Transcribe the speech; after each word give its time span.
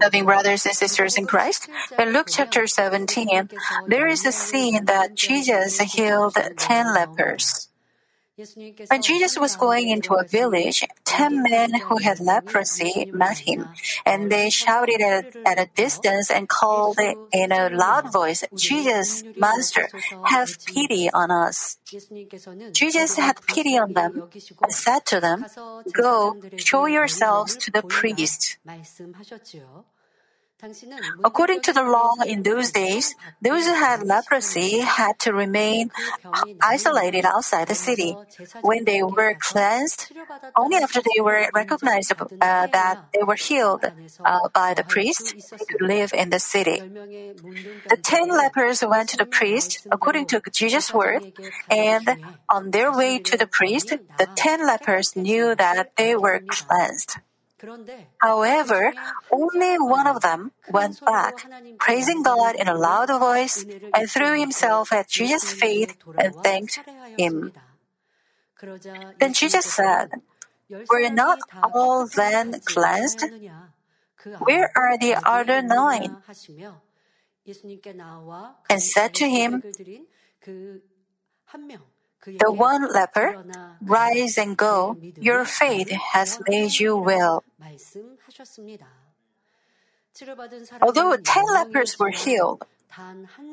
Loving 0.00 0.24
brothers 0.24 0.66
and 0.66 0.74
sisters 0.74 1.18
in 1.18 1.26
Christ, 1.26 1.68
in 1.98 2.12
Luke 2.12 2.28
chapter 2.30 2.66
17, 2.66 3.48
there 3.88 4.06
is 4.06 4.24
a 4.24 4.32
scene 4.32 4.84
that 4.84 5.16
Jesus 5.16 5.80
healed 5.80 6.36
10 6.56 6.94
lepers. 6.94 7.68
When 8.88 9.02
Jesus 9.02 9.36
was 9.38 9.56
going 9.56 9.88
into 9.90 10.14
a 10.14 10.24
village, 10.24 10.84
ten 11.16 11.42
men 11.42 11.70
who 11.86 11.98
had 11.98 12.20
leprosy 12.20 13.06
met 13.12 13.38
him, 13.38 13.68
and 14.04 14.30
they 14.30 14.50
shouted 14.50 15.00
at, 15.00 15.24
at 15.46 15.58
a 15.58 15.68
distance 15.74 16.30
and 16.30 16.48
called 16.48 16.98
in 17.32 17.52
a 17.52 17.68
loud 17.70 18.12
voice, 18.12 18.44
Jesus, 18.56 19.22
Master, 19.36 19.88
have 20.24 20.50
pity 20.66 21.10
on 21.10 21.30
us. 21.30 21.78
Jesus 22.72 23.16
had 23.16 23.36
pity 23.46 23.78
on 23.78 23.92
them 23.92 24.22
and 24.62 24.72
said 24.72 25.06
to 25.06 25.20
them, 25.20 25.44
Go, 25.92 26.36
show 26.56 26.86
yourselves 26.86 27.56
to 27.58 27.70
the 27.70 27.82
priest. 27.82 28.58
According 31.24 31.60
to 31.62 31.72
the 31.72 31.82
law 31.82 32.12
in 32.26 32.42
those 32.42 32.70
days, 32.70 33.14
those 33.40 33.64
who 33.66 33.74
had 33.74 34.02
leprosy 34.02 34.80
had 34.80 35.18
to 35.20 35.32
remain 35.32 35.90
isolated 36.62 37.24
outside 37.24 37.68
the 37.68 37.74
city. 37.74 38.16
When 38.62 38.84
they 38.84 39.02
were 39.02 39.34
cleansed, 39.40 40.12
only 40.56 40.76
after 40.76 41.00
they 41.00 41.20
were 41.20 41.48
recognized 41.54 42.12
uh, 42.12 42.66
that 42.72 42.98
they 43.12 43.22
were 43.22 43.36
healed 43.36 43.84
uh, 44.24 44.48
by 44.52 44.74
the 44.74 44.84
priest, 44.84 45.34
they 45.58 45.64
could 45.64 45.80
live 45.80 46.12
in 46.12 46.30
the 46.30 46.38
city. 46.38 46.82
The 47.88 47.96
ten 48.02 48.28
lepers 48.28 48.82
went 48.82 49.08
to 49.10 49.16
the 49.16 49.26
priest 49.26 49.86
according 49.90 50.26
to 50.26 50.40
Jesus' 50.52 50.92
word, 50.92 51.22
and 51.70 52.16
on 52.48 52.70
their 52.70 52.92
way 52.92 53.18
to 53.18 53.36
the 53.36 53.46
priest, 53.46 53.96
the 54.18 54.28
ten 54.34 54.66
lepers 54.66 55.16
knew 55.16 55.54
that 55.54 55.96
they 55.96 56.16
were 56.16 56.42
cleansed. 56.48 57.18
However, 58.20 58.94
only 59.30 59.78
one 59.78 60.06
of 60.06 60.20
them 60.20 60.52
went 60.72 61.04
back, 61.04 61.46
praising 61.78 62.22
God 62.22 62.56
in 62.56 62.68
a 62.68 62.74
loud 62.74 63.08
voice, 63.08 63.64
and 63.92 64.10
threw 64.10 64.38
himself 64.38 64.92
at 64.92 65.08
Jesus' 65.08 65.52
feet 65.52 65.96
and 66.16 66.34
thanked 66.36 66.80
him. 67.16 67.52
Then 69.18 69.32
Jesus 69.32 69.66
said, 69.66 70.10
Were 70.88 71.10
not 71.10 71.38
all 71.72 72.06
then 72.06 72.60
cleansed? 72.64 73.24
Where 74.38 74.70
are 74.76 74.96
the 74.98 75.16
other 75.24 75.62
nine? 75.62 76.16
And 78.70 78.82
said 78.82 79.14
to 79.14 79.28
him, 79.28 79.62
the 82.38 82.52
one 82.52 82.88
leper, 82.92 83.36
rise 83.80 84.38
and 84.38 84.56
go, 84.56 84.96
your 85.20 85.44
faith 85.44 85.90
has 85.90 86.38
made 86.48 86.78
you 86.78 86.96
well. 86.96 87.44
Although 90.82 91.16
ten 91.16 91.44
lepers 91.54 91.98
were 91.98 92.10
healed, 92.10 92.62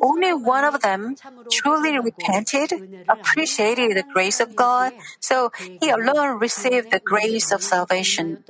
only 0.02 0.34
one 0.34 0.64
of 0.64 0.82
them 0.82 1.16
truly 1.50 2.00
repented, 2.00 2.74
appreciated 3.10 3.98
the 3.98 4.04
grace 4.14 4.40
of 4.40 4.56
God, 4.56 4.94
so 5.20 5.52
he 5.80 5.90
alone 5.90 6.40
received 6.40 6.92
the 6.92 7.00
grace 7.00 7.52
of 7.52 7.62
salvation. 7.62 8.44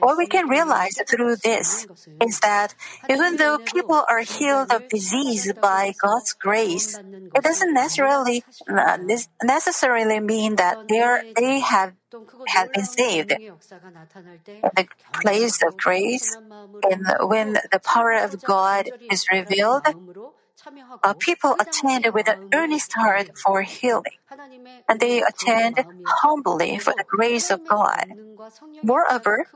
What 0.00 0.18
we 0.18 0.26
can 0.26 0.48
realize 0.48 0.98
through 1.08 1.36
this 1.36 1.86
is 2.20 2.40
that 2.40 2.74
even 3.08 3.36
though 3.36 3.58
people 3.64 4.04
are 4.08 4.20
healed 4.20 4.72
of 4.72 4.88
disease 4.88 5.52
by 5.60 5.92
God's 6.00 6.32
grace, 6.32 6.98
it 7.34 7.42
doesn't 7.42 7.74
necessarily 7.74 8.44
uh, 8.68 8.98
necessarily 9.42 10.20
mean 10.20 10.56
that 10.56 10.78
they 10.88 11.00
are, 11.00 11.22
they 11.36 11.60
have 11.60 11.92
have 12.48 12.72
been 12.72 12.84
saved. 12.84 13.34
The 14.62 14.88
place 15.22 15.62
of 15.62 15.76
grace, 15.76 16.36
and 16.82 17.06
when 17.20 17.54
the 17.54 17.80
power 17.84 18.12
of 18.12 18.42
God 18.42 18.90
is 19.10 19.26
revealed, 19.32 19.82
uh, 21.02 21.14
people 21.14 21.56
attend 21.60 22.06
with 22.12 22.28
an 22.28 22.48
earnest 22.52 22.92
heart 22.94 23.30
for 23.36 23.62
healing, 23.62 24.18
and 24.88 25.00
they 25.00 25.22
attend 25.22 25.84
humbly 26.04 26.78
for 26.78 26.92
the 26.96 27.04
grace 27.06 27.50
of 27.50 27.60
God. 27.68 28.06
Moreover, 28.82 29.46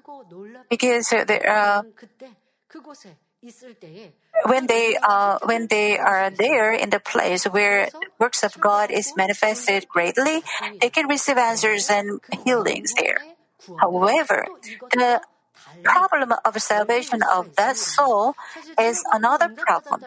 because 0.71 1.11
they, 1.11 1.41
uh, 1.41 1.83
when 4.47 4.67
they 4.67 4.97
uh, 5.03 5.39
when 5.45 5.67
they 5.69 5.99
are 5.99 6.31
there 6.31 6.73
in 6.73 6.91
the 6.91 7.01
place 7.01 7.45
where 7.45 7.89
works 8.19 8.43
of 8.43 8.59
God 8.61 8.91
is 8.91 9.13
manifested 9.17 9.89
greatly, 9.89 10.43
they 10.81 10.91
can 10.91 11.09
receive 11.09 11.39
answers 11.39 11.91
and 11.91 12.21
healings 12.45 12.95
there. 12.95 13.19
However, 13.79 14.47
the 14.91 15.21
problem 15.83 16.33
of 16.45 16.63
salvation 16.63 17.21
of 17.23 17.55
that 17.57 17.77
soul 17.77 18.35
is 18.79 19.03
another 19.13 19.49
problem. 19.49 20.03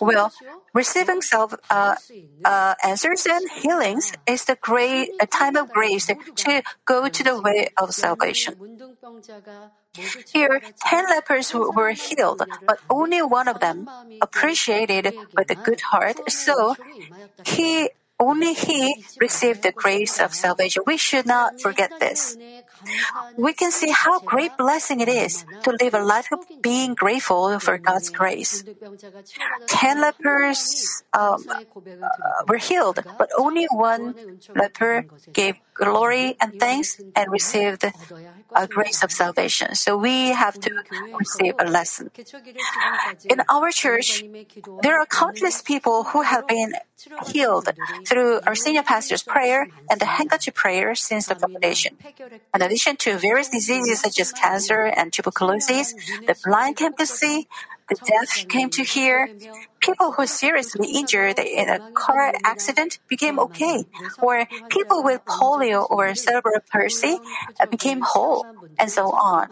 Well, 0.00 0.32
receiving 0.74 1.22
self 1.22 1.54
uh, 1.70 1.96
uh, 2.44 2.74
answers 2.84 3.26
and 3.26 3.48
healings 3.50 4.12
is 4.26 4.44
the 4.44 4.56
great 4.60 5.10
a 5.20 5.26
time 5.26 5.56
of 5.56 5.70
grace 5.72 6.06
to 6.06 6.62
go 6.84 7.08
to 7.08 7.22
the 7.24 7.40
way 7.40 7.68
of 7.78 7.94
salvation. 7.94 8.54
Here, 10.32 10.60
ten 10.84 11.04
lepers 11.08 11.54
were 11.54 11.92
healed, 11.92 12.42
but 12.66 12.78
only 12.90 13.22
one 13.22 13.48
of 13.48 13.60
them 13.60 13.88
appreciated 14.20 15.14
with 15.34 15.50
a 15.50 15.54
good 15.54 15.80
heart, 15.80 16.20
so 16.30 16.76
he 17.46 17.88
only 18.18 18.54
he 18.54 19.04
received 19.20 19.62
the 19.62 19.72
grace 19.72 20.20
of 20.20 20.34
salvation. 20.34 20.82
We 20.86 20.96
should 20.96 21.26
not 21.26 21.60
forget 21.60 21.90
this. 22.00 22.36
We 23.36 23.52
can 23.52 23.70
see 23.70 23.90
how 23.90 24.20
great 24.20 24.56
blessing 24.56 25.00
it 25.00 25.08
is 25.08 25.44
to 25.64 25.76
live 25.80 25.94
a 25.94 26.02
life 26.02 26.28
of 26.32 26.40
being 26.62 26.94
grateful 26.94 27.58
for 27.58 27.78
God's 27.78 28.10
grace. 28.10 28.64
Ten 29.66 30.00
lepers 30.00 31.02
um, 31.12 31.44
uh, 31.50 31.58
were 32.48 32.58
healed, 32.58 33.00
but 33.18 33.30
only 33.38 33.66
one 33.70 34.14
leper 34.54 35.06
gave 35.32 35.56
glory 35.74 36.36
and 36.40 36.58
thanks 36.58 37.00
and 37.14 37.30
received 37.30 37.84
a 38.54 38.66
grace 38.66 39.02
of 39.02 39.12
salvation. 39.12 39.74
So 39.74 39.96
we 39.96 40.30
have 40.30 40.58
to 40.60 40.70
receive 41.18 41.54
a 41.58 41.68
lesson. 41.68 42.10
In 43.28 43.42
our 43.50 43.70
church, 43.70 44.24
there 44.82 44.98
are 44.98 45.06
countless 45.06 45.60
people 45.62 46.04
who 46.04 46.22
have 46.22 46.46
been 46.46 46.72
healed 47.28 47.68
through 48.06 48.40
our 48.46 48.54
senior 48.54 48.82
pastor's 48.82 49.22
prayer 49.22 49.68
and 49.90 50.00
the 50.00 50.06
handkerchief 50.06 50.54
prayer 50.54 50.94
since 50.94 51.26
the 51.26 51.34
foundation. 51.34 51.96
In 52.54 52.62
addition 52.76 52.96
to 52.96 53.16
various 53.16 53.48
diseases 53.48 54.00
such 54.00 54.20
as 54.20 54.32
cancer 54.32 54.84
and 54.84 55.10
tuberculosis, 55.10 55.94
the 56.26 56.36
blind 56.44 56.76
came 56.76 56.92
to 56.92 57.06
see, 57.06 57.48
the 57.88 57.96
deaf 58.04 58.46
came 58.48 58.68
to 58.68 58.84
hear, 58.84 59.30
people 59.80 60.12
who 60.12 60.22
were 60.22 60.26
seriously 60.26 60.88
injured 60.92 61.38
in 61.38 61.70
a 61.70 61.80
car 61.94 62.34
accident 62.44 62.98
became 63.08 63.38
okay, 63.38 63.84
or 64.20 64.44
people 64.68 65.02
with 65.02 65.24
polio 65.24 65.88
or 65.88 66.14
cerebral 66.14 66.60
palsy 66.70 67.16
became 67.70 68.02
whole, 68.02 68.44
and 68.78 68.90
so 68.90 69.06
on. 69.06 69.48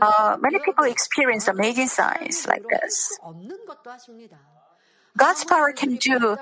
Uh, 0.00 0.38
many 0.40 0.58
people 0.64 0.84
experience 0.84 1.48
amazing 1.48 1.88
signs 1.88 2.46
like 2.46 2.64
this. 2.70 3.18
God's 5.16 5.44
power 5.44 5.72
can 5.72 5.96
do 5.96 6.36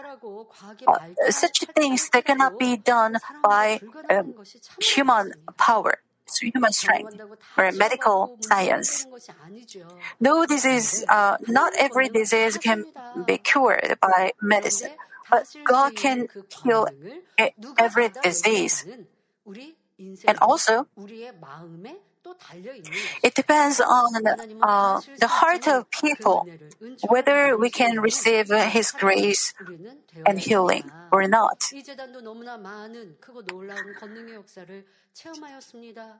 uh, 0.87 0.99
such 1.31 1.61
things 1.75 2.09
that 2.11 2.25
cannot 2.25 2.59
be 2.59 2.77
done 2.77 3.17
by 3.43 3.81
um, 4.09 4.35
human 4.81 5.33
power, 5.59 5.99
human 6.41 6.73
strength, 6.73 7.21
or 7.57 7.71
medical 7.73 8.37
science. 8.41 9.07
No 10.21 10.47
disease, 10.47 11.05
uh, 11.09 11.37
not 11.49 11.73
every 11.79 12.09
disease 12.09 12.57
can 12.57 12.85
be 13.27 13.39
cured 13.39 13.99
by 14.01 14.33
medicine, 14.41 14.91
but 15.31 15.47
God 15.65 15.95
can 15.95 16.29
heal 16.63 16.89
every 17.79 18.11
disease. 18.23 18.87
And 20.27 20.39
also, 20.39 20.87
it 23.23 23.35
depends 23.35 23.81
on 23.81 24.27
uh, 24.63 25.01
the 25.19 25.27
heart 25.27 25.69
of 25.69 25.91
people 25.91 26.47
whether 27.09 27.57
we 27.57 27.71
can 27.71 28.01
receive 28.01 28.49
His 28.49 28.91
grace 28.93 29.55
and 30.27 30.41
healing 30.41 30.91
or 31.11 31.27
not. 31.29 31.71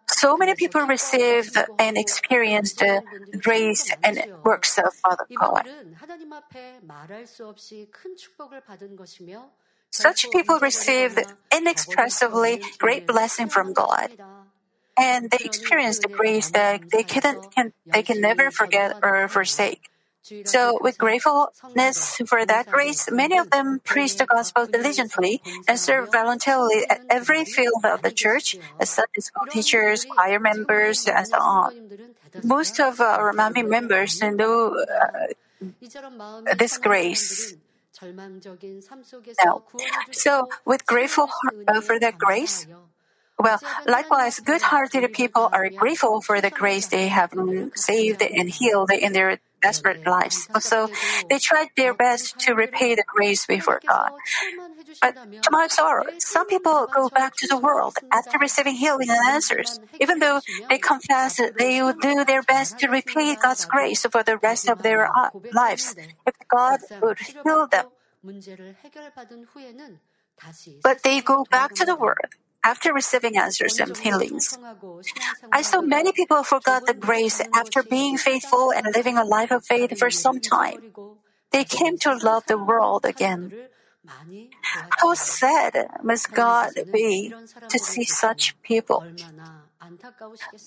So 0.09 0.37
many 0.37 0.55
people 0.55 0.83
received 0.83 1.57
and 1.79 1.97
experienced 1.99 2.79
the 2.79 3.03
grace 3.39 3.93
and 4.03 4.25
works 4.45 4.79
of 4.79 4.95
Father 4.95 5.27
God. 5.39 5.69
Such 9.91 10.31
people 10.31 10.59
received 10.59 11.21
inexpressibly 11.55 12.61
great 12.79 13.07
blessing 13.07 13.49
from 13.49 13.73
God 13.73 14.11
and 14.99 15.31
they 15.31 15.45
experience 15.45 15.99
the 15.99 16.09
grace 16.09 16.51
that 16.51 16.83
they 16.91 17.03
can, 17.03 17.41
can 17.55 17.73
they 17.93 18.03
can 18.03 18.21
never 18.21 18.51
forget 18.51 18.97
or 19.03 19.29
forsake. 19.29 19.89
So, 20.45 20.79
with 20.81 20.99
gratefulness 20.99 22.17
for 22.27 22.47
that 22.47 22.69
grace, 22.71 23.11
many 23.11 23.37
of 23.39 23.51
them 23.51 23.81
preach 23.83 24.17
the 24.17 24.27
gospel 24.27 24.67
diligently 24.67 25.43
and 25.67 25.79
serve 25.79 26.13
voluntarily 26.13 26.87
at 26.89 27.01
every 27.11 27.45
field 27.45 27.85
of 27.85 28.03
the 28.03 28.13
church, 28.13 28.57
as 28.79 28.91
Sunday 28.91 29.19
school 29.21 29.47
teachers, 29.51 30.05
choir 30.05 30.39
members, 30.39 31.09
and 31.09 31.27
so 31.27 31.39
on. 31.39 31.73
Most 32.45 32.79
of 32.79 33.01
our 33.01 33.33
Manmin 33.33 33.69
members 33.69 34.23
know 34.23 34.79
uh, 34.79 36.55
this 36.57 36.79
grace. 36.79 37.57
Now, 39.45 39.63
so 40.13 40.49
with 40.65 40.87
grateful 40.87 41.29
uh, 41.67 41.81
for 41.81 41.99
that 41.99 42.19
grace, 42.19 42.67
well, 43.39 43.61
likewise, 43.87 44.41
good-hearted 44.41 45.13
people 45.13 45.49
are 45.53 45.71
grateful 45.71 46.21
for 46.21 46.41
the 46.41 46.51
grace 46.51 46.89
they 46.89 47.09
have 47.09 47.33
saved 47.75 48.23
and 48.23 48.49
healed 48.49 48.91
in 48.91 49.13
their 49.13 49.39
desperate 49.63 50.01
lives. 50.07 50.49
So 50.61 50.89
they 51.31 51.39
tried 51.39 51.69
their 51.77 51.95
best 51.95 52.39
to 52.41 52.55
repay 52.55 52.95
the 52.95 53.05
grace 53.07 53.47
before 53.47 53.81
God. 53.89 54.11
But 55.01 55.15
to 55.15 55.51
my 55.51 55.67
sorrow, 55.69 56.05
some 56.19 56.47
people 56.47 56.87
go 56.95 57.09
back 57.09 57.35
to 57.37 57.47
the 57.49 57.59
world 57.59 57.97
after 58.13 58.39
receiving 58.39 58.75
healing 58.75 59.09
and 59.11 59.35
answers, 59.35 59.81
even 60.01 60.19
though 60.19 60.41
they 60.69 60.79
confess 60.79 61.41
they 61.59 61.83
will 61.83 61.95
do 62.01 62.25
their 62.25 62.43
best 62.43 62.79
to 62.81 62.89
repay 62.89 63.37
God's 63.37 63.65
grace 63.65 64.03
for 64.03 64.23
the 64.23 64.37
rest 64.39 64.69
of 64.69 64.83
their 64.83 65.07
uh, 65.17 65.31
lives 65.53 65.95
if 66.27 66.35
God 66.49 66.81
would 67.01 67.19
heal 67.19 67.67
them. 67.67 67.87
But 70.83 71.03
they 71.03 71.21
go 71.21 71.45
back 71.51 71.75
to 71.75 71.85
the 71.85 71.97
world 71.97 72.35
after 72.65 72.93
receiving 72.93 73.37
answers 73.37 73.79
and 73.79 73.97
healings. 73.97 74.59
I 75.53 75.63
saw 75.63 75.81
many 75.81 76.13
people 76.13 76.43
forgot 76.43 76.87
the 76.87 76.95
grace 76.95 77.41
after 77.55 77.83
being 77.83 78.17
faithful 78.17 78.73
and 78.73 78.87
living 78.95 79.17
a 79.19 79.25
life 79.25 79.51
of 79.51 79.65
faith 79.65 79.99
for 79.99 80.11
some 80.11 80.41
time. 80.41 80.83
They 81.51 81.65
came 81.65 81.99
to 81.99 82.15
love 82.17 82.45
the 82.47 82.59
world 82.59 83.05
again. 83.05 83.53
How 85.01 85.15
sad 85.15 85.75
must 86.03 86.33
God 86.33 86.73
be 86.93 87.33
to 87.69 87.79
see 87.79 88.05
such 88.05 88.55
people? 88.63 89.05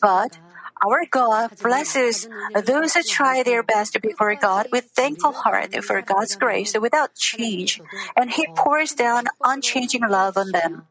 But 0.02 0.38
our 0.86 1.06
God 1.10 1.52
blesses 1.62 2.28
those 2.54 2.94
who 2.94 3.04
try 3.04 3.44
their 3.44 3.64
best 3.64 4.00
before 4.02 4.36
God 4.36 4.68
with 4.72 4.86
thankful 4.86 5.32
heart 5.32 5.74
for 5.84 6.02
God's 6.02 6.36
grace 6.36 6.76
without 6.80 7.16
change, 7.16 7.82
and 8.16 8.32
He 8.32 8.48
pours 8.56 8.94
down 8.94 9.26
unchanging 9.44 10.02
love 10.08 10.38
on 10.38 10.52
them. 10.52 10.84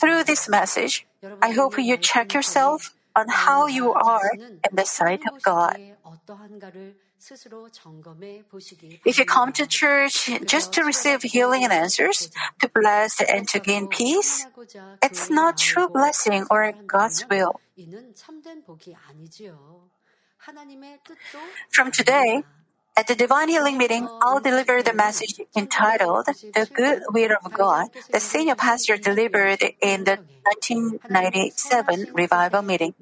Through 0.00 0.24
this 0.24 0.48
message, 0.48 1.06
I 1.42 1.50
hope 1.50 1.78
you 1.78 1.96
check 1.96 2.34
yourself 2.34 2.94
on 3.14 3.26
how 3.28 3.66
you 3.66 3.92
are 3.92 4.30
in 4.38 4.72
the 4.72 4.84
sight 4.84 5.22
of 5.30 5.42
God. 5.42 5.78
If 9.04 9.18
you 9.18 9.24
come 9.24 9.52
to 9.52 9.66
church 9.66 10.30
just 10.46 10.72
to 10.74 10.84
receive 10.84 11.22
healing 11.22 11.64
and 11.64 11.72
answers, 11.72 12.30
to 12.60 12.70
bless 12.72 13.20
and 13.20 13.48
to 13.48 13.58
gain 13.58 13.88
peace, 13.88 14.46
it's 15.02 15.28
not 15.30 15.58
true 15.58 15.88
blessing 15.88 16.46
or 16.50 16.72
God's 16.86 17.26
will. 17.28 17.60
From 21.70 21.90
today, 21.90 22.44
at 22.98 23.06
the 23.06 23.14
Divine 23.14 23.48
Healing 23.48 23.78
Meeting, 23.78 24.08
I'll 24.20 24.40
deliver 24.40 24.82
the 24.82 24.92
message 24.92 25.40
entitled 25.56 26.26
The 26.26 26.66
Good 26.74 27.02
Will 27.14 27.36
of 27.44 27.52
God 27.52 27.90
the 28.10 28.18
senior 28.18 28.56
pastor 28.56 28.96
delivered 28.96 29.62
in 29.80 30.02
the 30.02 30.18
1997 30.42 32.10
revival 32.12 32.62
meeting. 32.62 32.94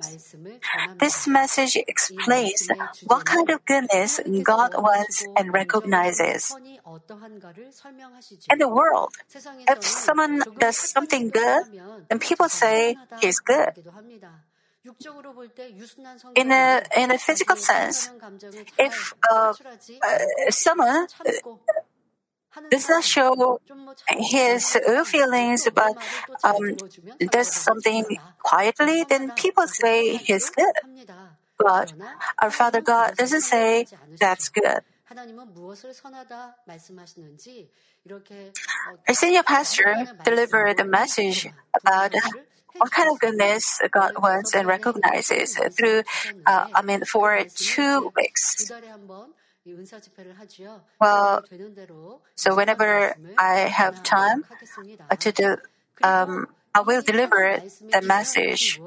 This 1.00 1.26
message 1.26 1.76
explains 1.76 2.68
what 3.04 3.24
kind 3.24 3.48
of 3.48 3.64
goodness 3.64 4.20
God 4.42 4.72
wants 4.76 5.24
and 5.36 5.54
recognizes. 5.54 6.54
In 8.52 8.58
the 8.58 8.68
world, 8.68 9.14
if 9.66 9.82
someone 9.82 10.42
does 10.58 10.76
something 10.76 11.30
good, 11.30 11.64
then 12.10 12.18
people 12.18 12.50
say 12.50 12.96
he's 13.20 13.40
good. 13.40 13.72
In 16.34 16.52
a 16.52 16.82
in 16.96 17.10
a 17.10 17.18
physical 17.18 17.56
sense, 17.56 18.10
if 18.78 19.14
uh, 19.30 19.52
uh, 20.02 20.18
someone 20.50 21.06
does 22.70 22.88
not 22.88 23.04
show 23.04 23.60
his 24.08 24.78
feelings 25.04 25.68
but 25.74 25.96
um, 26.44 26.76
does 27.30 27.52
something 27.54 28.04
quietly, 28.42 29.04
then 29.08 29.30
people 29.32 29.66
say 29.66 30.16
he's 30.16 30.50
good. 30.50 30.74
But 31.58 31.92
our 32.40 32.50
Father 32.50 32.80
God 32.80 33.16
doesn't 33.16 33.42
say 33.42 33.86
that's 34.20 34.48
good. 34.48 34.80
Our 39.08 39.14
senior 39.14 39.42
pastor 39.42 40.06
delivered 40.24 40.78
a 40.80 40.84
message 40.84 41.48
about 41.74 42.12
what 42.76 42.90
kind 42.90 43.10
of 43.10 43.18
goodness 43.20 43.80
God 43.90 44.12
wants 44.18 44.54
and 44.54 44.68
recognizes 44.68 45.58
through, 45.76 46.02
uh, 46.46 46.66
I 46.74 46.82
mean, 46.82 47.04
for 47.04 47.42
two 47.54 48.12
weeks. 48.14 48.70
Well, 51.00 51.44
so 52.36 52.54
whenever 52.54 53.16
I 53.36 53.54
have 53.66 54.02
time 54.02 54.44
uh, 55.10 55.16
to 55.16 55.32
do, 55.32 55.56
um, 56.02 56.48
I 56.74 56.80
will 56.80 57.02
deliver 57.02 57.62
the 57.90 58.02
message 58.02 58.78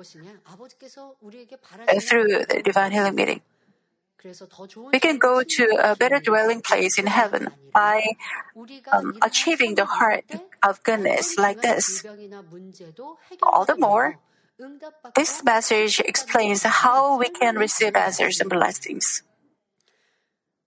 through 2.01 2.45
the 2.45 2.61
divine 2.63 2.91
healing 2.91 3.15
meeting. 3.15 3.41
We 4.91 4.99
can 4.99 5.17
go 5.17 5.43
to 5.43 5.65
a 5.79 5.95
better 5.95 6.19
dwelling 6.19 6.61
place 6.61 6.99
in 6.99 7.07
heaven 7.07 7.49
by 7.73 8.03
um, 8.91 9.17
achieving 9.21 9.75
the 9.75 9.85
heart 9.85 10.25
of 10.61 10.83
goodness 10.83 11.37
like 11.37 11.61
this. 11.61 12.03
All 13.41 13.65
the 13.65 13.77
more, 13.77 14.17
this 15.15 15.43
message 15.43 15.99
explains 16.01 16.63
how 16.63 17.17
we 17.17 17.29
can 17.29 17.55
receive 17.55 17.95
answers 17.95 18.41
and 18.41 18.49
blessings. 18.49 19.23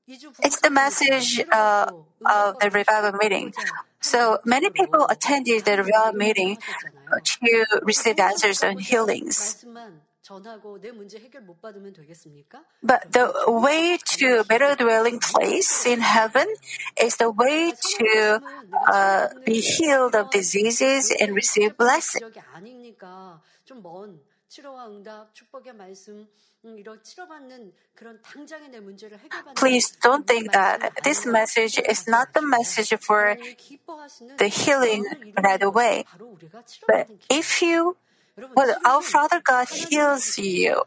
It's 0.09 0.61
the 0.61 0.71
message 0.71 1.41
uh, 1.53 1.91
of 2.27 2.59
the 2.59 2.71
revival 2.71 3.13
meeting. 3.13 3.55
So 4.01 4.39
many 4.45 4.71
people 4.71 5.07
attended 5.09 5.65
the 5.65 5.77
revival 5.79 6.13
meeting 6.13 6.59
to 7.23 7.67
receive 7.83 8.19
answers 8.19 8.63
and 8.63 8.81
healings. 8.81 9.65
But 12.83 13.13
the 13.13 13.33
way 13.47 13.99
to 14.19 14.41
a 14.41 14.45
better 14.45 14.75
dwelling 14.77 15.19
place 15.19 15.87
in 15.87 16.01
heaven 16.01 16.47
is 17.01 17.17
the 17.17 17.31
way 17.31 17.73
to 17.99 18.41
uh, 18.87 19.29
be 19.45 19.61
healed 19.61 20.15
of 20.15 20.31
diseases 20.31 21.11
and 21.11 21.35
receive 21.35 21.77
blessing. 21.77 22.23
Please 29.57 29.97
don't 30.03 30.27
think 30.27 30.53
that 30.53 30.93
this 31.03 31.27
message 31.27 31.81
is 31.89 32.07
not 32.07 32.33
the 32.35 32.43
message 32.43 32.95
for 33.01 33.37
the 34.39 34.47
healing 34.49 35.05
right 35.43 35.63
away. 35.63 36.05
But 36.87 37.09
if 37.31 37.63
you, 37.63 37.97
well, 38.55 38.75
our 38.85 39.03
Father 39.03 39.41
God 39.45 39.69
heals 39.69 40.39
you 40.39 40.83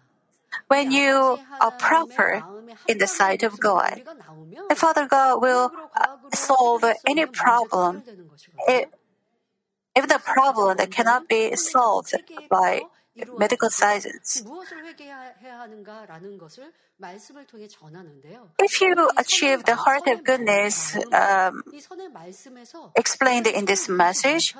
when 0.67 0.91
you 0.91 1.37
are 1.61 1.71
proper 1.71 2.43
in 2.87 2.97
the 2.97 3.07
sight 3.07 3.43
of 3.43 3.59
God. 3.59 4.01
The 4.69 4.75
Father 4.75 5.07
God 5.07 5.41
will 5.41 5.71
solve 6.33 6.83
any 7.07 7.25
problem. 7.25 8.03
If, 8.67 8.89
if 9.95 10.07
the 10.07 10.19
problem 10.19 10.77
that 10.77 10.91
cannot 10.91 11.27
be 11.27 11.55
solved 11.55 12.15
by 12.49 12.81
medical 13.37 13.69
science. 13.69 14.43
If 18.59 18.81
you 18.81 19.09
achieve 19.17 19.65
the 19.65 19.75
heart 19.75 20.07
of 20.07 20.23
goodness 20.23 20.97
um, 21.13 21.63
explained 22.95 23.47
in 23.47 23.65
this 23.65 23.87
message, 23.87 24.53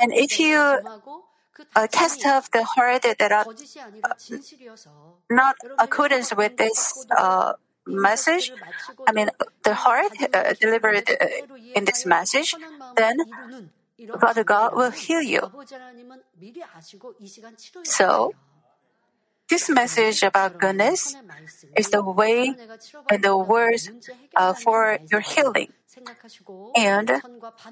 and 0.00 0.12
if 0.12 0.38
you 0.38 0.58
uh, 1.76 1.86
cast 1.90 2.26
off 2.26 2.50
the 2.50 2.64
heart 2.64 3.02
that 3.02 3.32
are 3.32 3.46
uh, 4.04 4.14
not 5.30 5.56
accordance 5.78 6.34
with 6.34 6.56
this 6.56 7.06
uh, 7.16 7.52
message, 7.86 8.52
I 9.06 9.12
mean, 9.12 9.30
the 9.62 9.74
heart 9.74 10.12
uh, 10.32 10.54
delivered 10.60 11.08
uh, 11.08 11.26
in 11.74 11.84
this 11.84 12.04
message, 12.06 12.54
then 12.96 13.16
Father 14.20 14.44
God 14.44 14.74
will 14.74 14.90
heal 14.90 15.22
you. 15.22 15.50
So, 17.84 18.34
this 19.48 19.68
message 19.68 20.22
about 20.22 20.58
goodness 20.58 21.14
is 21.76 21.90
the 21.90 22.02
way 22.02 22.54
and 23.10 23.22
the 23.22 23.36
words 23.36 23.90
uh, 24.36 24.54
for 24.54 24.98
your 25.10 25.20
healing. 25.20 25.72
And 26.76 27.10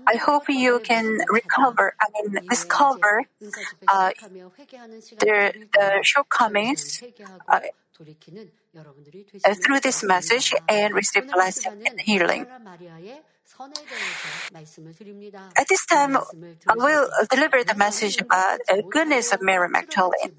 I 0.07 0.17
hope 0.17 0.49
you 0.49 0.81
can 0.81 1.19
recover, 1.29 1.95
I 2.00 2.07
mean, 2.14 2.47
discover 2.49 3.25
uh, 3.88 4.11
the, 5.19 5.52
the 5.73 5.99
shortcomings 6.02 7.02
uh, 7.49 7.61
through 9.65 9.81
this 9.81 10.03
message 10.03 10.55
and 10.69 10.95
receive 10.95 11.31
blessing 11.31 11.73
and 11.87 12.01
healing. 12.01 12.47
At 15.57 15.69
this 15.69 15.85
time, 15.87 16.17
I 16.17 16.75
will 16.75 17.09
deliver 17.31 17.65
the 17.65 17.75
message 17.77 18.21
about 18.21 18.61
the 18.69 18.83
goodness 18.89 19.33
of 19.33 19.43
Mary 19.43 19.69
Magdalene. 19.69 20.33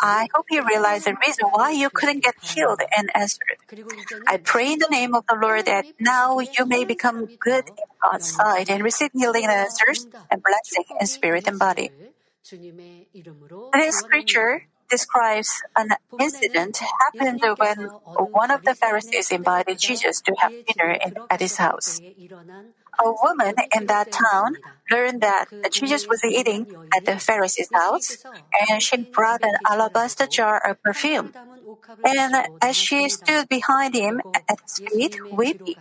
I 0.00 0.28
hope 0.34 0.46
you 0.50 0.64
realize 0.64 1.04
the 1.04 1.16
reason 1.26 1.48
why 1.50 1.70
you 1.72 1.90
couldn't 1.90 2.22
get 2.24 2.34
healed 2.40 2.80
and 2.96 3.10
answered. 3.14 3.58
I 4.26 4.38
pray 4.38 4.72
in 4.72 4.78
the 4.78 4.88
name 4.90 5.14
of 5.14 5.24
the 5.28 5.36
Lord 5.36 5.66
that 5.66 5.86
now 6.00 6.38
you 6.38 6.64
may 6.66 6.84
become 6.84 7.28
good 7.40 7.68
in 7.68 7.88
God's 8.02 8.32
sight 8.32 8.70
and 8.70 8.82
receive 8.82 9.10
healing 9.12 9.44
and 9.44 9.52
answers 9.52 10.06
and 10.30 10.42
blessing 10.42 10.84
in 11.00 11.06
spirit 11.06 11.46
and 11.46 11.58
body. 11.58 11.90
This 13.72 13.96
scripture 13.98 14.62
describes 14.88 15.62
an 15.76 15.90
incident 16.18 16.78
happened 16.78 17.40
when 17.58 17.90
one 18.32 18.50
of 18.50 18.64
the 18.64 18.74
Pharisees 18.74 19.30
invited 19.30 19.78
Jesus 19.78 20.20
to 20.22 20.34
have 20.40 20.52
dinner 20.66 20.92
in, 21.04 21.14
at 21.30 21.40
his 21.40 21.56
house. 21.56 22.00
A 23.04 23.12
woman 23.22 23.54
in 23.76 23.86
that 23.86 24.10
town 24.10 24.56
learned 24.90 25.20
that 25.20 25.48
Jesus 25.72 26.08
was 26.08 26.24
eating 26.24 26.66
at 26.96 27.04
the 27.04 27.18
Pharisee's 27.18 27.68
house, 27.74 28.24
and 28.68 28.82
she 28.82 29.06
brought 29.12 29.44
an 29.44 29.56
alabaster 29.68 30.26
jar 30.26 30.58
of 30.66 30.82
perfume. 30.82 31.32
And 32.04 32.46
as 32.62 32.76
she 32.76 33.08
stood 33.08 33.48
behind 33.48 33.94
him 33.94 34.22
at 34.34 34.60
his 34.62 34.80
feet, 34.80 35.16
weeping, 35.32 35.76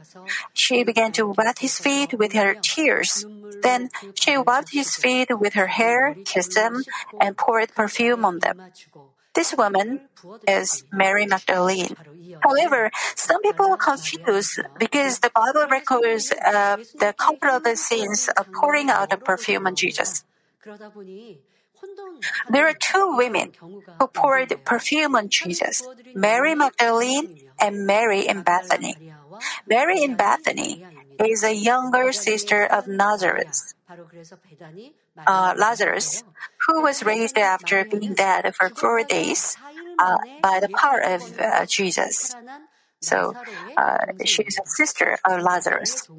she 0.54 0.84
began 0.84 1.12
to 1.14 1.28
wet 1.28 1.60
his 1.60 1.78
feet 1.80 2.14
with 2.14 2.34
her 2.34 2.56
tears. 2.62 3.26
Then 3.62 3.90
she 4.14 4.38
wiped 4.38 4.72
his 4.74 4.96
feet 4.96 5.30
with 5.40 5.54
her 5.54 5.68
hair, 5.68 6.18
kissed 6.26 6.56
them, 6.56 6.84
and 7.20 7.38
poured 7.38 7.74
perfume 7.76 8.26
on 8.26 8.40
them. 8.40 8.58
This 9.34 9.54
woman 9.58 10.02
is 10.48 10.84
Mary 10.92 11.26
Magdalene. 11.26 11.96
However, 12.42 12.92
some 13.16 13.42
people 13.42 13.68
are 13.68 13.78
confused 13.78 14.62
because 14.78 15.20
the 15.20 15.32
Bible 15.32 15.68
records 15.70 16.32
uh, 16.32 16.78
the 17.00 17.14
of 17.44 17.78
scenes 17.78 18.30
of 18.38 18.52
pouring 18.52 18.90
out 18.90 19.10
the 19.10 19.18
perfume 19.18 19.68
on 19.68 19.76
Jesus. 19.76 20.24
There 22.50 22.68
are 22.68 22.74
two 22.74 23.16
women 23.16 23.52
who 24.00 24.08
poured 24.08 24.54
perfume 24.66 25.16
on 25.16 25.30
Jesus 25.30 25.88
Mary 26.14 26.56
Magdalene 26.56 27.28
and 27.60 27.86
Mary 27.86 28.28
in 28.28 28.42
Bethany. 28.42 28.96
Mary 29.68 30.04
in 30.04 30.16
Bethany 30.16 30.84
is 31.20 31.44
a 31.44 31.54
younger 31.54 32.12
sister 32.12 32.66
of 32.66 32.88
Nazareth. 32.88 33.74
Uh, 35.28 35.54
Lazarus, 35.58 36.24
who 36.68 36.82
was 36.84 37.04
raised 37.04 37.38
after 37.38 37.86
being 37.90 38.14
dead 38.14 38.54
for 38.56 38.70
four 38.70 39.04
days 39.04 39.58
uh, 39.98 40.18
by 40.42 40.60
the 40.60 40.70
power 40.70 41.00
of 41.00 41.40
uh, 41.40 41.66
Jesus. 41.66 42.36
So 43.02 43.36
uh, 43.78 43.98
she 44.26 44.44
is 44.44 44.58
a 44.58 44.68
sister 44.68 45.18
of 45.26 45.42
Lazarus. 45.42 46.10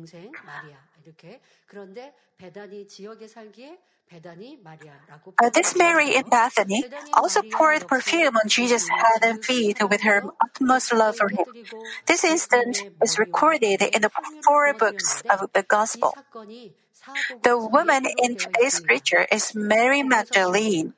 Uh, 5.42 5.50
this 5.50 5.76
Mary 5.76 6.14
in 6.14 6.24
Bethany 6.30 6.84
also 7.12 7.42
poured 7.42 7.86
perfume 7.86 8.36
on 8.36 8.48
Jesus' 8.48 8.88
head 8.88 9.22
and 9.22 9.44
feet 9.44 9.78
with 9.90 10.02
her 10.02 10.22
utmost 10.42 10.92
love 10.92 11.16
for 11.16 11.28
him. 11.28 11.46
This 12.06 12.24
incident 12.24 12.84
is 13.02 13.18
recorded 13.18 13.82
in 13.82 14.02
the 14.02 14.10
four 14.44 14.72
books 14.74 15.22
of 15.30 15.50
the 15.52 15.62
Gospel. 15.62 16.14
The 17.42 17.56
woman 17.58 18.04
in 18.18 18.36
today's 18.36 18.74
scripture 18.74 19.26
is 19.32 19.54
Mary 19.54 20.02
Magdalene. 20.02 20.94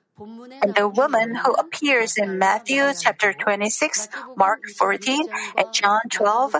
And 0.63 0.75
the 0.75 0.89
woman 0.89 1.37
who 1.45 1.53
appears 1.55 2.17
in 2.17 2.39
Matthew 2.39 2.93
chapter 2.99 3.33
26, 3.35 4.09
Mark 4.37 4.63
14, 4.79 5.29
and 5.57 5.67
John 5.73 6.01
12 6.11 6.57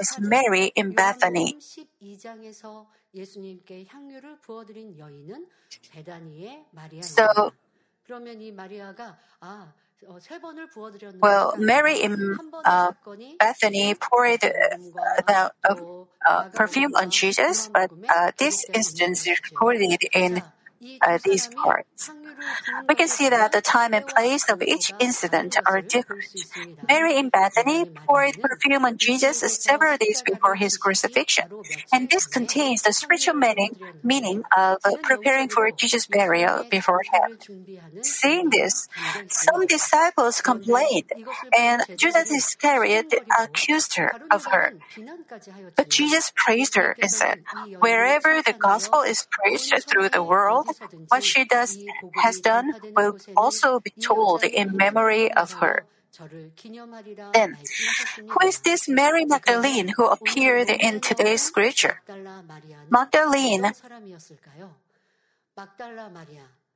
is 0.00 0.16
Mary 0.18 0.72
in 0.76 0.92
Bethany. 0.92 1.56
So, 7.00 7.52
well, 11.20 11.54
Mary 11.58 12.00
in 12.00 12.38
uh, 12.64 12.92
Bethany 13.38 13.94
poured 13.94 14.44
uh, 14.44 14.50
the 15.28 15.52
uh, 16.28 16.44
perfume 16.54 16.94
on 16.96 17.10
Jesus, 17.10 17.68
but 17.72 17.90
uh, 18.08 18.32
this 18.38 18.64
instance 18.72 19.26
is 19.26 19.40
recorded 19.52 19.98
in 20.14 20.42
uh, 21.02 21.18
these 21.24 21.48
parts. 21.48 22.10
We 22.88 22.94
can 22.94 23.08
see 23.08 23.28
that 23.28 23.52
the 23.52 23.60
time 23.60 23.94
and 23.94 24.06
place 24.06 24.48
of 24.48 24.62
each 24.62 24.92
incident 24.98 25.56
are 25.66 25.80
different. 25.80 26.24
Mary 26.88 27.16
in 27.16 27.28
Bethany 27.28 27.86
poured 28.06 28.40
perfume 28.42 28.84
on 28.84 28.98
Jesus 28.98 29.38
several 29.38 29.96
days 29.96 30.22
before 30.24 30.56
his 30.56 30.76
crucifixion, 30.76 31.44
and 31.92 32.10
this 32.10 32.26
contains 32.26 32.82
the 32.82 32.92
spiritual 32.92 33.34
meaning, 33.34 33.76
meaning 34.02 34.42
of 34.56 34.78
preparing 35.02 35.48
for 35.48 35.70
Jesus' 35.70 36.06
burial 36.06 36.64
beforehand. 36.70 37.48
Seeing 38.02 38.50
this, 38.50 38.88
some 39.28 39.66
disciples 39.66 40.40
complained, 40.40 41.10
and 41.56 41.82
Judas 41.96 42.30
Iscariot 42.30 43.12
accused 43.38 43.96
her 43.96 44.12
of 44.30 44.46
her. 44.46 44.74
But 45.76 45.88
Jesus 45.88 46.32
praised 46.34 46.74
her 46.76 46.96
and 47.00 47.10
said, 47.10 47.38
Wherever 47.80 48.42
the 48.42 48.54
gospel 48.58 49.02
is 49.02 49.26
preached 49.30 49.74
through 49.88 50.08
the 50.10 50.22
world, 50.22 50.66
what 51.08 51.22
she 51.22 51.44
does 51.44 51.78
has 52.22 52.38
done 52.40 52.74
will 52.96 53.18
also 53.36 53.80
be 53.80 53.92
told 54.00 54.44
in 54.44 54.76
memory 54.76 55.32
of 55.32 55.58
her. 55.58 55.84
Then, 57.32 57.56
who 58.28 58.40
is 58.46 58.60
this 58.60 58.88
Mary 58.88 59.24
Magdalene 59.24 59.88
who 59.96 60.06
appeared 60.06 60.68
in 60.68 61.00
today's 61.00 61.42
scripture? 61.42 62.00
Magdalene, 62.90 63.72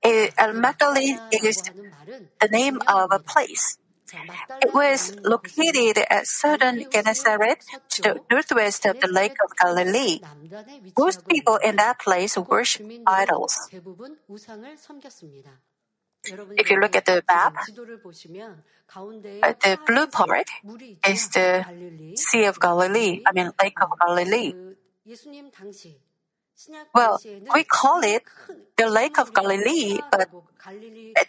uh, 0.03 0.53
Magdalene 0.55 1.21
is 1.33 1.63
the 2.41 2.49
name 2.49 2.81
of 2.89 3.13
a 3.13 3.19
place. 3.19 3.79
It 4.63 4.73
was 4.73 5.17
located 5.25 6.05
at 6.11 6.27
southern 6.27 6.91
Gennesaret 6.91 7.59
to 7.91 8.03
the 8.03 8.21
northwest 8.31 8.87
of 8.87 9.01
the 9.01 9.09
Lake 9.09 9.37
of 9.43 9.57
Galilee. 9.57 10.21
Most 10.97 11.27
people 11.27 11.57
in 11.57 11.77
that 11.77 11.99
place 11.99 12.37
worship 12.39 12.87
idols. 13.07 13.59
If 16.57 16.71
you 16.71 16.81
look 16.81 16.97
at 16.97 17.07
the 17.07 17.23
map, 17.29 17.55
the 19.63 19.79
blue 19.87 20.07
part 20.07 20.49
is 21.07 21.29
the 21.29 21.65
Sea 22.17 22.45
of 22.47 22.59
Galilee, 22.61 23.23
I 23.27 23.33
mean 23.33 23.51
Lake 23.63 23.79
of 23.81 23.91
Galilee. 23.99 24.55
Well, 26.95 27.21
we 27.53 27.65
call 27.65 28.03
it 28.03 28.23
the 28.77 28.89
Lake 28.89 29.19
of 29.19 29.33
Galilee, 29.35 29.99
but 30.11 30.29
at 31.17 31.27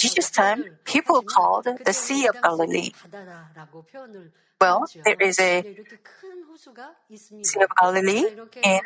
Jesus' 0.00 0.30
time, 0.30 0.64
people 0.84 1.22
called 1.22 1.68
the 1.84 1.92
Sea 1.92 2.26
of 2.26 2.40
Galilee. 2.42 2.90
Well, 4.60 4.86
there 5.04 5.16
is 5.20 5.38
a 5.38 5.64
Sea 7.42 7.60
of 7.62 7.70
Galilee 7.80 8.24
in 8.64 8.80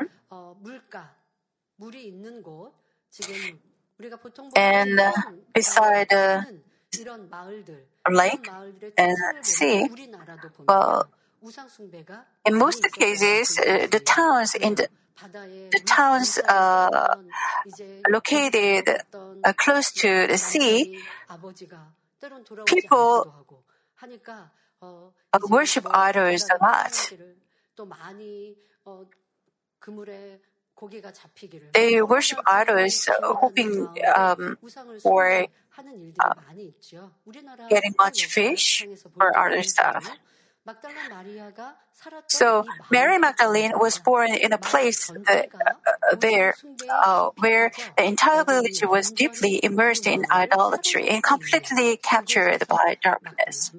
and 4.54 5.00
uh, 5.00 5.12
beside 5.54 6.08
the 6.10 6.46
lake 8.10 8.50
and 8.96 9.16
sea, 9.42 9.88
well, 10.68 11.08
in 12.44 12.54
most 12.58 12.82
cases, 12.92 13.58
uh, 13.58 13.86
the 13.90 14.00
towns 14.00 14.54
in 14.54 14.74
the 14.74 14.88
the 15.70 15.80
towns 15.84 16.38
uh, 16.48 17.16
located 18.08 18.88
uh, 19.44 19.52
close 19.56 19.92
to 19.92 20.26
the 20.26 20.38
sea, 20.38 20.98
people 22.66 23.32
uh, 24.82 25.38
worship 25.48 25.86
idols 25.90 26.48
a 26.50 26.64
lot. 26.64 27.12
They 31.74 32.02
worship 32.02 32.38
idols 32.46 33.08
hoping 33.22 33.88
um, 34.16 34.58
for 35.02 35.46
uh, 36.18 36.34
getting 37.68 37.94
much 37.98 38.26
fish 38.26 38.86
or 39.18 39.36
other 39.36 39.62
stuff. 39.62 40.10
So 42.26 42.64
Mary 42.90 43.18
Magdalene 43.18 43.72
was 43.78 43.98
born 43.98 44.34
in 44.34 44.52
a 44.52 44.58
place 44.58 45.08
that, 45.26 45.48
uh, 45.54 46.16
there 46.16 46.54
uh, 47.04 47.30
where 47.38 47.72
the 47.96 48.04
entire 48.04 48.44
village 48.44 48.80
was 48.82 49.10
deeply 49.10 49.60
immersed 49.62 50.06
in 50.06 50.26
idolatry 50.30 51.08
and 51.08 51.22
completely 51.22 51.96
captured 51.96 52.66
by 52.68 52.98
darkness. 53.02 53.72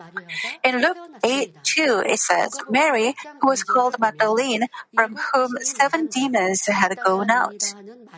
In 0.64 0.82
Luke 0.82 0.98
8 1.24 1.56
2, 1.64 2.04
it 2.06 2.20
says, 2.20 2.60
Mary, 2.70 3.16
who 3.42 3.48
was 3.48 3.64
called 3.64 4.00
Magdalene, 4.00 4.66
from 4.94 5.18
whom 5.34 5.58
seven 5.62 6.08
demons 6.08 6.66
had 6.66 6.98
gone 7.06 7.30
out. 7.30 7.62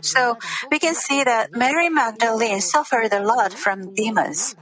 So 0.02 0.38
we 0.72 0.80
can 0.80 0.96
see 0.96 1.24
that 1.24 1.52
Mary 1.52 1.90
Magdalene 1.90 2.62
suffered 2.62 3.12
a 3.14 3.22
lot 3.24 3.54
from 3.54 3.94
demons. 3.94 4.56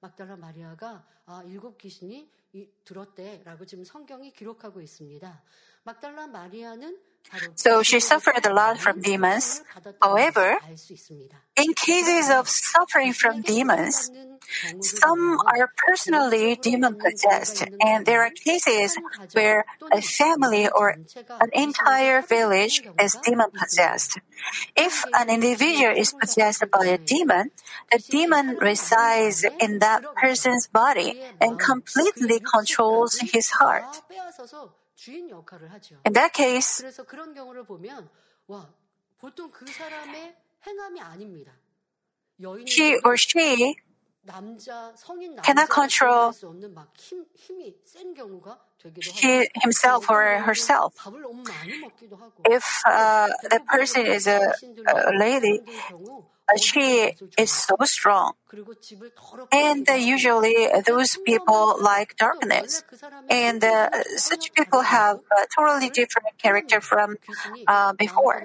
막달라 0.00 0.36
마리아가 0.36 1.06
아, 1.26 1.42
일곱 1.44 1.78
귀신이 1.78 2.30
들었대라고 2.84 3.66
지금 3.66 3.84
성경이 3.84 4.32
기록하고 4.32 4.80
있습니다. 4.80 5.42
막달라 5.84 6.26
마리아는 6.26 7.00
So 7.54 7.82
she 7.82 8.00
suffered 8.00 8.44
a 8.44 8.52
lot 8.52 8.78
from 8.78 9.00
demons. 9.00 9.62
However, 10.02 10.58
in 11.56 11.74
cases 11.74 12.30
of 12.30 12.48
suffering 12.48 13.12
from 13.12 13.42
demons, 13.42 14.10
some 14.80 15.38
are 15.46 15.70
personally 15.86 16.56
demon 16.56 16.96
possessed, 16.96 17.64
and 17.80 18.04
there 18.04 18.22
are 18.22 18.30
cases 18.30 18.96
where 19.32 19.64
a 19.92 20.02
family 20.02 20.68
or 20.68 20.96
an 21.40 21.50
entire 21.52 22.20
village 22.22 22.82
is 23.00 23.16
demon 23.24 23.50
possessed. 23.54 24.18
If 24.76 25.04
an 25.14 25.30
individual 25.30 25.94
is 25.96 26.12
possessed 26.12 26.64
by 26.72 26.86
a 26.86 26.98
demon, 26.98 27.50
the 27.92 28.02
demon 28.10 28.56
resides 28.60 29.44
in 29.60 29.78
that 29.78 30.02
person's 30.16 30.66
body 30.66 31.20
and 31.40 31.58
completely 31.58 32.40
controls 32.40 33.18
his 33.20 33.50
heart. 33.50 34.02
In 35.06 36.12
that 36.12 36.32
case, 36.32 36.82
he 42.66 42.98
or 43.04 43.16
she 43.16 43.76
cannot 45.42 45.70
control 45.70 46.32
he, 49.02 49.48
himself 49.62 50.10
or 50.10 50.22
herself. 50.38 50.94
If 52.44 52.82
uh, 52.86 53.28
the 53.42 53.60
person 53.68 54.06
is 54.06 54.26
a, 54.26 54.52
a 54.88 55.12
lady, 55.16 55.60
she 56.58 57.12
is 57.38 57.50
so 57.52 57.76
strong. 57.84 58.32
And 59.52 59.88
uh, 59.88 59.94
usually 59.94 60.68
those 60.86 61.16
people 61.16 61.76
like 61.80 62.16
darkness. 62.16 62.82
And 63.28 63.62
uh, 63.62 63.90
such 64.16 64.52
people 64.54 64.82
have 64.82 65.18
a 65.18 65.46
totally 65.56 65.90
different 65.90 66.28
character 66.42 66.80
from 66.80 67.16
uh, 67.66 67.92
before. 67.94 68.44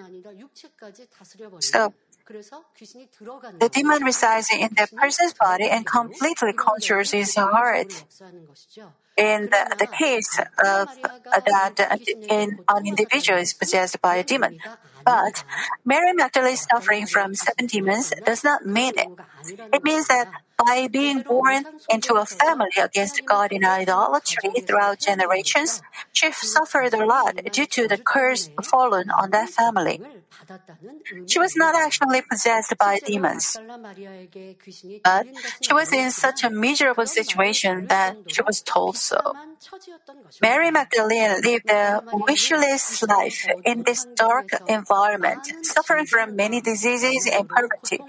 So 1.60 1.94
the 2.28 3.70
demon 3.72 4.04
resides 4.04 4.50
in 4.52 4.70
the 4.76 4.88
person's 4.96 5.34
body 5.34 5.70
and 5.70 5.86
completely 5.86 6.54
controls 6.54 7.12
his 7.12 7.36
heart. 7.36 8.04
In 9.18 9.46
the, 9.46 9.76
the 9.80 9.88
case 9.88 10.40
of 10.40 10.90
that, 11.46 11.80
uh, 11.80 11.98
in 12.28 12.60
an 12.68 12.86
individual 12.86 13.40
is 13.40 13.54
possessed 13.54 14.02
by 14.02 14.18
a 14.18 14.24
demon, 14.24 14.60
but 15.06 15.46
Mary 15.86 16.12
Magdalene 16.14 16.58
suffering 16.58 17.06
from 17.06 17.36
seven 17.36 17.68
demons 17.68 18.12
does 18.26 18.44
not 18.44 18.66
mean 18.66 18.94
it. 18.98 19.08
It 19.72 19.84
means 19.84 20.08
that 20.08 20.28
by 20.58 20.88
being 20.88 21.22
born 21.22 21.64
into 21.90 22.16
a 22.16 22.26
family 22.26 22.78
against 22.78 23.26
God 23.26 23.52
in 23.52 23.66
idolatry 23.66 24.52
throughout 24.66 25.00
generations, 25.00 25.82
she 26.14 26.32
suffered 26.32 26.94
a 26.94 27.06
lot 27.06 27.36
due 27.52 27.66
to 27.66 27.88
the 27.88 27.98
curse 27.98 28.50
fallen 28.64 29.10
on 29.10 29.32
that 29.32 29.50
family. 29.50 30.02
She 31.28 31.40
was 31.40 31.56
not 31.56 31.76
actually 31.76 32.22
possessed 32.22 32.74
by 32.78 33.00
demons, 33.06 33.58
but 35.04 35.28
she 35.62 35.74
was 35.74 35.92
in 35.92 36.12
such 36.12 36.44
a 36.44 36.50
miserable 36.50 37.08
situation 37.08 37.88
that 37.88 38.18
she 38.28 38.42
was 38.42 38.62
told 38.62 38.98
so. 38.98 39.34
Mary 40.42 40.70
Magdalene 40.72 41.42
lived 41.42 41.70
a 41.70 42.02
wishless 42.12 43.08
life 43.08 43.48
in 43.64 43.84
this 43.84 44.06
dark 44.16 44.50
environment, 44.68 45.42
suffering 45.62 46.06
from 46.06 46.36
many 46.36 46.62
diseases 46.62 47.28
and 47.32 47.48
poverty, 47.50 48.00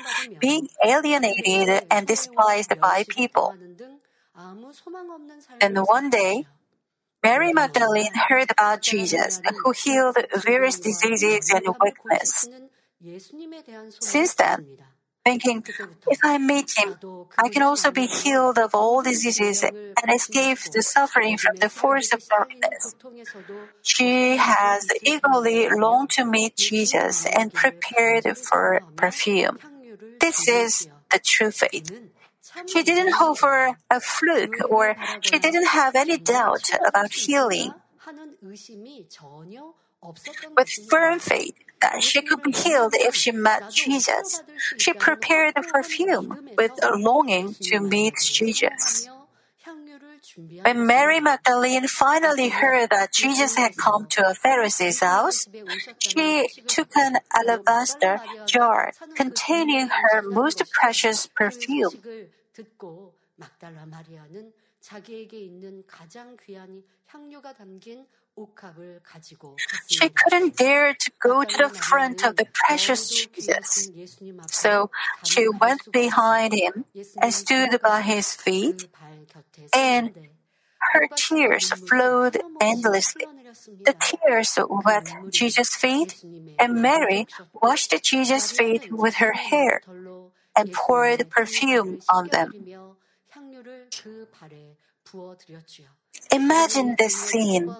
being 0.41 0.69
alienated 0.85 1.85
and 1.91 2.07
despised 2.37 2.75
by 2.81 3.05
people. 3.09 3.55
And 5.61 5.78
one 5.78 6.11
day, 6.11 6.45
Mary 7.23 7.52
Magdalene 7.52 8.14
heard 8.28 8.50
about 8.50 8.82
Jesus, 8.82 9.41
who 9.63 9.73
healed 9.73 10.17
various 10.45 10.78
diseases 10.78 11.50
and 11.50 11.75
weakness. 11.80 12.49
Since 14.00 14.34
then, 14.34 14.67
thinking, 15.25 15.65
if 16.08 16.19
I 16.23 16.39
meet 16.39 16.73
him, 16.76 16.95
I 17.39 17.49
can 17.49 17.63
also 17.63 17.91
be 17.91 18.06
healed 18.06 18.58
of 18.58 18.75
all 18.75 19.02
diseases 19.02 19.63
and 19.63 20.15
escape 20.15 20.58
the 20.73 20.82
suffering 20.82 21.37
from 21.37 21.56
the 21.60 21.69
force 21.69 22.13
of 22.13 22.23
darkness. 22.28 22.95
She 23.82 24.37
has 24.37 24.87
eagerly 25.02 25.69
longed 25.69 26.10
to 26.10 26.25
meet 26.25 26.56
Jesus 26.56 27.26
and 27.26 27.52
prepared 27.52 28.37
for 28.37 28.82
perfume. 28.97 29.58
This 30.21 30.49
is 30.49 30.89
the 31.10 31.19
true 31.19 31.50
faith. 31.50 31.91
She 32.66 32.82
didn't 32.82 33.14
hope 33.14 33.38
for 33.38 33.76
a 33.90 34.00
fluke 34.00 34.56
or 34.71 34.97
she 35.21 35.38
didn't 35.38 35.69
have 35.69 35.95
any 35.95 36.16
doubt 36.19 36.71
about 36.86 37.12
healing. 37.12 37.73
With 40.56 40.69
firm 40.88 41.19
faith 41.19 41.54
that 41.82 42.02
she 42.02 42.23
could 42.23 42.42
be 42.42 42.52
healed 42.52 42.95
if 42.95 43.14
she 43.14 43.32
met 43.32 43.71
Jesus, 43.73 44.42
she 44.78 44.95
prepared 44.95 45.54
the 45.54 45.62
perfume 45.62 46.38
with 46.56 46.73
a 46.82 46.97
longing 46.97 47.56
to 47.62 47.80
meet 47.80 48.14
Jesus. 48.23 49.08
When 50.64 50.86
Mary 50.86 51.21
Magdalene 51.21 51.86
finally 51.86 52.49
heard 52.49 52.90
that 52.90 53.12
Jesus 53.12 53.56
had 53.56 53.76
come 53.76 54.06
to 54.10 54.28
a 54.28 54.34
Pharisee's 54.34 55.00
house, 55.00 55.47
she 55.99 56.49
took 56.66 56.88
an 56.97 57.19
alabaster 57.34 58.21
jar 58.47 58.92
containing 59.14 59.88
her 59.88 60.23
most 60.23 60.62
precious 60.73 61.26
perfume. 61.26 62.02
듣고 62.55 63.16
막달라 63.35 63.85
마리아는 63.85 64.53
자기에게 64.79 65.40
있는 65.40 65.83
가장 65.87 66.37
귀한 66.44 66.83
향료가 67.07 67.53
담긴 67.53 68.07
옥합을 68.35 69.01
가지고 69.03 69.57
She 69.87 70.09
couldn't 70.09 70.55
dare 70.55 70.94
to 70.94 71.11
go 71.22 71.44
to 71.44 71.57
the 71.57 71.70
front 71.70 72.25
of 72.25 72.35
the 72.37 72.46
precious 72.66 73.09
Jesus. 73.09 73.92
So 74.48 74.90
she 75.24 75.48
went 75.48 75.81
behind 75.92 76.53
him 76.53 76.85
and 77.22 77.33
stood 77.33 77.79
by 77.81 78.01
his 78.01 78.33
feet, 78.33 78.87
and 79.74 80.16
her 80.94 81.07
tears 81.16 81.70
flowed 81.87 82.40
endlessly. 82.59 83.25
The 83.85 83.94
tears 84.00 84.57
wet 84.85 85.07
Jesus' 85.29 85.75
feet, 85.75 86.24
and 86.57 86.81
Mary 86.81 87.27
washed 87.53 87.94
Jesus' 88.03 88.51
feet 88.51 88.92
with 88.92 89.16
her 89.16 89.33
hair 89.33 89.81
and 90.56 90.73
poured 90.73 91.28
perfume 91.30 92.00
on 92.08 92.28
them. 92.28 92.52
Imagine 96.32 96.97
this 96.99 97.14
scene. 97.14 97.76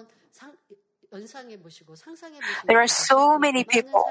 There 2.67 2.79
are 2.81 2.87
so 2.87 3.39
many 3.39 3.63
people, 3.63 4.05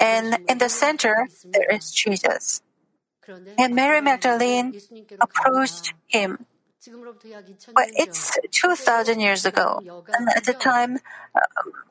and 0.00 0.38
in 0.48 0.58
the 0.58 0.68
center 0.68 1.28
there 1.52 1.70
is 1.70 1.90
Jesus. 1.90 2.62
And 3.56 3.74
Mary 3.74 4.00
Magdalene 4.00 4.74
approached 5.20 5.94
him. 6.08 6.46
But 7.74 7.86
it's 7.94 8.38
2,000 8.52 9.20
years 9.20 9.44
ago. 9.44 9.82
And 10.12 10.28
at 10.34 10.44
the 10.44 10.54
time, 10.54 10.98
uh, 11.34 11.40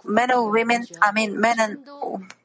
men 0.04 0.32
and 0.32 0.52
women, 0.52 0.88
I 1.02 1.12
mean, 1.12 1.40
men 1.40 1.60
and 1.60 1.78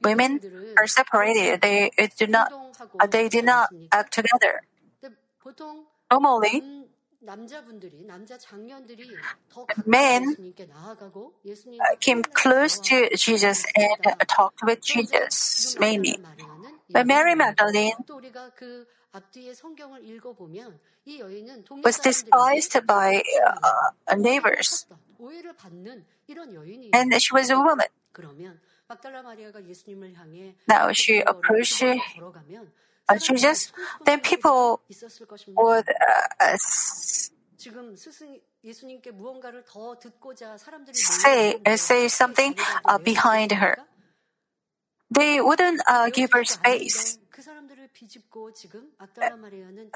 women 0.02 0.40
are 0.76 0.86
separated. 0.86 1.62
They 1.62 1.90
do 2.16 2.26
not, 2.26 2.52
uh, 3.00 3.06
they 3.06 3.28
did 3.28 3.44
not 3.44 3.70
act 3.92 4.12
together. 4.12 4.62
Normally, 6.10 6.62
men 9.86 10.36
came 12.00 12.22
close 12.22 12.78
to 12.80 13.08
Jesus 13.16 13.64
and 13.74 14.14
talked 14.28 14.62
with 14.62 14.82
Jesus, 14.82 15.76
mainly. 15.80 16.20
But 16.92 17.06
Mary 17.06 17.34
Magdalene 17.34 17.94
was 21.84 21.98
despised 22.00 22.86
by 22.86 23.22
uh, 23.46 24.14
neighbors. 24.16 24.86
And 26.92 27.22
she 27.22 27.32
was 27.32 27.50
a 27.50 27.56
woman. 27.56 27.86
Now 30.68 30.92
she 30.92 31.20
approached 31.20 31.82
uh, 33.06 33.18
Jesus, 33.18 33.72
then 34.04 34.20
people 34.20 34.80
would 35.56 35.84
uh, 35.88 36.56
say, 40.92 41.56
uh, 41.66 41.76
say 41.76 42.08
something 42.08 42.54
uh, 42.84 42.98
behind 42.98 43.52
her. 43.52 43.78
They 45.10 45.40
wouldn't 45.40 45.82
uh, 45.86 46.10
give 46.10 46.32
her 46.32 46.44
space 46.44 47.18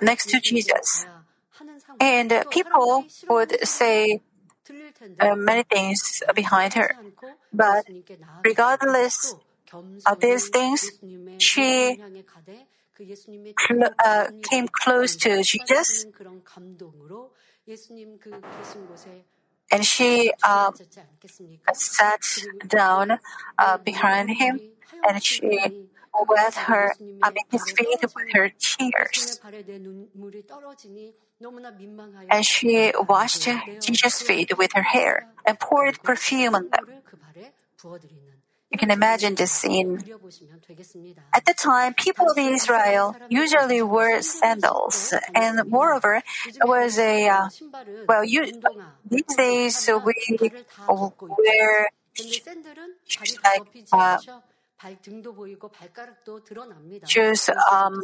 next 0.00 0.28
to 0.30 0.40
Jesus. 0.40 1.06
And 2.00 2.44
people 2.50 3.04
would 3.28 3.66
say 3.66 4.20
uh, 5.20 5.34
many 5.34 5.62
things 5.64 6.22
behind 6.34 6.74
her. 6.74 6.94
But 7.52 7.84
regardless 8.44 9.34
of 10.06 10.20
these 10.20 10.48
things, 10.48 10.90
she 11.38 12.00
cl- 13.58 13.90
uh, 14.04 14.26
came 14.42 14.68
close 14.68 15.16
to 15.16 15.42
Jesus. 15.42 16.06
And 19.70 19.84
she 19.84 20.32
uh, 20.42 20.70
sat 21.72 22.20
down 22.66 23.18
uh, 23.58 23.78
behind 23.84 24.30
him 24.30 24.60
and 25.06 25.22
she 25.22 25.74
with 26.26 26.54
her, 26.56 26.94
I 27.22 27.30
mean, 27.30 27.44
his 27.50 27.70
feet 27.72 28.00
with 28.02 28.32
her 28.32 28.50
tears. 28.58 29.40
And 32.30 32.44
she 32.44 32.92
washed 33.08 33.48
Jesus' 33.80 34.22
feet 34.22 34.56
with 34.58 34.72
her 34.74 34.82
hair 34.82 35.26
and 35.46 35.58
poured 35.58 36.02
perfume 36.02 36.54
on 36.54 36.68
them. 36.70 36.86
You 38.70 38.78
can 38.78 38.90
imagine 38.90 39.34
this 39.34 39.52
scene. 39.52 39.98
At 41.34 41.46
the 41.46 41.54
time, 41.54 41.94
people 41.94 42.30
of 42.30 42.36
Israel 42.36 43.16
usually 43.28 43.80
wore 43.80 44.20
sandals, 44.20 45.14
and 45.34 45.60
moreover, 45.68 46.22
it 46.46 46.68
was 46.68 46.98
a 46.98 47.28
uh, 47.28 47.48
well. 48.06 48.24
You, 48.24 48.52
these 49.08 49.34
days, 49.36 49.88
we 50.04 50.50
wear 51.38 51.88
like 53.44 53.62
uh, 53.92 54.18
Jews 57.06 57.48
um, 57.72 58.00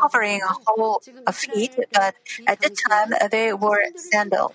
covering 0.00 0.40
a 0.42 0.54
whole 0.66 1.02
feet, 1.32 1.74
but 1.92 2.14
at 2.46 2.60
the 2.60 2.70
time 2.88 3.12
they 3.30 3.52
were 3.52 3.84
sandals. 3.96 4.52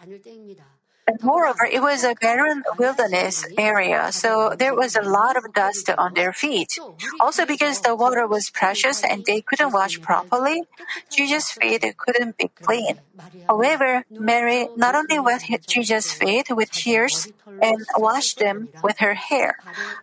Moreover, 1.22 1.66
it 1.72 1.82
was 1.82 2.04
a 2.04 2.16
barren 2.16 2.64
wilderness 2.78 3.44
area, 3.58 4.12
so 4.12 4.54
there 4.58 4.76
was 4.76 4.96
a 4.96 5.02
lot 5.02 5.36
of 5.38 5.54
dust 5.54 5.90
on 5.98 6.14
their 6.14 6.34
feet. 6.34 6.80
Also, 7.20 7.46
because 7.46 7.82
the 7.82 7.96
water 7.96 8.28
was 8.28 8.50
precious 8.50 9.04
and 9.04 9.26
they 9.26 9.42
couldn't 9.42 9.74
wash 9.74 10.02
properly, 10.02 10.64
Jesus' 11.12 11.52
feet 11.52 11.84
couldn't 11.98 12.38
be 12.38 12.50
clean. 12.62 13.00
However, 13.48 14.04
Mary 14.18 14.70
not 14.76 14.96
only 14.96 15.20
wet 15.20 15.44
Jesus' 15.68 16.12
feet 16.12 16.48
with 16.50 16.72
tears 16.72 17.28
and 17.62 17.86
washed 17.98 18.40
them 18.40 18.70
with 18.84 19.00
her 19.00 19.14
hair, 19.16 19.56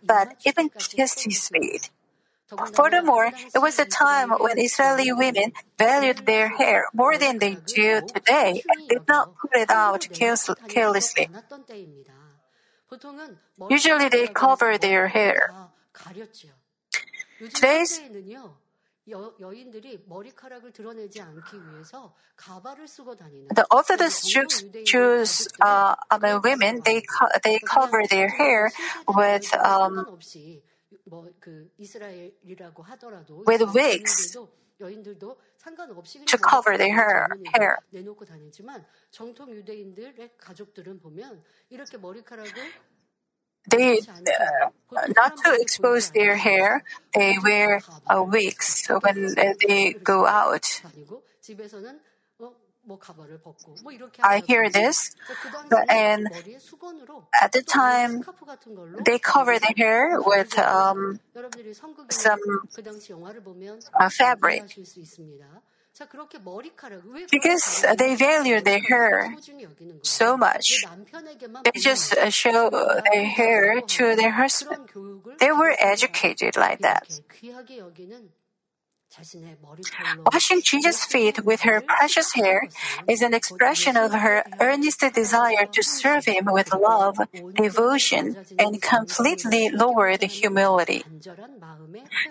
but 0.07 0.29
even 0.45 0.69
kissed 0.95 1.23
his 1.23 1.47
feet. 1.47 1.89
Furthermore, 2.75 3.31
it 3.53 3.59
was 3.59 3.79
a 3.79 3.85
time 3.85 4.29
when 4.31 4.59
Israeli 4.59 5.11
women 5.11 5.51
valued 5.77 6.21
their 6.25 6.49
hair 6.49 6.85
more 6.93 7.17
than 7.17 7.39
they 7.39 7.57
do 7.67 8.01
today 8.13 8.63
and 8.69 8.87
did 8.87 9.01
not 9.07 9.29
put 9.41 9.55
it 9.55 9.69
out 9.69 10.07
carelessly. 10.67 11.29
Usually 13.69 14.09
they 14.09 14.27
cover 14.27 14.77
their 14.77 15.07
hair. 15.07 15.53
Today's 17.53 18.01
the 23.55 23.65
Orthodox 23.71 24.27
Jews, 24.27 24.65
Jews 24.85 25.47
uh, 25.61 25.95
I 26.11 26.17
mean, 26.19 26.41
women, 26.43 26.81
they 26.85 27.01
co- 27.01 27.31
they 27.43 27.59
cover 27.59 28.03
their 28.09 28.29
hair 28.29 28.71
with 29.07 29.53
um, 29.55 30.05
with 33.45 33.61
wigs 33.73 34.37
to 36.25 36.37
cover 36.37 36.77
their 36.77 36.93
hair. 36.93 37.29
hair. 37.53 37.79
They, 43.69 43.99
uh, 43.99 44.71
not 45.15 45.35
to 45.43 45.57
expose 45.59 46.11
their 46.11 46.37
hair, 46.37 46.83
they 47.13 47.37
wear 47.43 47.81
uh, 48.07 48.23
wigs 48.23 48.87
when 49.01 49.25
uh, 49.37 49.53
they 49.67 49.91
go 49.91 50.25
out. 50.25 50.81
I 54.23 54.41
hear 54.45 54.69
this, 54.69 55.15
but, 55.69 55.89
and 55.89 56.29
at 57.41 57.51
the 57.51 57.61
time 57.61 58.23
they 59.05 59.19
cover 59.19 59.59
their 59.59 59.75
hair 59.75 60.17
with 60.21 60.57
um, 60.59 61.19
some 62.09 62.39
uh, 63.99 64.09
fabric. 64.09 64.63
because 67.31 67.85
they 67.97 68.15
value 68.15 68.61
their 68.61 68.79
hair 68.79 69.35
so 70.03 70.37
much. 70.37 70.85
They 71.63 71.79
just 71.79 72.15
show 72.29 72.69
their 72.69 73.25
hair 73.25 73.81
to 73.81 74.15
their 74.15 74.31
husband. 74.31 74.89
They 75.39 75.51
were 75.51 75.75
educated 75.79 76.55
like 76.55 76.79
that. 76.79 77.19
Washing 80.31 80.61
Jesus' 80.61 81.05
feet 81.05 81.45
with 81.45 81.61
her 81.61 81.81
precious 81.81 82.33
hair 82.33 82.67
is 83.07 83.21
an 83.21 83.33
expression 83.33 83.95
of 83.95 84.11
her 84.13 84.43
earnest 84.59 85.03
desire 85.13 85.65
to 85.71 85.83
serve 85.83 86.25
him 86.25 86.45
with 86.47 86.73
love, 86.73 87.17
devotion, 87.55 88.35
and 88.59 88.81
completely 88.81 89.69
lowered 89.69 90.23
humility. 90.23 91.05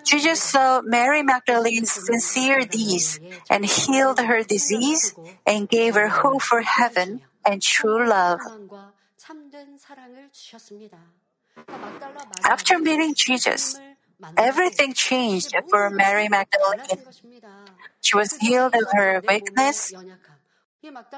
Jesus 0.05 0.41
saw 0.41 0.81
Mary 0.83 1.23
Magdalene's 1.23 1.91
sincere 1.91 2.61
deeds 2.65 3.19
and 3.49 3.65
healed 3.65 4.19
her 4.19 4.43
disease 4.43 5.13
and 5.45 5.69
gave 5.69 5.95
her 5.95 6.09
hope 6.09 6.41
for 6.41 6.61
heaven 6.61 7.21
and 7.45 7.61
true 7.61 8.07
love. 8.07 8.39
After 12.43 12.79
meeting 12.79 13.13
Jesus, 13.15 13.79
Everything 14.37 14.93
changed 14.93 15.53
for 15.69 15.89
Mary 15.89 16.27
Magdalene. 16.27 17.05
She 18.01 18.15
was 18.17 18.35
healed 18.37 18.73
of 18.75 18.87
her 18.93 19.21
weakness. 19.27 19.93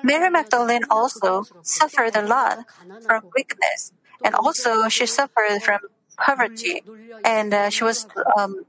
Mary 0.03 0.29
Magdalene 0.29 0.83
also 0.89 1.43
suffered 1.63 2.15
a 2.15 2.21
lot 2.21 2.65
from 3.05 3.29
weakness, 3.35 3.93
and 4.23 4.35
also 4.35 4.89
she 4.89 5.05
suffered 5.05 5.61
from 5.63 5.79
poverty, 6.17 6.81
and 7.23 7.53
uh, 7.53 7.69
she 7.69 7.83
was 7.83 8.07
um, 8.37 8.65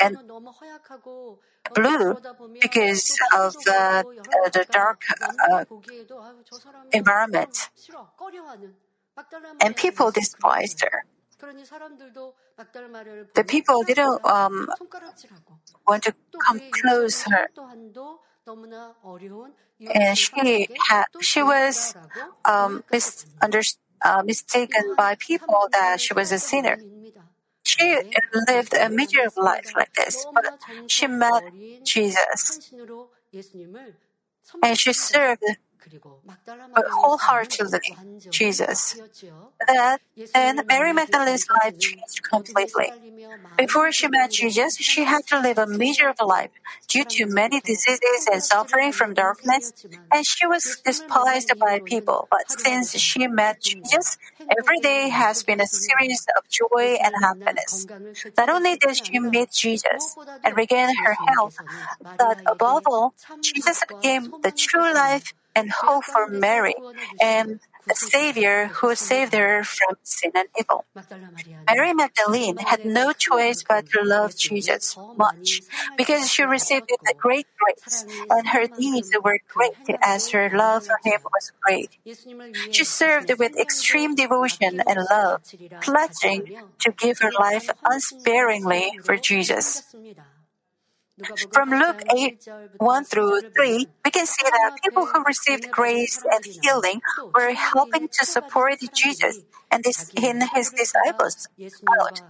and 0.00 0.18
blue 1.74 2.16
because 2.60 3.18
of 3.34 3.56
uh, 3.66 4.02
the, 4.02 4.50
the 4.52 4.66
dark 4.70 5.02
uh, 5.50 5.64
environment. 6.92 7.70
And 9.60 9.76
people 9.76 10.10
despised 10.10 10.82
her. 10.82 11.04
The 13.34 13.44
people 13.44 13.82
didn't 13.82 14.24
um, 14.24 14.68
want 15.86 16.02
to 16.04 16.14
come 16.38 16.60
close 16.70 17.22
her, 17.24 17.48
and 19.94 20.18
she 20.18 20.68
had 20.88 21.04
she 21.20 21.42
was 21.42 21.94
um, 22.44 22.82
uh, 24.04 24.22
mistaken 24.24 24.94
by 24.96 25.16
people 25.16 25.68
that 25.72 26.00
she 26.00 26.14
was 26.14 26.32
a 26.32 26.38
sinner. 26.38 26.78
She 27.64 27.98
lived 28.48 28.74
a 28.74 28.88
miserable 28.90 29.44
life 29.44 29.72
like 29.76 29.92
this, 29.94 30.26
but 30.34 30.44
she 30.86 31.06
met 31.06 31.44
Jesus. 31.84 32.72
and 34.62 34.78
she 34.78 34.92
served 34.92 35.42
wholeheartedly 36.76 37.98
Jesus. 38.30 38.96
That, 39.66 40.00
then 40.34 40.60
Mary 40.68 40.92
Magdalene's 40.92 41.46
life 41.62 41.78
changed 41.78 42.22
completely. 42.28 42.92
Before 43.56 43.92
she 43.92 44.08
met 44.08 44.32
Jesus, 44.32 44.76
she 44.76 45.04
had 45.04 45.26
to 45.28 45.40
live 45.40 45.58
a 45.58 45.66
miserable 45.66 46.28
life 46.28 46.50
due 46.88 47.04
to 47.08 47.26
many 47.26 47.60
diseases 47.60 48.26
and 48.30 48.42
suffering 48.42 48.92
from 48.92 49.14
darkness, 49.14 49.72
and 50.12 50.26
she 50.26 50.46
was 50.46 50.78
despised 50.84 51.52
by 51.60 51.80
people. 51.84 52.26
But 52.30 52.50
since 52.50 52.92
she 53.00 53.26
met 53.28 53.60
Jesus, 53.60 54.16
every 54.50 54.80
day 54.80 55.08
has 55.08 55.42
been 55.44 55.60
a 55.60 55.66
series 55.68 56.26
of 56.36 56.48
joy 56.48 56.96
and 57.02 57.14
happiness. 57.22 57.86
Not 58.36 58.48
only 58.48 58.76
did 58.76 58.96
she 58.96 59.18
meet 59.20 59.52
Jesus 59.52 60.16
and 60.42 60.56
regain 60.56 60.88
her 61.04 61.16
health, 61.34 61.56
but 62.18 62.38
above 62.50 62.82
all, 62.86 63.14
Jesus 63.42 63.82
became 63.88 64.34
the 64.42 64.52
true 64.52 64.92
life 64.92 65.32
and 65.54 65.70
hope 65.70 66.04
for 66.04 66.26
Mary 66.28 66.74
and 67.20 67.60
a 67.90 67.94
Savior 67.94 68.68
who 68.80 68.94
saved 68.94 69.34
her 69.34 69.64
from 69.64 69.96
sin 70.02 70.32
and 70.34 70.48
evil. 70.58 70.86
Mary 71.70 71.94
Magdalene 71.94 72.58
had 72.58 72.80
no 72.84 73.12
choice 73.12 73.64
but 73.68 73.86
to 73.92 74.00
love 74.04 74.36
Jesus 74.36 74.98
much 75.16 75.62
because 75.96 76.30
she 76.30 76.42
received 76.44 76.90
a 76.90 77.14
great 77.20 77.46
grace 77.58 78.04
and 78.30 78.48
her 78.48 78.66
deeds 78.78 79.10
were 79.22 79.38
great 79.48 79.98
as 80.02 80.30
her 80.30 80.50
love 80.50 80.84
for 80.84 80.98
him 81.04 81.20
was 81.32 81.52
great. 81.62 81.90
She 82.70 82.84
served 82.84 83.30
with 83.38 83.56
extreme 83.58 84.14
devotion 84.14 84.80
and 84.86 84.98
love, 85.10 85.40
pledging 85.82 86.52
to 86.80 86.92
give 86.92 87.18
her 87.20 87.32
life 87.40 87.68
unsparingly 87.86 88.92
for 89.04 89.16
Jesus. 89.16 89.82
From 91.52 91.70
Luke 91.70 92.00
8, 92.16 92.34
1 92.78 93.04
through 93.04 93.40
3, 93.56 93.86
we 94.04 94.10
can 94.10 94.26
see 94.26 94.44
that 94.44 94.72
people 94.82 95.06
who 95.12 95.22
received 95.24 95.70
grace 95.70 96.20
and 96.30 96.44
healing 96.62 97.00
were 97.34 97.52
helping 97.54 98.08
to 98.08 98.26
support 98.26 98.74
Jesus 98.92 99.44
and 99.70 99.84
this, 99.84 100.10
in 100.16 100.40
his 100.54 100.70
disciples. 100.70 101.48
out, 102.00 102.22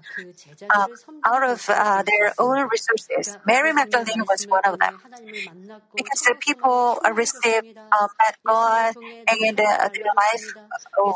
uh, 0.75 0.87
out 1.27 1.43
of 1.49 1.67
uh, 1.69 2.03
their 2.03 2.33
own 2.39 2.69
resources. 2.71 3.37
Mary 3.47 3.73
Magdalene 3.73 4.25
was 4.29 4.47
one 4.49 4.63
of 4.65 4.79
them. 4.79 4.93
Because 5.97 6.21
the 6.23 6.35
people 6.41 6.99
received 7.15 7.67
uh, 7.93 8.09
met 8.21 8.37
God 8.47 8.95
and 9.29 9.61
uh, 9.61 9.89
their 9.95 10.13
life 10.17 10.55
uh, 11.05 11.13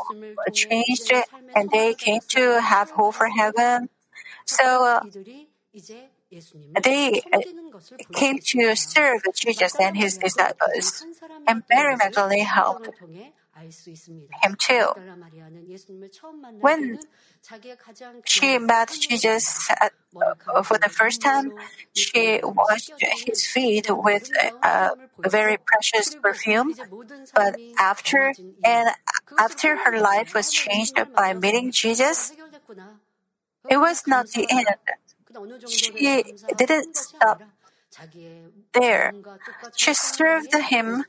changed 0.53 1.11
and 1.55 1.69
they 1.71 1.93
came 1.93 2.21
to 2.29 2.61
have 2.61 2.91
hope 2.91 3.15
for 3.15 3.27
heaven. 3.27 3.89
So 4.45 4.85
uh, 4.85 5.01
they 6.83 7.21
uh, 7.33 7.39
came 8.13 8.39
to 8.39 8.75
serve 8.75 9.21
Jesus 9.35 9.75
and 9.79 9.97
his 9.97 10.17
disciples. 10.17 11.05
And 11.47 11.63
Mary 11.69 11.95
Magdalene 11.95 12.45
helped 12.45 12.89
him 14.43 14.55
too. 14.55 14.89
When 16.61 16.99
she 18.25 18.57
met 18.59 18.91
Jesus 18.99 19.69
at, 19.69 19.93
uh, 20.53 20.63
for 20.63 20.77
the 20.77 20.89
first 20.89 21.21
time, 21.21 21.53
she 21.93 22.39
washed 22.43 22.93
his 23.25 23.45
feet 23.47 23.87
with 23.89 24.29
uh, 24.63 24.89
a 25.23 25.29
very 25.29 25.57
precious 25.57 26.15
perfume. 26.15 26.75
But 27.33 27.57
after 27.79 28.33
and 28.63 28.89
after 29.37 29.77
her 29.77 29.99
life 29.99 30.33
was 30.33 30.51
changed 30.51 30.99
by 31.15 31.33
meeting 31.33 31.71
Jesus, 31.71 32.33
it 33.69 33.77
was 33.77 34.03
not 34.07 34.29
the 34.31 34.47
end. 34.49 34.67
She 35.67 36.23
didn't 36.55 36.95
stop 36.97 37.41
there. 38.73 39.13
She 39.75 39.93
served 39.93 40.53
him 40.53 41.05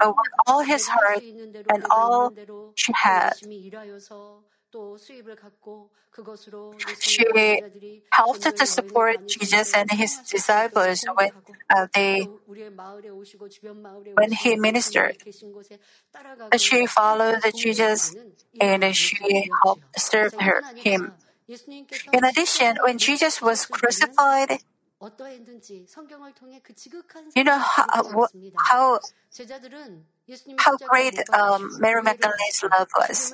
uh, 0.00 0.12
with 0.16 0.28
all 0.46 0.60
his 0.60 0.88
heart 0.88 1.22
and 1.68 1.84
all 1.90 2.32
she 2.74 2.92
had. 2.94 3.34
She 7.00 7.62
helped 8.12 8.42
to 8.42 8.66
support 8.66 9.28
Jesus 9.28 9.74
and 9.74 9.90
his 9.90 10.16
disciples 10.18 11.04
when 11.14 11.30
uh, 11.68 11.86
they 11.94 12.28
when 14.14 14.32
he 14.32 14.56
ministered. 14.56 15.16
She 16.58 16.86
followed 16.86 17.42
Jesus 17.56 18.14
and 18.60 18.94
she 18.94 19.50
helped 19.62 20.00
serve 20.00 20.34
her, 20.38 20.62
him. 20.76 21.12
In 22.12 22.24
addition, 22.24 22.78
when 22.82 22.98
Jesus 22.98 23.42
was 23.42 23.66
crucified, 23.66 24.58
you 27.34 27.44
know 27.44 27.58
how 27.58 28.28
how, 28.54 29.00
how 30.58 30.76
great 30.88 31.18
um, 31.32 31.76
Mary 31.80 32.02
Magdalene's 32.02 32.62
love 32.62 32.88
was. 32.96 33.32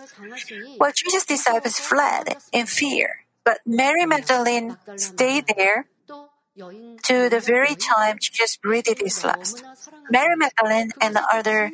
Well, 0.78 0.92
Jesus' 0.94 1.26
disciples 1.26 1.78
fled 1.78 2.36
in 2.52 2.66
fear, 2.66 3.26
but 3.44 3.58
Mary 3.66 4.06
Magdalene 4.06 4.76
stayed 4.96 5.44
there 5.56 5.86
to 7.04 7.28
the 7.28 7.40
very 7.40 7.74
time 7.74 8.18
Jesus 8.20 8.56
breathed 8.56 9.00
his 9.00 9.24
last. 9.24 9.62
Mary 10.10 10.36
Magdalene 10.36 10.92
and 11.00 11.16
the 11.16 11.26
other 11.32 11.72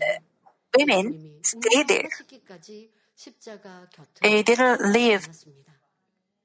uh, 0.00 0.04
women 0.76 1.16
stayed 1.42 1.88
there. 1.88 2.10
They 4.22 4.42
didn't 4.42 4.92
leave 4.92 5.28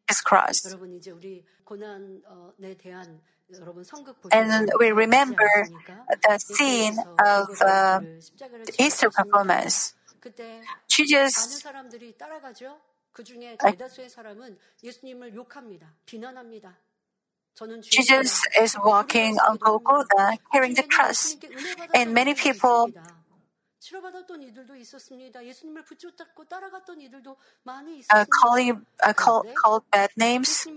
his 0.08 0.22
cross. 0.22 0.62
And 4.32 4.72
we 4.80 4.92
remember 4.92 5.70
the 6.10 6.40
scene 6.40 6.98
of 7.20 7.50
uh, 7.62 8.02
the 8.66 8.74
Easter 8.80 9.10
performance. 9.10 9.94
Jesus 10.90 11.64
Jesus 17.92 18.46
is 18.60 18.78
walking 18.84 19.38
on 19.40 19.58
Golgotha 19.58 20.38
carrying 20.52 20.76
the 20.76 20.84
cross, 20.84 21.38
and 21.94 22.14
many 22.14 22.34
people 22.36 22.92
uh, 28.10 28.26
calling 28.30 28.86
uh, 29.04 29.14
call, 29.14 29.46
called 29.56 29.84
bad 29.92 30.10
names, 30.18 30.68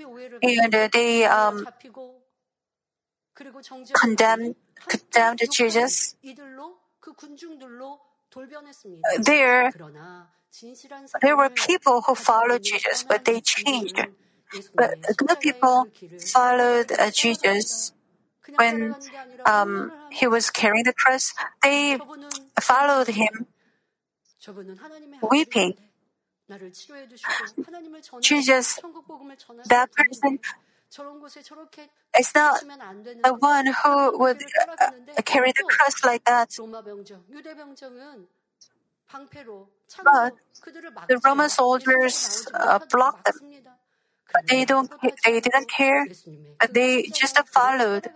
and 0.43 0.75
uh, 0.75 0.89
they 0.93 1.25
um, 1.25 1.67
condemned 3.95 4.57
condemned 4.89 5.41
Jesus. 5.53 6.15
There, 9.19 9.73
there 11.23 11.37
were 11.37 11.51
people 11.51 12.03
who 12.07 12.15
followed 12.15 12.63
Jesus, 12.63 13.05
but 13.09 13.25
they 13.25 13.41
changed. 13.41 14.07
But 14.77 14.95
good 15.17 15.41
people 15.41 15.87
followed 16.21 16.93
uh, 16.99 17.11
Jesus 17.11 17.93
when 18.57 18.95
um, 19.47 19.93
he 20.11 20.27
was 20.27 20.51
carrying 20.51 20.85
the 20.85 20.93
cross. 20.93 21.35
They 21.63 21.99
followed 22.61 23.09
him, 23.09 23.47
weeping. 25.31 25.75
Jesus, 28.23 28.81
that 29.67 29.91
person 29.93 30.41
is 32.19 32.33
not 32.35 32.63
the 33.25 33.35
one 33.35 33.67
who 33.67 34.19
would 34.21 34.39
uh, 34.81 34.89
carry 35.25 35.53
the 35.53 35.65
cross 35.69 35.95
like 36.05 36.25
that. 36.27 36.51
But 40.05 40.35
the 41.09 41.21
Roman 41.25 41.51
soldiers 41.51 42.47
uh, 42.55 42.81
blocked 42.91 43.25
them. 43.27 43.35
They 44.49 44.65
don't. 44.65 44.91
They 45.25 45.41
didn't 45.41 45.69
care. 45.71 46.09
They 46.73 47.05
just 47.13 47.39
followed. 47.49 48.09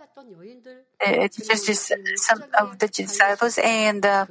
Uh, 1.05 1.27
just 1.29 1.93
some 2.15 2.45
of 2.59 2.79
the 2.79 2.87
disciples 2.87 3.57
and, 3.59 4.05
uh, 4.05 4.27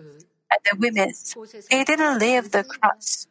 and 0.51 0.61
the 0.65 0.77
women. 0.79 1.13
They 1.71 1.85
didn't 1.85 2.19
leave 2.19 2.51
the 2.51 2.65
cross. 2.65 3.27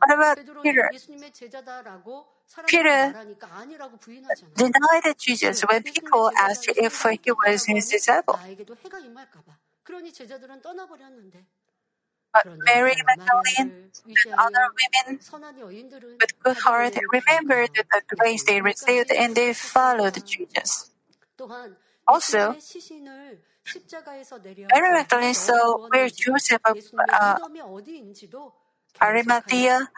What 0.00 0.14
about 0.14 0.38
Peter? 0.64 0.90
Peter 2.68 3.16
denied 4.56 5.16
Jesus 5.18 5.62
when 5.62 5.82
people 5.84 6.30
asked 6.38 6.68
if 6.76 7.04
he 7.24 7.32
was 7.32 7.66
his 7.66 7.88
disciple. 7.90 8.40
But 12.36 12.52
Mary 12.66 12.92
Magdalene 13.06 13.72
and 14.06 14.18
other 14.38 14.66
women 14.76 15.20
with 16.20 16.42
good 16.44 16.56
heart 16.58 16.94
remembered 17.12 17.70
the 17.74 18.02
grace 18.16 18.44
they 18.44 18.60
received 18.60 19.10
and 19.10 19.34
they 19.34 19.54
followed 19.54 20.20
Jesus. 20.26 20.90
Also, 22.06 22.56
Mary 24.74 24.92
Magdalene 24.92 25.34
saw 25.34 25.78
where 25.88 26.08
Joseph 26.10 26.60
of 26.66 26.76
uh, 26.98 27.38
Arimathea 29.00 29.88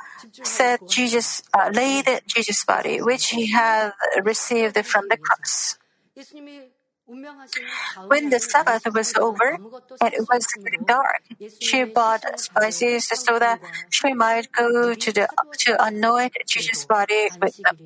said 0.42 0.80
Jesus 0.88 1.42
uh, 1.52 1.70
laid 1.74 2.06
Jesus' 2.26 2.64
body, 2.64 3.02
which 3.02 3.30
he 3.30 3.46
had 3.50 3.92
received 4.22 4.78
from 4.86 5.08
the 5.08 5.16
cross. 5.16 5.78
When 8.08 8.30
the 8.30 8.40
Sabbath 8.40 8.82
was 8.94 9.14
over 9.18 9.58
and 10.00 10.14
it 10.14 10.26
was 10.30 10.46
getting 10.46 10.84
dark, 10.86 11.22
she 11.58 11.84
bought 11.84 12.24
spices 12.38 13.08
so 13.14 13.38
that 13.38 13.60
she 13.90 14.14
might 14.14 14.52
go 14.52 14.94
to 14.94 15.12
the 15.12 15.28
to 15.60 15.84
anoint 15.84 16.34
Jesus' 16.48 16.86
body 16.86 17.30
with 17.42 17.60
them. 17.64 17.76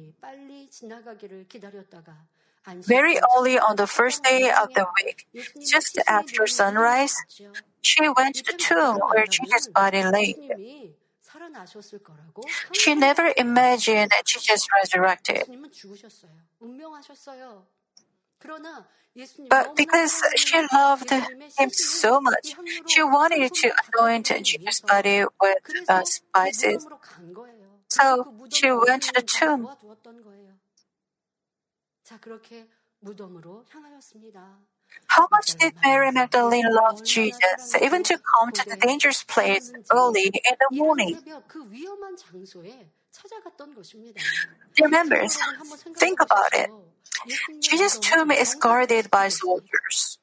Very 2.86 3.18
early 3.36 3.58
on 3.58 3.76
the 3.76 3.86
first 3.86 4.24
day 4.24 4.50
of 4.50 4.68
the 4.74 4.86
week, 5.04 5.26
just 5.64 5.98
after 6.08 6.46
sunrise, 6.46 7.16
she 7.82 8.08
went 8.08 8.36
to 8.36 8.44
the 8.46 8.54
tomb 8.58 9.00
where 9.12 9.26
Jesus' 9.26 9.68
body 9.74 10.02
lay. 10.04 10.36
She 12.72 12.94
never 12.94 13.32
imagined 13.36 14.10
that 14.10 14.26
Jesus 14.26 14.66
resurrected. 14.82 15.44
But 19.48 19.76
because 19.76 20.22
she 20.36 20.58
loved 20.72 21.10
him 21.10 21.70
so 21.70 22.20
much, 22.20 22.54
she 22.86 23.02
wanted 23.02 23.52
to 23.54 23.72
anoint 23.94 24.32
Jesus' 24.44 24.80
body 24.80 25.24
with 25.40 25.58
uh, 25.88 26.02
spices. 26.04 26.86
So 27.88 28.34
she 28.52 28.70
went 28.70 29.02
to 29.04 29.12
the 29.14 29.22
tomb. 29.22 29.68
How 35.08 35.28
much 35.30 35.56
did 35.58 35.74
Mary 35.84 36.10
Magdalene 36.10 36.66
love 36.70 37.04
Jesus, 37.04 37.76
even 37.80 38.02
to 38.04 38.18
come 38.18 38.52
to 38.52 38.64
the 38.68 38.76
dangerous 38.76 39.22
place 39.24 39.72
early 39.90 40.26
in 40.26 40.56
the 40.58 40.76
morning? 40.76 41.18
Dear 44.76 44.88
members, 44.88 45.38
think 45.96 46.20
about 46.20 46.52
it. 46.54 46.70
Jesus' 47.60 47.98
tomb 47.98 48.30
is 48.30 48.54
guarded 48.54 49.10
by 49.10 49.28
soldiers. 49.28 50.18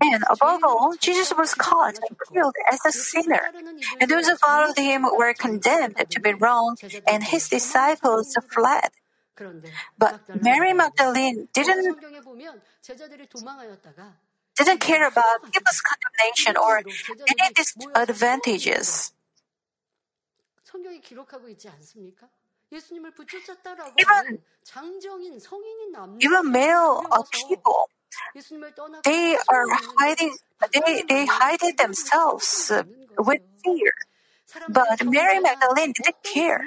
And 0.00 0.24
above 0.30 0.60
all, 0.62 0.94
Jesus 1.00 1.32
was 1.36 1.54
caught 1.54 1.98
and 2.08 2.18
killed 2.32 2.54
as 2.70 2.80
a 2.86 2.92
sinner. 2.92 3.40
And 4.00 4.10
those 4.10 4.28
who 4.28 4.36
followed 4.36 4.76
him 4.76 5.04
were 5.16 5.34
condemned 5.34 5.96
to 6.10 6.20
be 6.20 6.34
wrong, 6.34 6.76
and 7.08 7.24
his 7.24 7.48
disciples 7.48 8.36
fled. 8.52 8.90
But 9.98 10.16
Mary 10.34 10.72
Magdalene 10.72 11.48
didn't 11.54 11.98
didn't 14.56 14.80
care 14.80 15.06
about 15.06 15.52
people's 15.52 15.82
condemnation 15.82 16.56
or 16.56 16.82
any 17.28 17.52
disadvantages. 17.54 19.12
성경이 20.65 21.01
기록하고 21.01 21.49
있지 21.49 21.69
않습니까? 21.69 22.29
예수님을 22.71 23.11
붙여쳤다라고 23.11 23.99
Even, 23.99 24.41
장정인 24.63 25.39
성인인 25.39 25.91
남녀 25.91 26.17
even 26.21 26.51
male 26.51 27.01
uh, 27.11 27.23
people, 27.31 27.89
they 29.03 29.35
are 29.49 29.67
hiding, 29.99 30.33
they, 30.71 31.03
they 31.07 31.25
hide 31.25 31.77
themselves 31.77 32.71
uh, 32.71 32.83
with 33.17 33.41
fear. 33.63 33.91
But 34.69 35.03
Mary 35.05 35.39
Magdalene 35.39 35.93
didn't 35.93 36.23
care 36.23 36.65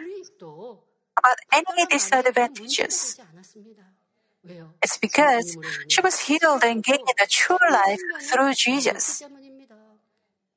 about 1.17 1.39
any 1.53 1.87
disadvantages. 1.87 3.19
It's 4.83 4.99
because 4.99 5.57
she 5.89 6.01
was 6.03 6.21
healed 6.21 6.63
and 6.65 6.83
gained 6.85 7.09
a 7.23 7.27
true 7.27 7.57
life 7.71 8.01
through 8.21 8.53
Jesus. 8.55 9.23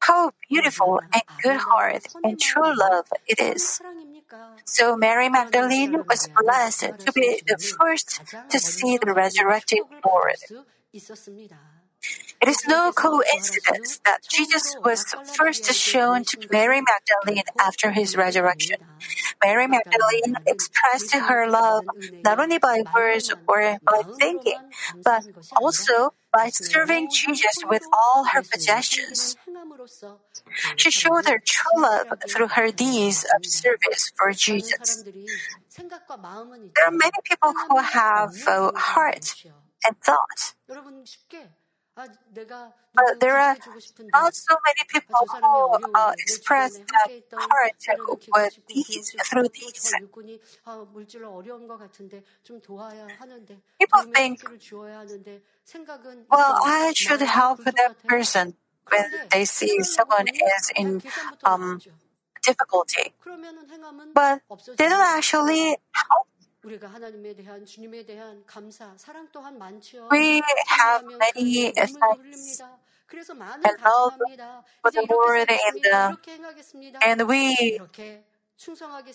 How 0.02 0.32
beautiful 0.50 1.00
and 1.14 1.22
good 1.42 1.58
heart 1.58 2.06
and 2.22 2.38
true 2.38 2.76
love 2.76 3.06
it 3.26 3.40
is. 3.40 3.80
So 4.66 4.96
Mary 4.96 5.28
Magdalene 5.28 5.94
was 6.08 6.28
blessed 6.36 6.92
to 7.06 7.12
be 7.12 7.42
the 7.48 7.58
first 7.58 8.20
to 8.50 8.58
see 8.58 8.98
the 8.98 9.12
resurrected 9.14 9.80
Lord. 10.04 10.36
It 12.40 12.48
is 12.48 12.58
no 12.66 12.92
coincidence 12.92 14.00
that 14.04 14.20
Jesus 14.28 14.76
was 14.84 15.04
first 15.24 15.64
shown 15.72 16.24
to 16.24 16.36
Mary 16.50 16.80
Magdalene 16.82 17.44
after 17.60 17.92
his 17.92 18.16
resurrection. 18.16 18.76
Mary 19.44 19.66
Magdalene 19.68 20.36
expressed 20.46 21.14
her 21.14 21.48
love 21.48 21.84
not 22.24 22.40
only 22.40 22.58
by 22.58 22.82
words 22.94 23.32
or 23.46 23.78
by 23.86 24.02
thinking, 24.18 24.58
but 25.04 25.24
also 25.56 26.14
by 26.32 26.50
serving 26.52 27.08
Jesus 27.12 27.58
with 27.68 27.82
all 27.92 28.24
her 28.32 28.42
possessions. 28.52 29.36
She 30.76 30.90
showed 30.90 31.26
her 31.26 31.38
true 31.38 31.82
love 31.82 32.06
through 32.28 32.48
her 32.48 32.70
deeds 32.70 33.24
of 33.34 33.44
service 33.44 34.12
for 34.16 34.32
Jesus. 34.32 35.02
There 36.74 36.86
are 36.86 36.90
many 36.90 37.18
people 37.24 37.52
who 37.68 37.78
have 37.78 38.34
a 38.46 38.78
heart 38.78 39.34
and 39.84 39.96
thought. 40.02 40.54
But 42.94 43.20
there 43.20 43.36
are 43.36 43.56
not 44.12 44.34
so 44.34 44.56
many 44.64 44.84
people 44.88 45.26
who 45.40 45.88
uh, 45.94 46.12
express 46.18 46.78
that 46.78 47.10
heart 47.34 47.72
with 48.34 48.58
these, 48.68 49.10
through 49.24 49.48
these. 49.54 49.92
People 53.78 54.02
think, 54.14 54.44
well, 56.30 56.58
I 56.64 56.92
should 56.94 57.20
help 57.20 57.64
that 57.64 57.96
person 58.06 58.54
when 58.88 59.10
they 59.30 59.44
see 59.44 59.82
someone 59.82 60.28
is 60.28 60.72
in 60.76 61.02
um, 61.44 61.80
difficulty. 62.42 63.12
But 64.14 64.42
they 64.76 64.88
don't 64.88 65.00
actually 65.00 65.76
help. 65.92 66.26
We 70.10 70.42
have 70.68 71.02
many 71.04 71.72
thanks 71.72 72.62
and 73.64 73.76
love 73.84 74.12
for 74.82 74.90
the 74.90 75.06
Lord 75.10 75.48
and, 75.50 75.86
uh, 75.92 76.12
and 77.04 77.28
we 77.28 77.80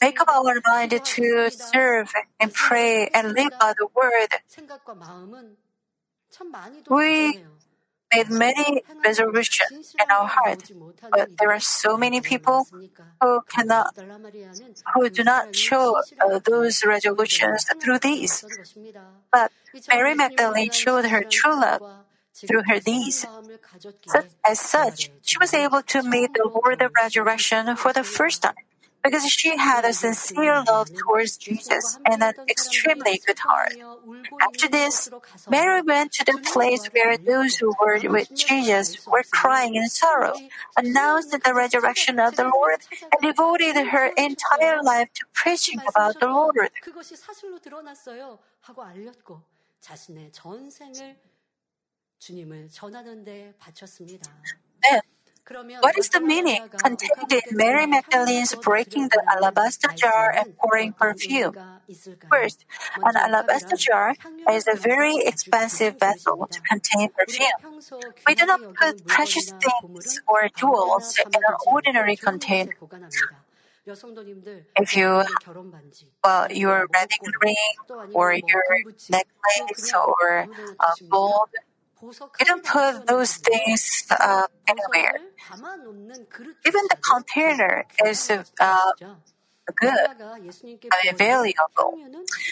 make 0.02 0.22
up 0.22 0.30
our 0.30 0.62
mind 0.66 0.92
to 1.04 1.50
serve 1.52 2.14
and 2.40 2.54
pray 2.54 3.08
and 3.14 3.34
live 3.34 3.52
by 3.60 3.74
the 3.78 3.88
word. 3.96 4.30
We 6.90 7.38
made 8.14 8.30
many 8.30 8.84
resolutions 9.04 9.96
in 10.00 10.06
our 10.12 10.28
heart, 10.28 10.72
but 11.12 11.30
there 11.40 11.52
are 11.52 11.60
so 11.60 11.98
many 11.98 12.22
people 12.22 12.68
who 13.22 13.42
cannot, 13.50 13.96
who 14.94 15.10
do 15.10 15.24
not 15.24 15.56
show 15.56 16.02
uh, 16.22 16.40
those 16.46 16.84
resolutions 16.86 17.66
through 17.82 18.00
these. 18.00 18.46
But 19.32 19.52
Mary 19.90 20.16
Magdalene 20.16 20.72
showed 20.72 21.06
her 21.06 21.24
true 21.24 21.60
love 21.60 21.82
through 22.48 22.64
her 22.68 22.80
deeds. 22.80 23.26
As 24.46 24.60
such, 24.60 25.12
she 25.22 25.38
was 25.40 25.54
able 25.54 25.82
to 25.84 26.04
meet 26.04 26.34
the 26.34 26.50
Lord 26.54 26.82
of 26.82 26.92
resurrection 27.02 27.76
for 27.76 27.94
the 27.94 28.04
first 28.04 28.42
time 28.44 28.56
because 29.08 29.30
she 29.30 29.58
had 29.58 29.86
a 29.86 29.94
sincere 29.94 30.64
love 30.68 30.90
towards 30.94 31.38
Jesus 31.38 31.98
and 32.06 32.22
an 32.22 32.34
extremely 32.50 33.22
good 33.26 33.40
heart. 33.40 33.74
After 34.42 34.68
this, 34.68 35.10
Mary 35.50 35.82
went 35.82 36.12
to 36.14 36.26
the 36.26 36.38
place 36.54 36.86
where 36.92 37.18
those 37.26 37.56
who 37.58 37.74
were 37.80 38.00
with 38.10 38.30
Jesus 38.36 38.98
were 39.08 39.24
crying 39.32 39.76
in 39.76 39.88
sorrow, 39.88 40.34
announced 40.78 41.32
the 41.32 41.54
resurrection 41.54 42.20
of 42.20 42.36
the 42.36 42.44
Lord, 42.44 42.80
and 43.12 43.22
devoted 43.22 43.76
her 43.88 44.08
entire 44.18 44.84
life 44.84 45.10
to 45.16 45.26
preaching 45.34 45.80
about 45.88 46.20
the 46.20 46.28
Lord. 46.28 46.70
Then, 54.84 55.02
what 55.82 55.98
is 55.98 56.10
the 56.10 56.22
meaning 56.22 56.70
contained 56.84 57.32
in 57.32 57.42
Mary 57.52 57.88
Magdalene's 57.88 58.56
breaking 58.56 59.10
the 59.10 59.22
alabaster 59.32 59.90
jar 59.96 60.34
and 60.36 60.58
pouring 60.58 60.94
perfume? 60.94 61.56
First, 62.30 62.66
an 63.02 63.16
alabaster 63.16 63.78
jar 63.78 64.16
is 64.52 64.68
a 64.68 64.76
very 64.76 65.18
expensive 65.18 65.98
vessel 66.00 66.48
to 66.52 66.60
contain 66.62 67.10
perfume. 67.18 67.80
We 68.28 68.36
do 68.36 68.46
not 68.46 68.62
put 68.74 69.06
precious 69.08 69.54
things 69.64 70.20
or 70.28 70.50
jewels 70.56 71.16
in 71.34 71.42
an 71.48 71.56
ordinary 71.66 72.18
container. 72.18 72.74
If 74.76 74.98
you, 74.98 75.24
well, 76.24 76.52
your 76.52 76.88
wedding 76.94 77.32
ring 77.42 77.56
or 78.14 78.34
your 78.34 78.64
necklace 79.10 79.94
or 79.94 80.40
a 80.40 80.48
uh, 80.80 80.94
gold 81.10 81.50
you 82.40 82.46
don't 82.46 82.66
put 82.66 83.08
those 83.08 83.36
things 83.38 84.06
uh, 84.12 84.44
anywhere. 84.68 85.20
Even 86.66 86.84
the 86.90 86.98
container 87.12 87.86
is 88.06 88.32
uh, 88.60 88.92
good, 89.76 90.08
valuable. 91.18 91.98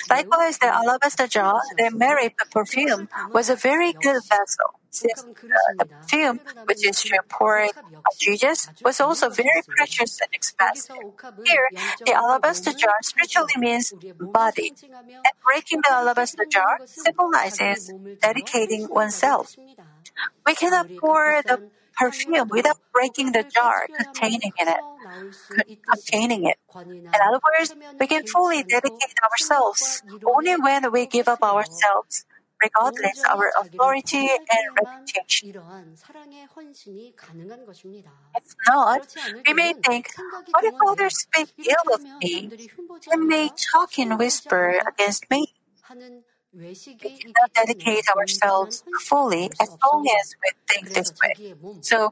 Likewise, 0.10 0.58
the 0.60 0.68
alabaster 0.68 1.28
jar 1.28 1.62
that 1.78 1.94
Mary 1.94 2.34
perfume 2.52 3.08
was 3.34 3.50
a 3.50 3.56
very 3.56 3.94
good 4.02 4.22
vessel. 4.28 4.80
Since 4.92 5.26
the 5.78 5.86
perfume, 5.86 6.40
which 6.66 6.86
is 6.88 7.02
to 7.02 7.20
pour 7.30 7.60
on 7.62 8.14
Jesus, 8.20 8.70
was 8.84 9.02
also 9.02 9.30
very 9.30 9.62
precious 9.76 10.20
and 10.22 10.30
expensive. 10.34 10.96
Here, 11.46 11.70
the 12.06 12.14
alabaster 12.14 12.72
jar 12.72 12.96
spiritually 13.02 13.54
means 13.58 13.94
body, 14.22 14.72
and 15.26 15.34
breaking 15.46 15.82
the 15.82 15.92
alabaster 15.92 16.46
jar 16.50 16.80
symbolizes 16.86 17.94
dedicating 18.22 18.88
oneself. 18.90 19.56
We 20.46 20.56
cannot 20.56 20.88
pour 20.98 21.42
the 21.46 21.60
perfume 21.98 22.48
without 22.52 22.78
breaking 22.94 23.32
the 23.34 23.46
jar 23.54 23.88
containing 23.98 24.52
in 24.60 24.68
it. 24.68 24.82
Containing 25.90 26.46
it. 26.46 26.58
In 27.14 27.20
other 27.28 27.40
words, 27.60 27.76
we 28.00 28.08
can 28.08 28.24
fully 28.26 28.64
dedicate 28.64 29.16
ourselves 29.24 30.04
only 30.26 30.56
when 30.56 30.92
we 30.92 31.08
give 31.08 31.28
up 31.28 31.42
ourselves, 31.44 32.26
regardless 32.62 33.24
our 33.34 33.52
authority 33.60 34.28
and 34.30 34.66
reputation. 34.78 35.48
If 38.36 38.44
not, 38.68 39.02
we 39.48 39.54
may 39.54 39.74
think, 39.86 40.08
what 40.52 40.64
if 40.64 40.74
others 40.88 41.18
speak 41.20 41.50
ill 41.68 41.94
of 41.94 42.02
me? 42.22 42.54
They 43.12 43.18
may 43.18 43.50
talk 43.74 43.98
in 44.00 44.18
whisper 44.18 44.82
against 44.88 45.30
me 45.30 45.56
We 46.55 46.75
cannot 46.75 47.53
dedicate 47.55 48.05
ourselves 48.17 48.83
fully 49.07 49.49
as 49.61 49.71
long 49.85 50.05
as 50.19 50.35
we 50.43 50.51
think 50.67 50.93
this 50.93 51.13
way. 51.23 51.55
So, 51.83 52.11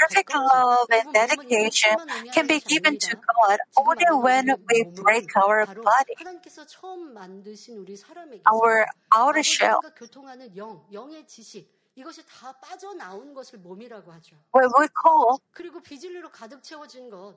perfect 0.00 0.34
love 0.34 0.88
and 0.90 1.12
dedication 1.12 1.96
can 2.32 2.46
be 2.46 2.60
given 2.60 2.96
to 2.96 3.16
God 3.16 3.58
only 3.76 4.06
when 4.22 4.56
we 4.72 4.84
break 4.84 5.28
our 5.36 5.66
body, 5.66 6.14
하나님께서 6.16 6.64
처음 6.66 7.12
만드신 7.12 7.76
우리 7.76 7.94
사람에게 7.96 8.42
our 8.50 8.86
outer 9.14 9.42
shell. 9.44 9.80
교통하는 9.96 10.56
영, 10.56 10.82
영의 10.90 11.26
지식 11.26 11.68
이것이 11.94 12.22
다 12.26 12.52
빠져나온 12.60 13.34
것을 13.34 13.58
몸이라고 13.58 14.10
하죠. 14.12 14.36
What 14.54 14.72
we 14.80 14.88
call 14.88 15.38
그리고 15.52 15.82
비진리로 15.82 16.30
가득 16.30 16.62
채워진 16.62 17.10
것. 17.10 17.36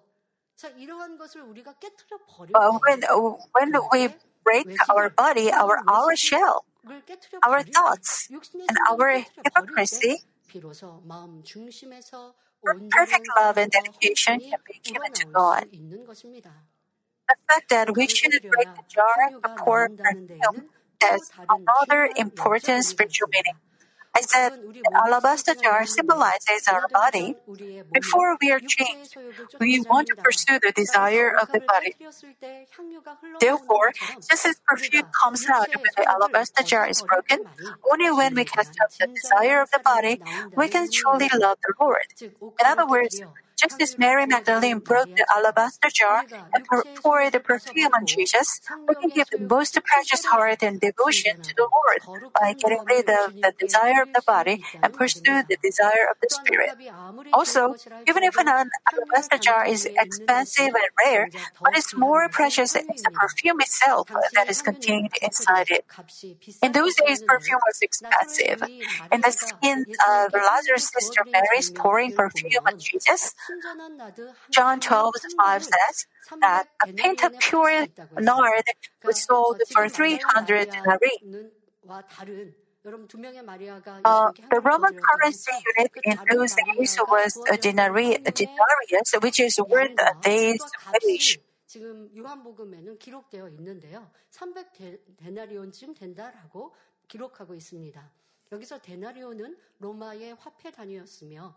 when, 2.87 3.05
uh, 3.05 3.37
when 3.53 3.73
we 3.93 4.09
break 4.45 4.67
our 4.91 5.11
body, 5.11 5.51
our, 5.53 5.79
our 5.89 6.17
shell, 6.17 6.65
our 7.43 7.63
thoughts, 7.63 8.29
and 8.69 8.77
our 8.91 9.25
hypocrisy, 9.45 10.23
perfect 12.91 13.29
love 13.39 13.57
and 13.57 13.71
dedication 13.73 14.41
can 14.41 14.59
be 14.67 14.81
given 14.85 15.11
to 15.15 15.25
God. 15.35 15.65
The 17.29 17.37
fact 17.49 17.69
that 17.71 17.97
we 17.97 18.07
shouldn't 18.09 18.43
break 18.51 18.69
the 18.75 18.83
jar 18.89 19.33
of 19.43 19.51
poor 19.57 19.91
perfume 20.05 20.67
has 21.03 21.33
another 21.49 22.11
important 22.17 22.85
spiritual 22.85 23.29
meaning. 23.33 23.55
I 24.17 24.23
said 24.23 24.53
the 24.85 24.91
alabaster 25.07 25.55
jar 25.63 25.85
symbolizes 25.87 26.67
our 26.67 26.89
body. 26.95 27.37
Before 27.93 28.37
we 28.41 28.53
are 28.53 28.61
changed, 28.67 29.17
we 29.61 29.85
want 29.91 30.09
to 30.09 30.17
pursue 30.23 30.61
the 30.61 30.73
desire 30.73 31.31
of 31.41 31.49
the 31.53 31.63
body. 31.67 31.95
Therefore, 33.41 33.93
just 34.31 34.47
as 34.47 34.61
perfume 34.67 35.05
comes 35.23 35.45
out 35.49 35.69
when 35.83 35.93
the 35.97 36.11
alabaster 36.11 36.63
jar 36.63 36.89
is 36.89 37.03
broken, 37.03 37.39
only 37.91 38.11
when 38.11 38.35
we 38.35 38.45
cast 38.45 38.73
out 38.83 38.91
the 39.01 39.09
desire 39.15 39.61
of 39.61 39.71
the 39.71 39.81
body, 39.85 40.21
we 40.57 40.69
can 40.69 40.89
truly 40.93 41.29
love 41.35 41.59
the 41.63 41.75
Lord. 41.81 42.07
In 42.61 42.67
other 42.67 42.87
words, 42.89 43.23
just 43.63 43.81
as 43.81 43.95
Mary 43.99 44.27
Magdalene 44.27 44.81
broke 44.81 45.09
the 45.17 45.27
alabaster 45.37 45.89
jar 45.95 46.25
and 46.55 46.65
poured 47.03 47.33
the 47.33 47.41
perfume 47.41 47.91
on 47.95 48.07
Jesus, 48.07 48.61
we 48.89 48.95
can 48.97 49.11
give 49.15 49.29
the 49.31 49.39
most 49.41 49.79
precious 49.85 50.25
heart 50.27 50.63
and 50.63 50.81
devotion 50.81 51.33
to 51.43 51.55
the 51.57 51.69
Lord 51.71 52.01
by 52.41 52.55
getting 52.61 52.79
rid 52.89 53.09
of 53.09 53.33
the 53.43 53.53
desire 53.61 54.03
of 54.03 54.09
the 54.15 54.23
body 54.27 54.61
and 54.83 54.93
pursue 54.95 55.43
the 55.49 55.59
desire 55.63 56.07
of 56.11 56.17
the 56.23 56.29
Spirit. 56.31 56.73
Also, 57.33 57.75
even 58.09 58.25
if 58.25 58.37
an 58.39 58.49
alabaster 58.49 59.39
jar 59.39 59.67
is 59.67 59.89
expensive 59.99 60.75
and 60.75 60.91
rare, 61.07 61.29
what 61.63 61.77
is 61.77 61.87
more 61.97 62.29
precious 62.31 62.75
is 62.77 63.03
the 63.05 63.11
perfume 63.15 63.61
itself 63.61 64.09
that 64.35 64.49
is 64.51 64.63
contained 64.63 65.11
inside 65.23 65.67
it. 65.69 65.85
In 66.63 66.73
those 66.73 66.95
days, 67.07 67.23
perfume 67.27 67.61
was 67.67 67.79
expensive. 67.83 68.63
In 69.13 69.21
the 69.23 69.33
scene 69.33 69.85
of 70.09 70.33
Lazarus' 70.35 70.91
sister 70.95 71.23
Mary's 71.35 71.71
pouring 71.77 72.13
perfume 72.13 72.63
on 72.67 72.75
Jesus, 72.79 73.35
John 74.52 74.80
12, 74.80 75.14
5 75.38 75.64
says 75.64 76.06
that 76.42 76.68
a 76.84 76.94
pint 76.94 77.24
of 77.24 77.40
pure 77.40 77.88
nard 78.20 78.64
was 79.04 79.24
sold 79.24 79.62
for 79.72 79.90
300 79.90 80.70
denarii. 80.72 82.54
Uh, 84.06 84.32
the 84.50 84.62
Roman 84.62 84.96
currency 84.96 85.52
unit 85.78 85.92
in 86.04 86.18
those 86.32 86.56
days 86.56 86.98
was 87.10 87.36
a 87.52 87.58
denari, 87.58 88.16
a 88.26 88.32
denarius, 88.32 89.14
which 89.22 89.40
is 89.42 89.60
worth 89.60 89.92
a 90.00 90.14
day's 90.22 90.62
wage. 91.04 91.40
지금 91.68 92.10
요한복음에는 92.16 92.98
기록되어 92.98 93.50
있는데요. 93.50 94.10
300 94.30 94.72
데나리온쯤 95.18 95.94
된다라고 95.96 96.74
기록하고 97.10 97.56
있습니다. 97.56 98.10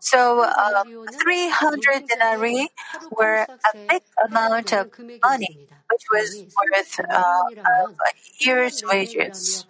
So 0.00 0.42
uh, 0.42 0.84
300 1.12 2.06
denarii 2.08 2.68
were 3.10 3.46
a 3.46 3.76
big 3.88 4.02
amount 4.24 4.72
of 4.72 4.90
money, 5.22 5.68
which 5.90 6.04
was 6.10 6.46
worth 6.56 7.00
uh, 7.00 7.12
uh 7.12 7.86
year's 8.40 8.82
wages. 8.86 9.66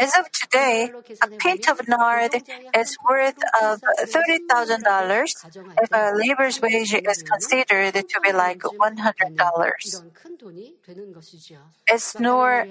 As 0.00 0.12
of 0.18 0.30
today, 0.32 0.90
a 1.22 1.28
pint 1.38 1.68
of 1.68 1.88
nard 1.88 2.34
is 2.74 2.96
worth 3.08 3.36
of 3.62 3.80
$30,000 3.98 5.46
if 5.82 5.88
a 5.92 6.12
laborer's 6.14 6.60
wage 6.60 6.94
is 6.94 7.22
considered 7.22 7.94
to 7.94 8.20
be 8.22 8.32
like 8.32 8.60
$100. 8.60 10.02
It's, 11.86 12.18
nor, 12.18 12.66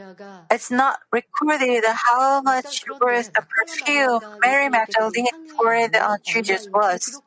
it's 0.50 0.70
not 0.72 1.00
recorded 1.12 1.84
how 1.86 2.42
much 2.42 2.84
worth 3.00 3.32
the 3.34 3.44
perfume 3.44 4.20
Mary 4.44 4.70
Magdalene 4.70 5.28
poured 5.58 5.96
on 5.96 6.20
Jesus 6.24 6.68
was. 6.74 7.22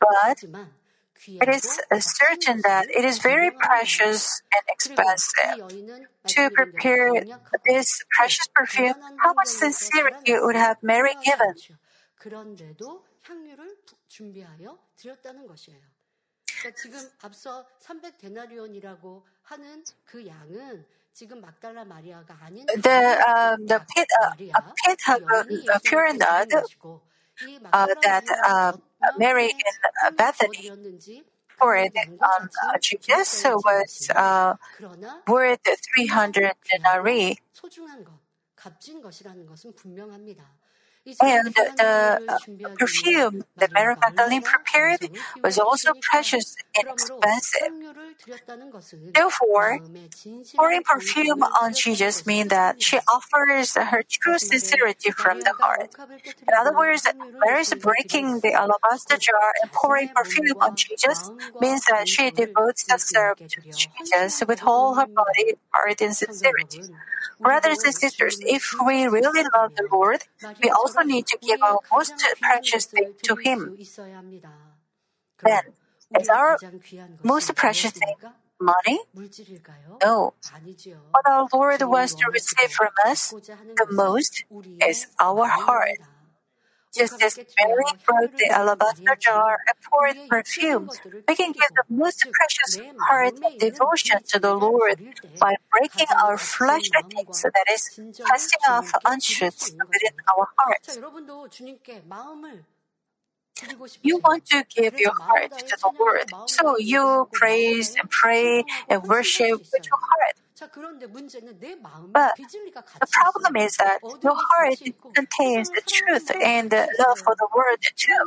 But 0.00 0.38
it 1.25 1.49
is 1.49 1.79
certain 1.99 2.61
that 2.63 2.87
it 2.89 3.05
is 3.05 3.19
very 3.19 3.51
precious 3.51 4.41
and 4.51 4.63
expensive. 4.69 5.57
To 6.27 6.49
prepare 6.51 7.11
this 7.65 8.01
precious 8.17 8.47
perfume, 8.53 8.95
how 9.23 9.33
much 9.33 9.47
sincerity 9.47 10.33
would 10.39 10.55
have 10.55 10.77
Mary 10.81 11.15
given? 11.23 11.53
그런데도 12.17 13.03
향유를 13.23 13.77
부- 13.85 13.95
준비하여 14.07 14.77
드렸다는 14.97 15.47
것이에요. 15.47 15.79
그러니까 16.59 16.81
지금 16.81 17.09
앞서 17.21 17.65
300 17.79 18.17
데나리온이라고 18.17 19.25
하는 19.43 19.83
그 20.05 20.25
양은 20.25 20.85
지금 21.13 21.41
막달라 21.41 21.83
마리아가 21.83 22.37
아닌 22.41 22.65
The 22.65 23.19
um, 23.27 23.65
the 23.67 23.79
pit 23.93 24.07
uh, 24.23 24.31
a 24.33 24.61
pit 24.83 24.99
of 25.11 25.21
uh, 25.29 25.75
a 25.75 25.79
pure 25.83 26.09
nard 26.13 26.49
uh, 27.72 27.88
that 28.02 28.24
uh, 28.48 28.72
Mary 29.16 29.46
and 29.46 29.92
uh, 30.06 30.10
Bethany 30.16 30.72
for 31.58 31.76
it 31.76 31.92
uh, 31.96 32.78
Jesus 32.80 33.44
was 33.46 34.08
uh, 34.14 34.54
worth 35.28 35.60
300 35.94 36.54
denarii. 36.70 37.38
And 41.20 41.54
the 41.54 42.20
perfume 42.78 43.42
the 43.58 43.68
Mary 43.74 43.94
Magdalene 44.02 44.42
prepared 44.42 45.08
was 45.42 45.58
also 45.58 45.92
precious 46.00 46.56
and 46.76 46.86
expensive. 46.88 47.72
Therefore, 49.14 49.80
pouring 50.56 50.82
perfume 50.84 51.42
on 51.62 51.74
Jesus 51.74 52.26
means 52.26 52.48
that 52.50 52.82
she 52.82 52.98
offers 53.12 53.74
her 53.74 54.02
true 54.10 54.38
sincerity 54.38 55.10
from 55.12 55.40
the 55.40 55.54
heart. 55.60 55.90
In 56.48 56.54
other 56.60 56.72
words, 56.76 57.06
Mary's 57.44 57.74
breaking 57.74 58.40
the 58.40 58.52
alabaster 58.52 59.16
jar 59.18 59.52
and 59.62 59.72
pouring 59.72 60.08
perfume 60.14 60.54
on 60.60 60.74
Jesus 60.76 61.30
means 61.60 61.84
that 61.86 62.08
she 62.08 62.30
devotes 62.30 62.86
herself 62.90 63.38
to 63.50 63.62
Jesus 63.74 64.42
with 64.46 64.60
all 64.66 64.94
her 64.96 65.08
body, 65.16 65.54
heart, 65.72 66.00
and 66.00 66.16
sincerity. 66.16 66.82
Brothers 67.42 67.80
and 67.84 67.94
sisters, 67.94 68.38
if 68.42 68.74
we 68.86 69.06
really 69.06 69.42
love 69.56 69.72
the 69.76 69.88
Lord, 69.92 70.20
we 70.62 70.70
also 70.70 70.97
need 71.04 71.26
to 71.26 71.38
give 71.40 71.62
our 71.62 71.78
most 71.92 72.14
precious 72.40 72.86
thing 72.86 73.14
to 73.22 73.36
Him. 73.36 73.78
Then, 75.44 75.62
is 76.18 76.28
our 76.28 76.58
most 77.22 77.54
precious 77.54 77.92
thing 77.92 78.14
money? 78.60 79.00
No. 80.02 80.34
What 81.10 81.26
our 81.26 81.48
Lord 81.52 81.82
wants 81.82 82.14
to 82.14 82.26
receive 82.32 82.70
from 82.70 82.88
us 83.06 83.30
the 83.30 83.86
most 83.90 84.44
is 84.86 85.06
our 85.20 85.46
heart. 85.46 85.98
Just 86.94 87.22
as 87.22 87.38
Mary 87.58 87.84
broke 88.06 88.32
the 88.38 88.50
alabaster 88.50 89.16
jar 89.20 89.58
and 89.66 89.74
poured 89.90 90.16
perfume. 90.28 90.90
We 91.28 91.34
can 91.36 91.52
give 91.52 91.70
the 91.76 91.84
most 91.88 92.26
precious 92.32 92.80
heart 93.08 93.34
devotion 93.58 94.18
to 94.28 94.38
the 94.38 94.54
Lord 94.54 94.96
by 95.40 95.56
breaking 95.70 96.06
our 96.24 96.36
fleshly 96.38 97.02
things, 97.14 97.42
that 97.42 97.66
is, 97.72 97.90
casting 98.26 98.60
off 98.68 98.92
untruths 99.04 99.72
within 99.92 100.12
our 100.36 100.48
hearts. 100.58 100.98
You 104.02 104.20
want 104.24 104.46
to 104.46 104.64
give 104.74 104.94
your 104.98 105.12
heart 105.28 105.52
to 105.58 105.76
the 105.82 105.90
Lord, 105.98 106.24
so 106.46 106.78
you 106.78 107.28
praise 107.32 107.94
and 108.00 108.08
pray 108.10 108.64
and 108.88 109.02
worship 109.04 109.60
with 109.72 109.82
your 109.90 110.00
but 112.12 112.34
the 113.00 113.06
problem 113.10 113.56
is 113.56 113.76
that 113.76 114.00
your 114.22 114.36
heart 114.36 114.78
contains 115.14 115.70
the 115.70 115.82
truth 115.86 116.30
and 116.42 116.70
the 116.70 116.88
love 116.98 117.18
for 117.24 117.34
the 117.38 117.48
world 117.54 117.78
too. 117.96 118.24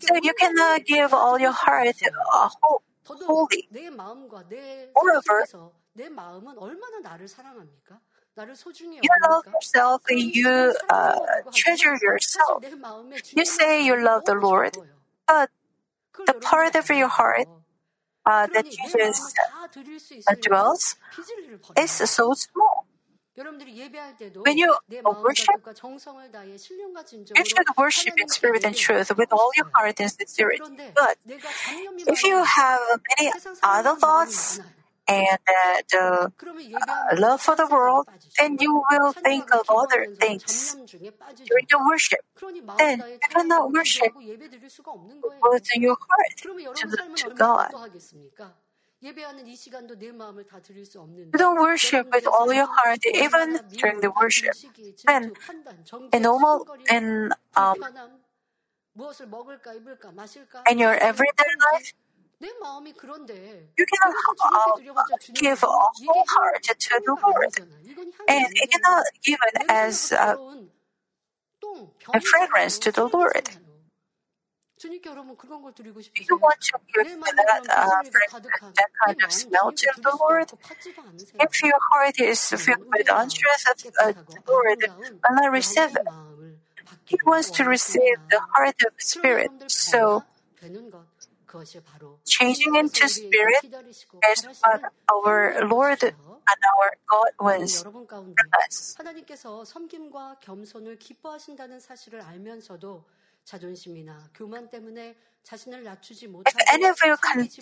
So 0.00 0.14
you 0.22 0.34
cannot 0.34 0.84
give 0.86 1.12
all 1.14 1.38
your 1.38 1.52
heart 1.52 1.96
uh, 2.32 2.50
wholly. 3.26 3.68
Moreover, 4.94 5.46
you 9.00 9.10
love 9.28 9.44
yourself 9.52 10.02
and 10.08 10.34
you 10.34 10.74
uh, 10.90 11.18
treasure 11.54 11.98
yourself. 12.02 12.64
You 13.36 13.44
say 13.44 13.84
you 13.84 14.02
love 14.02 14.24
the 14.24 14.34
Lord, 14.34 14.78
but 15.26 15.50
the 16.26 16.34
part 16.34 16.74
of 16.76 16.88
your 16.90 17.08
heart 17.08 17.48
uh, 18.26 18.48
that 18.54 18.66
Jesus 18.70 19.34
uh, 20.28 20.34
dwells 20.42 20.96
is 21.76 21.92
so 21.92 22.34
small. 22.34 22.86
When 24.44 24.58
you 24.58 24.76
uh, 25.04 25.14
worship, 25.24 25.56
you 27.36 27.44
should 27.46 27.66
worship 27.78 28.14
in 28.18 28.28
spirit 28.28 28.64
and 28.64 28.76
truth 28.76 29.10
with 29.16 29.32
all 29.32 29.50
your 29.56 29.66
heart 29.74 30.00
and 30.00 30.10
sincerity. 30.12 30.62
But 30.94 31.18
if 32.06 32.24
you 32.24 32.44
have 32.44 32.80
many 33.18 33.32
other 33.62 33.96
thoughts, 33.96 34.60
and 35.08 35.38
uh, 35.48 36.28
uh, 36.74 37.16
love 37.16 37.40
for 37.40 37.56
the 37.56 37.66
world, 37.66 38.08
then 38.38 38.56
you 38.60 38.82
will 38.90 39.12
think 39.12 39.52
of 39.52 39.68
other 39.68 40.06
things 40.20 40.76
during 41.44 41.66
the 41.70 41.78
worship. 41.78 42.20
Then 42.78 42.98
you 43.00 43.18
cannot 43.30 43.72
worship 43.72 44.12
with 45.42 45.66
your 45.76 45.96
heart 46.00 46.36
to, 46.76 46.88
to 47.16 47.30
God. 47.34 47.70
You 51.32 51.38
don't 51.38 51.60
worship 51.60 52.06
with 52.12 52.26
all 52.26 52.52
your 52.52 52.66
heart, 52.66 53.00
even 53.06 53.60
during 53.76 54.00
the 54.00 54.10
worship. 54.10 54.54
Then, 55.06 55.32
in 56.12 56.22
normal 56.22 56.66
in 56.90 57.32
um, 57.56 57.74
in 60.70 60.78
your 60.78 60.94
everyday 60.94 61.52
life, 61.72 61.92
you 63.77 63.85
cannot 63.85 64.15
그것을 64.15 64.35
주님께 64.37 64.71
uh, 64.71 64.75
드려봤자 64.75 65.17
주님이 65.17 65.39
give 65.39 65.61
뭐 65.61 65.69
a 65.69 65.89
이게 65.99 66.05
whole 66.11 66.25
향- 66.25 66.37
heart 66.37 66.63
to 66.63 66.73
the 66.89 67.15
향유가 67.15 67.27
Lord, 67.27 67.55
아니잖아. 67.59 67.79
이건 67.83 68.11
향이 68.13 68.29
and 68.29 68.45
it 68.45 68.69
아니잖아. 68.71 68.71
cannot 68.71 69.05
give 69.21 69.39
it 69.47 69.57
as 69.69 70.11
냄새나고 70.11 70.15
uh, 70.15 70.35
더러운 70.35 70.71
똥, 71.59 71.95
a 72.15 72.19
fragrance 72.21 72.79
to 72.79 72.91
the 72.91 73.05
Lord. 73.07 73.43
병이잖아요. 73.43 73.69
주님께 74.77 75.09
여러분 75.09 75.35
그런 75.37 75.61
걸 75.61 75.73
드리고 75.73 75.99
You 75.99 76.03
싶으세요? 76.03 76.39
want 76.39 76.59
to 76.71 76.79
give 76.87 77.03
내 77.03 77.15
that 77.19 77.19
마음에 77.19 77.43
그런 77.43 77.69
uh, 77.69 78.01
비질리가 78.01 78.09
fragrance, 78.09 78.31
가득한 78.31 78.73
that 78.79 78.91
이 79.05 79.15
kind 79.15 79.19
of 79.19 79.27
마음 79.27 79.29
smell 79.29 79.69
주님께 79.71 79.75
to 79.75 79.91
드릴 79.91 80.03
the 80.03 80.11
수도 80.11 80.23
Lord. 80.23 80.47
없고 80.53 80.57
받지도 80.57 81.01
않으세요. 81.03 81.41
If 81.43 81.51
your 81.63 81.79
heart 81.91 82.15
is 82.23 82.39
filled 82.55 82.87
with 82.89 83.09
untruth 83.11 83.65
of 83.67 83.77
uh, 83.99 84.13
the 84.15 84.41
Lord, 84.47 84.79
will 84.79 85.35
not 85.35 85.51
receive 85.51 85.91
it. 85.95 86.07
He 87.05 87.17
wants 87.25 87.51
to 87.51 87.65
receive 87.65 88.17
the 88.29 88.39
heart 88.55 88.77
of 88.87 88.93
spirit. 88.99 89.51
So 89.67 90.23
changing 92.24 92.74
into 92.76 93.08
spirit 93.08 93.64
is 94.32 94.46
what 94.62 94.82
our 95.12 95.66
Lord 95.68 96.02
and 96.02 96.60
our 96.72 96.90
God 97.06 97.32
wants 97.40 97.82
from 97.82 98.04
us. 98.64 98.96
하나님께서 98.98 99.64
섬김과 99.64 100.40
겸손을 100.40 100.98
기뻐하신다는 100.98 101.80
사실을 101.80 102.20
알면서도 102.20 103.04
자존심이나 103.44 104.30
교만 104.34 104.70
때문에 104.70 105.16
If 106.46 106.54
any 106.72 106.86
of 106.86 106.96
you 107.04 107.16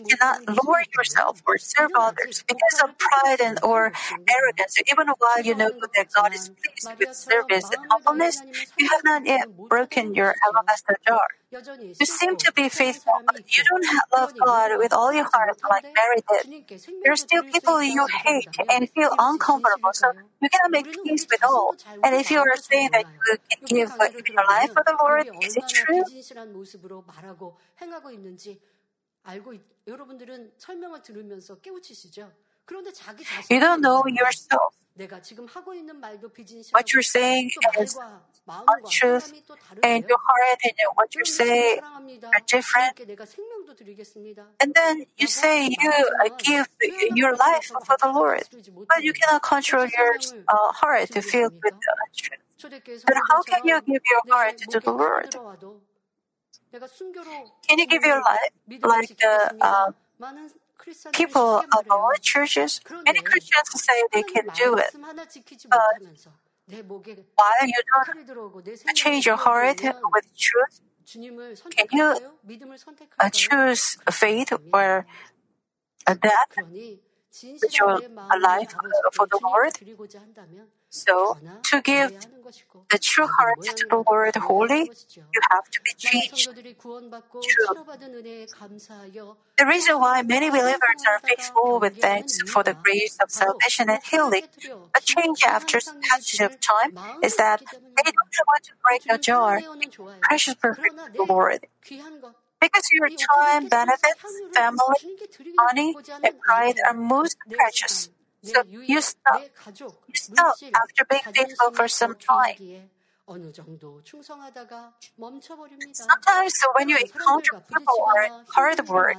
cannot 0.08 0.40
lower 0.48 0.82
yourself 0.96 1.42
or 1.46 1.58
serve 1.58 1.90
others 1.94 2.42
because 2.48 2.80
of 2.82 2.90
pride 2.98 3.40
and 3.40 3.58
or 3.62 3.92
arrogance, 4.28 4.76
even 4.90 5.08
while 5.18 5.42
you 5.42 5.54
know 5.54 5.70
that 5.96 6.08
God 6.14 6.34
is 6.34 6.50
pleased 6.50 6.92
with 6.98 7.12
service 7.12 7.70
and 7.70 7.80
humbleness, 7.90 8.42
you 8.78 8.88
have 8.90 9.02
not 9.04 9.26
yet 9.26 9.48
broken 9.68 10.14
your 10.14 10.34
alabaster 10.46 10.96
jar. 11.06 11.20
You 12.00 12.06
seem 12.06 12.36
to 12.36 12.52
be 12.54 12.68
faithful, 12.68 13.22
but 13.26 13.36
you 13.56 13.64
don't 13.70 13.86
love 14.12 14.32
God 14.44 14.72
with 14.78 14.92
all 14.92 15.12
your 15.12 15.28
heart 15.32 15.56
like 15.70 15.84
Mary 15.96 16.22
did. 16.28 16.50
There 17.04 17.12
are 17.12 17.16
still 17.16 17.42
people 17.52 17.82
you 17.82 18.06
hate 18.24 18.48
and 18.70 18.88
feel 18.90 19.10
uncomfortable, 19.18 19.90
so 19.92 20.08
you 20.40 20.48
cannot 20.50 20.72
make 20.72 20.88
peace 21.04 21.26
with 21.30 21.40
all. 21.44 21.76
And 22.04 22.14
if 22.16 22.30
you 22.30 22.38
are 22.40 22.56
saying 22.56 22.90
that 22.92 23.06
you 23.28 23.38
can 23.50 23.58
give 23.66 23.94
your 24.28 24.44
life 24.48 24.70
for 24.72 24.82
the 24.86 24.96
Lord, 25.02 25.26
is 25.46 25.56
it 25.56 25.64
true? 25.68 26.02
비진실한 27.81 27.81
모습으로 27.81 27.81
말하고 27.81 27.81
행하고 27.81 28.11
있는지 28.11 28.61
알고 29.23 29.53
있- 29.53 29.61
여러분들은 29.87 30.53
설명을 30.57 31.01
들으면서 31.01 31.59
깨우치시죠. 31.59 32.31
그런데 32.65 32.91
자기 32.91 33.23
자신이 33.23 33.47
You 33.51 33.59
don't 33.59 33.81
know 33.81 34.03
알잖아요. 34.03 34.19
yourself. 34.19 34.75
내가 34.97 35.21
지금 35.21 35.45
하고 35.45 35.73
있는 35.75 35.95
말도 35.99 36.29
비진실하고 36.29 36.75
What 36.75 36.89
you're 36.91 37.05
saying 37.05 37.53
또 37.53 37.81
is 37.81 37.95
말과 37.95 38.25
마음과 38.45 38.73
untruth, 38.81 39.29
사람이 39.29 39.43
또 39.45 39.53
and 39.85 40.03
다르대요. 40.07 40.09
your 40.09 40.19
heart 40.25 40.59
and 40.65 40.77
what 40.97 41.09
you 41.13 41.23
여러분들 41.23 41.37
say 41.37 41.63
주님 41.69 41.79
사랑합니다. 41.79 42.27
are 42.33 42.43
different. 42.47 42.95
주님께 42.97 43.05
내가 43.05 43.25
생명도 43.25 43.75
드리겠습니다. 43.75 44.39
And 44.59 44.73
then 44.73 45.05
you 45.21 45.27
say 45.29 45.69
you 45.69 45.91
uh, 46.25 46.33
give 46.41 46.65
your 47.15 47.35
life 47.37 47.69
for 47.69 47.95
the 48.01 48.09
Lord, 48.11 48.43
but 48.89 48.99
you 49.05 49.13
cannot 49.13 49.43
control 49.45 49.85
your 49.85 50.11
uh, 50.49 50.71
heart 50.73 51.13
to 51.13 51.21
fill 51.21 51.51
with 51.53 51.77
the 51.77 51.95
truth. 52.17 52.41
초대교회 52.57 52.97
Then 53.05 53.21
how 53.29 53.39
can 53.45 53.61
you 53.69 53.77
성도들처럼 53.77 53.85
give 53.85 54.01
your 54.09 54.23
내 54.25 54.31
heart 54.33 54.57
to 54.57 54.65
목에 54.65 54.81
the 54.81 54.91
칼이 54.91 54.97
Lord? 54.97 55.29
Can 57.68 57.78
you 57.78 57.86
give 57.86 58.04
your 58.04 58.20
life 58.20 58.52
like 58.82 59.16
the 59.18 59.54
uh, 59.60 59.92
people 61.12 61.64
of 61.72 61.84
all 61.90 62.12
churches? 62.20 62.80
Many 63.06 63.20
Christians 63.20 63.68
say 63.84 64.04
they 64.12 64.22
can 64.22 64.44
do 64.54 64.76
it, 64.76 64.92
but 65.70 65.80
while 67.36 67.66
you 67.66 67.74
don't 67.92 68.96
change 68.96 69.26
your 69.26 69.36
heart 69.36 69.80
with 70.12 70.26
truth, 70.38 70.80
can 71.70 71.86
you 71.92 72.16
uh, 73.20 73.30
choose 73.30 73.98
faith 74.10 74.52
or 74.72 75.06
death? 76.06 76.58
With 77.62 77.78
your 77.78 78.00
life 78.42 78.74
for 79.12 79.26
the 79.26 79.38
Lord? 79.42 79.72
So, 80.92 81.38
to 81.70 81.80
give 81.80 82.12
the 82.90 82.98
true 82.98 83.26
heart 83.26 83.62
to 83.62 83.86
the 83.88 84.04
Lord 84.06 84.36
Holy, 84.36 84.90
you 85.34 85.40
have 85.50 85.64
to 85.70 85.80
be 85.80 85.92
changed. 85.96 86.50
True. 87.42 87.84
The 89.56 89.64
reason 89.66 89.98
why 90.00 90.20
many 90.20 90.50
believers 90.50 91.00
are 91.08 91.18
faithful 91.20 91.80
with 91.80 91.96
thanks 91.96 92.38
for 92.42 92.62
the 92.62 92.74
grace 92.74 93.16
of 93.22 93.30
salvation 93.30 93.88
and 93.88 94.02
healing, 94.04 94.42
a 94.94 95.00
change 95.00 95.42
after 95.44 95.80
passage 96.10 96.40
of 96.40 96.60
time, 96.60 96.92
is 97.22 97.36
that 97.36 97.62
they 97.96 98.02
don't 98.04 98.46
want 98.46 98.64
to 98.64 98.72
break 98.84 99.02
a 99.08 99.16
jar, 99.16 99.62
precious 100.20 100.54
perfect 100.56 100.94
Lord. 101.18 101.66
Because 102.60 102.84
your 102.92 103.08
time, 103.08 103.68
benefits, 103.68 104.42
family, 104.52 105.00
money, 105.56 105.96
and 106.22 106.38
pride 106.40 106.76
are 106.86 106.94
most 106.94 107.38
precious. 107.50 108.10
So 108.42 108.62
you 108.86 109.00
stop. 109.00 109.42
You 110.08 110.14
stop 110.16 110.56
after 110.74 111.04
being 111.08 111.22
faithful 111.34 111.70
for 111.74 111.88
some 111.88 112.14
time. 112.28 112.56
Sometimes 115.92 116.54
when 116.74 116.88
you 116.88 116.96
encounter 116.96 117.52
people 117.72 117.94
or 118.14 118.30
hard 118.54 118.88
work, 118.88 119.16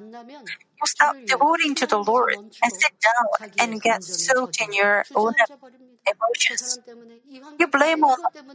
you 0.81 0.85
stop 0.85 1.17
devoting 1.27 1.75
to 1.75 1.87
the 1.87 1.97
Lord 1.99 2.37
and 2.63 2.71
sit 2.73 2.93
down 3.01 3.25
and 3.59 3.81
get 3.81 4.03
soaked 4.03 4.61
in 4.61 4.73
your 4.73 5.05
own 5.15 5.33
emotions. 6.07 6.79
You 7.59 7.67
blame 7.67 8.03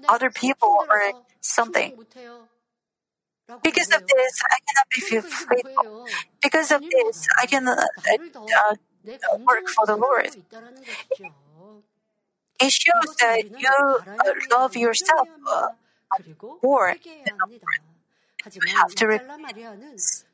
other 0.09 0.31
people 0.31 0.87
or 0.91 1.14
something. 1.41 1.93
Because 3.62 3.89
of 3.95 4.03
this, 4.07 4.43
I 4.45 4.57
cannot 4.66 4.89
be 4.95 5.01
faithful. 5.01 5.57
Because 6.43 6.71
of 6.71 6.83
this, 6.91 7.27
I 7.41 7.47
cannot 7.47 7.79
uh, 7.79 8.77
work 9.47 9.69
for 9.69 9.87
the 9.87 9.97
Lord. 9.97 10.31
It 12.61 12.73
shows 12.73 13.15
that 13.21 13.43
you 13.59 13.71
uh, 13.71 14.33
love 14.51 14.77
yourself 14.77 15.29
uh, 15.49 15.69
more 16.63 16.97
than 17.25 17.37
the 17.39 17.47
Lord. 17.47 17.81
You 18.55 18.61
have 18.77 18.95
to 18.97 19.07
repent. 19.07 20.25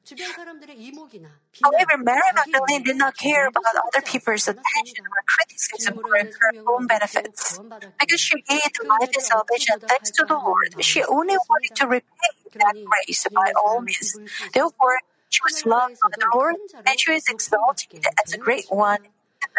However, 1.63 1.97
Mary 1.99 2.21
Magdalene 2.35 2.83
did 2.83 2.97
not 2.97 3.17
care 3.17 3.49
about 3.49 3.65
other 3.77 4.03
people's 4.05 4.49
attention 4.49 5.05
or 5.05 5.23
criticism 5.27 5.95
for 5.95 6.11
her 6.19 6.53
own 6.69 6.87
benefits. 6.87 7.59
Because 8.01 8.21
she 8.21 8.41
gave 8.43 8.61
life 8.85 9.11
and 9.15 9.23
salvation 9.23 9.81
thanks 9.81 10.11
to 10.13 10.25
the 10.27 10.35
Lord, 10.35 10.75
she 10.81 11.03
only 11.05 11.37
wanted 11.37 11.75
to 11.77 11.87
repay 11.87 12.35
that 12.55 12.75
grace 12.85 13.27
by 13.35 13.53
all 13.65 13.81
means. 13.81 14.19
Therefore, 14.53 14.99
she 15.35 15.43
was 15.43 15.67
loved 15.67 15.99
by 15.99 16.09
the 16.15 16.31
Lord 16.33 16.57
and 16.87 16.95
she 17.01 17.13
is 17.13 17.27
exalted 17.29 18.07
as 18.23 18.35
a 18.35 18.39
great 18.39 18.69
one. 18.71 19.03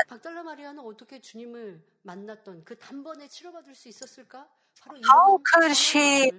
막달라 0.09 0.43
마리아는 0.43 0.79
어떻게 0.79 1.19
주님을 1.19 1.81
만났던 2.03 2.63
그 2.63 2.77
단번에 2.77 3.27
치료받을 3.27 3.75
수 3.75 3.89
있었을까? 3.89 4.47
바로 4.81 4.97
How 5.03 5.37
could 5.43 5.71
she 5.71 6.31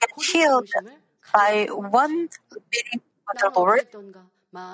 get 0.00 0.12
healed 0.18 0.72
by 1.32 1.66
one 1.70 2.28
meeting 2.72 3.00
with 3.28 3.38
the 3.40 3.50
Lord? 3.54 3.84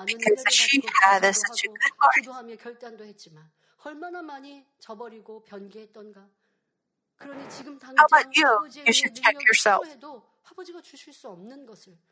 Because 0.05 0.43
she 0.49 0.81
had 1.03 1.25
such 1.35 1.65
a 1.65 1.69
good 1.69 1.93
heart. 1.99 2.21
기도하며 2.21 2.55
결단도 2.55 3.03
했지만 3.05 3.49
얼마나 3.83 4.21
많이 4.21 4.65
저버리고 4.79 5.43
그러니 7.17 7.49
지금 7.49 7.77
당장 7.79 8.05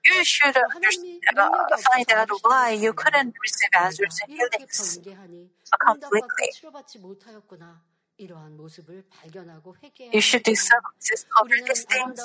you 0.05 0.23
should 0.23 0.55
find 0.55 2.11
out 2.11 2.29
why 2.41 2.71
you 2.71 2.93
couldn't 2.93 3.35
receive 3.41 3.69
answers 3.79 4.19
and 4.23 4.31
healings 4.37 4.99
completely. 5.79 6.49
You 10.11 10.21
should 10.21 10.43
do 10.43 10.55
some 10.55 10.79
of 11.41 11.49
these 11.49 11.85
things. 11.85 12.23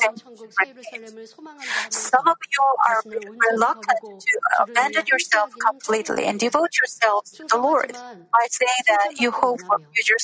Some 1.91 2.27
of 2.27 2.37
you 2.53 2.65
are 2.89 3.03
reluctant 3.51 3.99
to 4.21 4.41
abandon 4.61 5.05
yourself 5.11 5.51
completely 5.59 6.25
and 6.27 6.39
devote 6.39 6.71
yourselves 6.81 7.33
to 7.33 7.45
the 7.51 7.59
Lord 7.59 7.93
by 8.33 8.47
saying 8.51 8.85
that 8.89 9.21
you 9.21 9.31
hope 9.31 9.61
for 9.67 9.79
future 9.95 10.17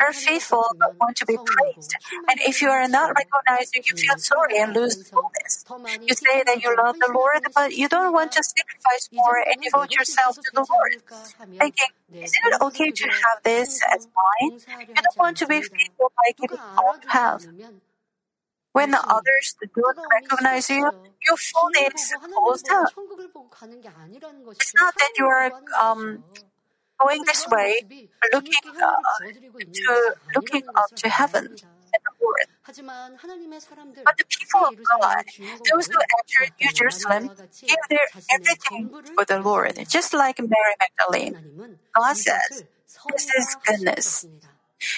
are 0.00 0.12
faithful 0.12 0.64
but 0.80 0.90
want 1.00 1.16
to 1.18 1.26
be 1.26 1.38
praised. 1.44 1.94
And 2.28 2.40
if 2.46 2.60
you 2.62 2.68
are 2.70 2.88
not 2.88 3.14
recognized, 3.16 3.74
you 3.76 3.82
feel 3.96 4.16
sorry 4.18 4.58
and 4.60 4.74
lose 4.74 4.96
fullness. 5.14 5.64
You 6.06 6.14
say 6.14 6.42
that 6.46 6.62
you 6.62 6.74
love 6.76 6.96
the 7.00 7.12
Lord, 7.14 7.42
but 7.54 7.72
you 7.74 7.88
don't 7.88 8.12
want 8.12 8.32
to 8.32 8.42
sacrifice 8.42 9.08
more 9.16 9.38
and 9.38 9.56
devote 9.62 9.96
yourself 9.98 10.36
to 10.40 10.50
the 10.54 10.66
Lord, 10.68 10.92
thinking, 11.60 11.88
is 12.24 12.32
it 12.32 12.62
okay 12.62 12.90
to 12.92 13.04
have 13.04 13.42
this 13.44 13.80
as 13.94 14.06
mine? 14.16 14.50
I 14.96 15.02
don't 15.02 15.16
want 15.18 15.36
to 15.38 15.46
be 15.46 15.62
fearful 15.62 16.12
like 16.26 16.36
it 16.42 16.52
all 16.78 16.94
health. 17.08 17.46
When 18.72 18.94
others 18.94 19.56
don't 19.74 19.96
recognize 20.12 20.70
you, 20.70 20.90
your 21.26 21.36
phone 21.36 21.72
is 21.94 22.12
closed 22.34 22.68
up. 22.72 22.92
It's 24.60 24.74
not 24.78 24.94
that 24.98 25.10
you 25.18 25.26
are 25.26 25.52
um, 25.80 26.24
going 27.00 27.24
this 27.26 27.46
way, 27.50 27.82
looking 28.32 28.54
uh, 28.82 28.96
to 29.74 30.14
looking 30.34 30.62
up 30.76 30.90
to 30.96 31.08
heaven 31.08 31.44
and 31.46 32.02
the 32.04 32.12
Lord. 32.22 32.46
But 34.04 34.16
the 34.18 34.24
people 34.28 34.60
of 34.66 34.74
God, 35.00 35.24
those 35.70 35.88
who 35.92 36.00
entered 36.00 36.52
New 36.60 36.70
Jerusalem, 36.74 37.30
gave 37.68 37.78
their 37.88 38.08
everything 38.32 38.90
for 39.14 39.24
the 39.24 39.40
Lord, 39.40 39.78
just 39.88 40.14
like 40.14 40.38
Mary 40.40 40.74
Magdalene. 40.80 41.36
God 41.96 42.16
says, 42.16 42.64
"This 43.08 43.26
is 43.38 43.56
goodness." 43.66 44.26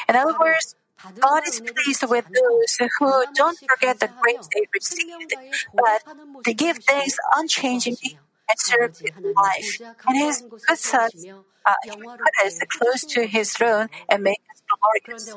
In 0.08 0.16
other 0.16 0.34
words, 0.38 0.74
God 1.20 1.42
is 1.46 1.60
pleased 1.60 2.04
with 2.08 2.26
those 2.26 2.78
who 2.98 3.24
don't 3.34 3.58
forget 3.68 4.00
the 4.00 4.10
grace 4.20 4.48
they 4.54 4.62
received, 4.72 5.34
but 5.76 6.02
they 6.44 6.54
give 6.54 6.78
thanks 6.88 7.16
unchangingly 7.36 8.18
and 8.48 8.58
serve 8.58 8.90
in 9.04 9.12
life. 9.36 9.80
And 10.06 10.16
His 10.18 10.42
good 10.66 10.78
sons, 10.78 11.26
uh, 11.66 11.74
He 11.84 11.90
put 12.22 12.46
us 12.46 12.58
close 12.78 13.04
to 13.14 13.26
His 13.26 13.52
throne 13.52 13.88
and 14.08 14.22
make 14.22 14.40
us 14.52 14.62
glorious. 14.68 15.36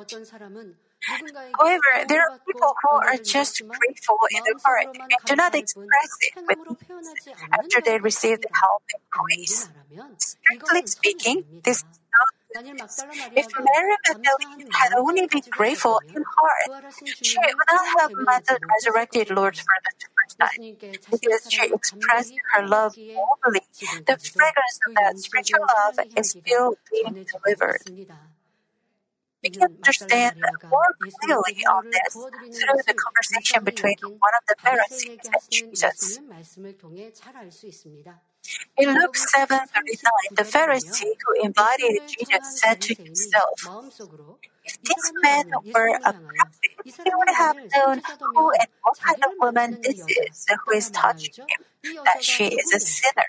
However, 1.58 2.06
there 2.08 2.22
are 2.22 2.32
people 2.48 2.74
who 2.82 2.89
are 3.08 3.18
just 3.24 3.62
grateful 3.80 4.20
in 4.32 4.41
their 4.45 4.60
heart 4.66 4.88
and 4.93 5.20
do 5.26 5.36
not 5.36 5.56
express 5.56 6.10
it 6.22 6.34
with 6.48 6.58
after 7.54 7.82
they 7.84 8.00
receive 8.00 8.39
the 8.41 8.50
help 8.62 8.84
and 8.93 9.04
grace. 9.12 9.70
Strictly 10.18 10.82
speaking, 10.86 11.43
this 11.64 11.84
if 13.36 13.47
Mary 13.58 13.95
Magdalene 14.05 14.66
had 14.72 14.91
only 14.97 15.28
been 15.28 15.43
grateful 15.49 16.01
in 16.16 16.24
heart, 16.38 16.72
she 17.22 17.39
would 17.39 17.55
not 17.72 17.86
have 17.99 18.12
met 18.18 18.45
the 18.47 18.60
resurrected 18.76 19.30
Lord 19.30 19.55
for 19.58 19.76
the 19.84 19.91
first 20.16 20.38
time. 20.39 20.60
Because 21.12 21.45
she 21.49 21.68
expressed 21.74 22.34
her 22.53 22.68
love 22.68 22.97
boldly, 23.16 23.62
the 24.08 24.18
fragrance 24.18 24.80
of 24.86 24.91
that 24.95 25.20
spiritual 25.20 25.62
love 25.62 26.05
is 26.16 26.36
still 26.43 26.78
being 26.91 27.16
delivered. 27.32 27.91
We 29.43 29.49
can 29.49 29.68
understand 29.84 30.34
more 30.72 30.95
clearly 31.20 31.66
on 31.66 31.84
this 31.91 32.28
through 32.53 32.82
the 32.86 32.93
conversation 32.93 33.64
between 33.64 33.97
one 34.20 34.34
of 34.38 34.43
the 34.47 34.55
Pharisees 34.64 35.30
and 35.34 35.41
Jesus. 35.49 36.20
In 38.78 38.93
Luke 38.93 39.16
7:39, 39.16 39.68
the 40.32 40.43
Pharisee 40.43 41.14
who 41.26 41.34
invited 41.43 42.00
Jesus 42.08 42.60
said 42.62 42.80
to 42.82 42.95
himself, 42.95 43.82
If 44.64 44.82
this 44.84 45.12
man 45.22 45.45
were 45.74 46.00
a 46.06 46.14
prophet, 46.14 46.86
he 46.86 47.12
would 47.14 47.30
have 47.30 47.56
known 47.76 48.02
who 48.36 48.52
and 48.52 48.68
what 48.84 49.00
kind 49.00 49.18
of 49.26 49.32
woman 49.39 49.80
this 49.84 50.00
is 50.08 50.45
who 50.66 50.72
is 50.74 50.89
touching 50.91 51.32
him, 51.36 51.66
that 52.06 52.24
she 52.24 52.45
is 52.45 52.74
a 52.74 52.80
sinner. 52.80 53.28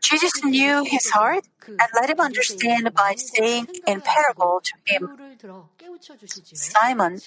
Jesus 0.00 0.44
knew 0.44 0.84
his 0.84 1.10
heart 1.10 1.48
and 1.66 1.88
let 1.94 2.10
him 2.10 2.20
understand 2.20 2.94
by 2.94 3.14
saying 3.16 3.68
in 3.86 4.00
parable 4.00 4.62
to 4.64 4.72
him, 4.86 5.08
Simon, 6.54 7.20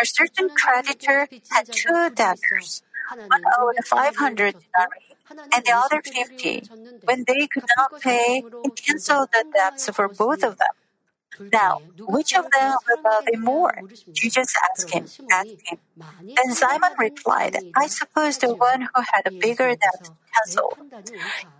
a 0.00 0.06
certain 0.06 0.48
creditor 0.48 1.28
had 1.50 1.70
two 1.70 2.10
debtors. 2.14 2.82
One 3.28 3.42
owed 3.58 3.76
500 3.84 4.56
denarii 4.58 5.16
and 5.52 5.64
the 5.64 5.72
other 5.72 6.02
50. 6.02 6.62
When 7.04 7.24
they 7.26 7.46
could 7.46 7.64
not 7.76 7.92
pay, 8.00 8.44
he 8.62 8.70
canceled 8.70 9.28
the 9.32 9.44
debts 9.54 9.88
for 9.90 10.08
both 10.08 10.42
of 10.44 10.58
them. 10.58 10.74
Now, 11.52 11.80
which 12.06 12.34
of 12.34 12.50
them 12.50 12.76
will 12.88 12.98
love 13.04 13.24
him 13.32 13.42
more? 13.42 13.82
Jesus 14.14 14.54
asked 14.70 14.90
him. 14.92 15.04
Asked 15.30 15.62
him. 15.66 15.78
Then 16.36 16.54
Simon 16.54 16.92
replied, 16.98 17.58
I 17.76 17.86
suppose 17.88 18.38
the 18.38 18.54
one 18.54 18.82
who 18.94 19.02
had 19.12 19.26
a 19.26 19.32
bigger 19.40 19.70
debt 19.76 20.10
canceled. 20.34 20.78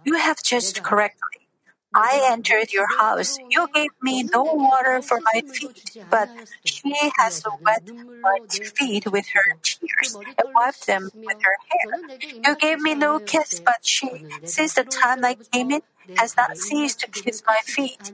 You 0.05 0.15
have 0.15 0.43
judged 0.43 0.83
correctly. 0.83 1.49
I 1.95 2.27
entered 2.31 2.73
your 2.73 2.87
house. 2.99 3.39
You 3.49 3.69
gave 3.75 3.91
me 4.03 4.23
no 4.33 4.45
water 4.45 5.01
for 5.03 5.19
my 5.33 5.43
feet, 5.53 5.83
but 6.11 6.31
she 6.65 6.93
has 7.19 7.43
wet 7.65 7.83
my 8.23 8.39
feet 8.77 9.07
with 9.11 9.27
her 9.35 9.57
tears 9.63 10.19
and 10.39 10.49
wiped 10.55 10.87
them 10.87 11.11
with 11.27 11.37
her 11.43 11.57
hair. 11.71 12.01
You 12.47 12.57
gave 12.57 12.81
me 12.81 12.95
no 12.95 13.21
kiss, 13.21 13.61
but 13.65 13.79
she, 13.85 14.25
since 14.45 14.75
the 14.75 14.85
time 14.85 15.25
I 15.25 15.37
came 15.53 15.71
in, 15.71 15.83
has 16.17 16.37
not 16.37 16.57
ceased 16.57 17.01
to 17.01 17.09
kiss 17.09 17.43
my 17.47 17.59
feet. 17.65 18.13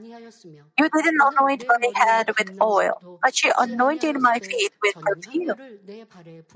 You 0.79 0.89
didn't 0.89 1.21
anoint 1.21 1.65
my 1.67 1.91
head 1.95 2.29
with 2.37 2.51
oil, 2.61 3.03
but 3.21 3.35
she 3.35 3.51
anointed 3.57 4.17
my 4.19 4.39
feet 4.39 4.73
with 4.83 4.95
perfume. 5.01 5.57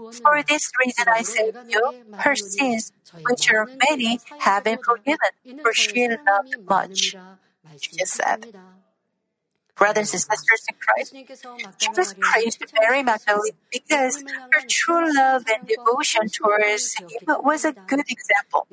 For 0.09 0.43
this 0.47 0.69
reason 0.79 1.05
I 1.13 1.23
say 1.23 1.51
to 1.51 1.57
you, 1.73 1.91
her 2.17 2.35
sins, 2.35 2.91
which 3.25 3.49
are 3.51 3.67
many, 3.89 4.19
have 4.37 4.63
been 4.63 4.77
forgiven, 4.83 5.31
for 5.61 5.73
she 5.73 6.07
loved 6.07 6.55
much. 6.69 7.17
Jesus 7.81 8.11
said. 8.11 8.47
Brothers 9.75 10.13
and 10.13 10.21
sisters 10.21 10.63
in 10.69 10.75
Christ, 10.79 11.13
Jesus 11.79 12.13
praised 12.19 12.63
Mary 12.81 13.03
Magdalene 13.03 13.57
because 13.71 14.23
her 14.51 14.61
true 14.69 15.13
love 15.15 15.43
and 15.47 15.67
devotion 15.67 16.29
towards 16.29 16.95
him 17.09 17.37
was 17.43 17.65
a 17.65 17.75
good 17.87 18.05
example. 18.09 18.67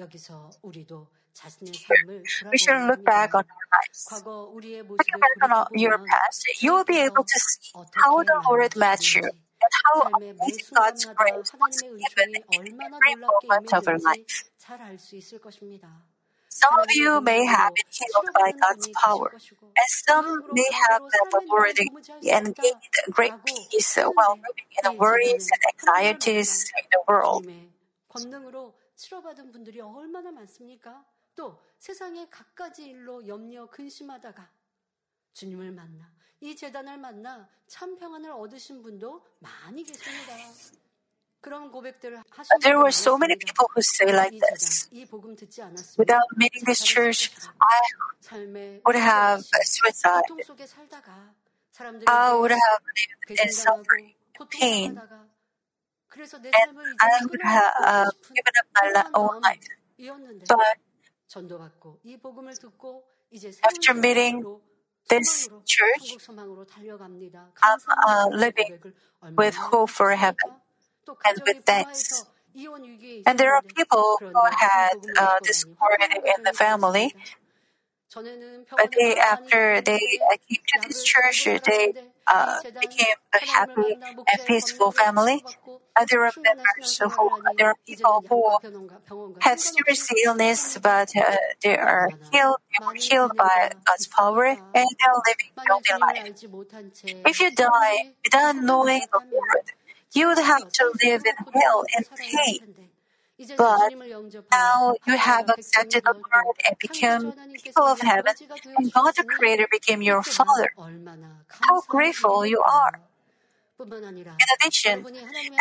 We 2.53 2.59
should 2.59 2.87
look 2.87 3.05
back 3.05 3.35
on 3.35 3.45
our 3.45 3.67
lives. 3.79 4.23
Looking 4.99 5.21
back 5.21 5.51
on 5.51 5.67
your 5.75 5.99
past, 5.99 6.47
you 6.61 6.75
will 6.75 6.85
be 6.85 6.99
able 6.99 7.25
to 7.25 7.39
see 7.39 7.73
how 7.95 8.23
the 8.23 8.43
Lord 8.49 8.75
met 8.77 9.15
you 9.15 9.23
and 9.23 9.73
how 9.85 10.03
amazing 10.03 10.67
God's 10.75 11.05
grace 11.15 11.53
was 11.61 11.83
given 11.83 12.35
in 12.35 12.43
every 12.83 13.15
moment 13.17 13.73
of 13.73 13.87
your 13.87 13.99
life. 13.99 14.45
Some 16.49 16.75
of 16.81 16.87
you 16.95 17.21
may 17.21 17.45
have 17.45 17.75
been 17.75 17.85
healed 17.91 18.35
by 18.35 18.53
God's 18.61 18.89
power, 18.89 19.33
and 19.77 19.89
some 19.89 20.43
may 20.53 20.71
have 20.91 21.03
been 21.03 21.31
the 21.31 22.31
and 22.33 22.57
gained 22.57 22.83
great 23.11 23.33
peace 23.47 23.97
while 23.97 24.39
living 24.43 24.71
in 24.77 24.83
the 24.83 24.99
worries 24.99 25.49
and 25.53 25.63
anxieties 25.73 26.71
in 26.77 26.85
the 26.91 27.01
world. 27.07 27.47
또 31.39 31.57
세상의 31.79 32.29
갖가지 32.31 32.87
일로 32.87 33.25
염려 33.29 33.71
근심하다가 33.71 34.51
주님을 35.35 35.71
만나 35.71 36.13
이 36.41 36.57
재단을 36.57 36.99
만나 36.99 37.49
참 37.69 37.97
평안을 37.97 38.33
얻으신 38.33 38.83
분도 38.83 39.25
많이 39.39 39.85
계십니다. 39.85 40.35
그런 41.41 41.71
고백들을 41.71 42.21
하신 42.29 42.59
There 42.61 42.79
were 42.79 42.89
so 42.89 43.15
many 43.15 43.39
people 43.39 43.71
who 43.71 43.79
say 43.79 44.11
like 44.13 44.37
this. 44.37 44.89
이 44.91 45.07
복음 45.07 45.37
듣지 45.37 45.63
않았으면 45.63 45.95
Without 45.97 46.27
meeting 46.35 46.65
this 46.67 46.83
church, 46.83 47.31
I 47.63 48.83
would 48.85 48.99
have 48.99 49.47
suicide. 49.63 50.27
고통 50.27 50.43
속에 50.43 50.67
살다가 50.67 51.33
사람들이 51.71 52.07
I 52.09 52.33
would 52.35 52.51
have 52.51 52.83
lived 52.83 53.39
in 53.39 53.49
suffering, 53.55 54.15
pain, 54.51 54.99
그래서 56.09 56.37
내 56.39 56.51
and 56.51 56.75
삶을 56.75 56.95
이제 56.95 57.07
I 57.07 57.23
would 57.31 57.43
have 57.47 57.75
uh, 57.87 58.11
given 58.35 58.55
up 58.59 58.67
my 58.75 59.07
own 59.15 59.39
life. 59.39 59.63
But 60.49 60.88
After 63.65 63.95
meeting 63.95 64.45
this 65.09 65.49
church, 65.67 66.17
I'm 67.63 67.79
uh, 67.89 68.09
uh 68.09 68.29
living 68.29 68.79
with 69.37 69.57
hope 69.57 69.91
for 69.91 70.15
heaven 70.15 70.51
and 71.27 71.43
with 71.47 71.65
thanks. 71.65 72.25
And 73.27 73.39
there 73.39 73.55
are 73.55 73.63
people 73.63 74.17
who 74.21 74.45
had 74.51 74.97
uh, 75.19 75.39
discord 75.43 76.01
in 76.01 76.43
the 76.45 76.53
family, 76.53 77.15
but 78.77 78.91
they, 78.99 79.17
after 79.17 79.81
they 79.81 79.99
came 79.99 80.63
to 80.69 80.79
this 80.89 81.03
church, 81.03 81.45
they 81.45 81.95
uh, 82.27 82.61
became 82.81 83.17
a 83.35 83.39
happy 83.57 83.99
and 84.31 84.45
peaceful 84.47 84.93
family. 84.93 85.45
Uh, 85.97 86.07
there 86.09 86.25
are 86.25 86.33
members 86.45 86.99
who 86.99 87.31
there 87.59 87.69
are 87.69 87.77
people 87.87 88.25
who 88.29 88.59
had 89.41 89.61
serious 89.61 90.09
illness, 90.25 90.79
but 90.83 91.11
uh, 91.17 91.37
they 91.63 91.77
are 91.77 92.11
healed. 92.31 92.59
They 92.71 92.85
were 92.87 92.97
healed 92.99 93.33
by 93.37 93.71
God's 93.87 94.07
power, 94.07 94.47
and 94.47 94.59
they 94.75 95.07
are 95.07 95.23
living 95.27 95.53
healthy 95.67 95.95
life. 96.01 96.25
If 97.25 97.41
you 97.41 97.51
die 97.53 97.99
without 98.25 98.57
knowing 98.57 99.03
the 99.13 99.21
Lord, 99.33 99.65
you 100.13 100.29
would 100.29 100.39
have 100.39 100.69
to 100.75 100.93
live 101.05 101.23
in 101.25 101.61
hell 101.61 101.85
and 101.97 102.07
pain. 102.17 102.61
But 103.57 103.93
now 104.53 104.95
you 105.07 105.17
have 105.19 105.49
accepted 105.49 106.05
the 106.05 106.15
Lord 106.35 106.57
and 106.69 106.79
become 106.79 107.33
people 107.65 107.85
of 107.85 108.01
heaven, 108.01 108.35
and 108.77 108.93
God 108.93 109.15
the 109.17 109.25
Creator 109.25 109.69
became 109.71 110.03
your 110.03 110.23
Father. 110.23 110.71
How 111.49 111.83
grateful 111.89 112.47
you 112.47 112.63
are! 112.63 113.08
In 113.81 114.49
addition, 114.61 115.07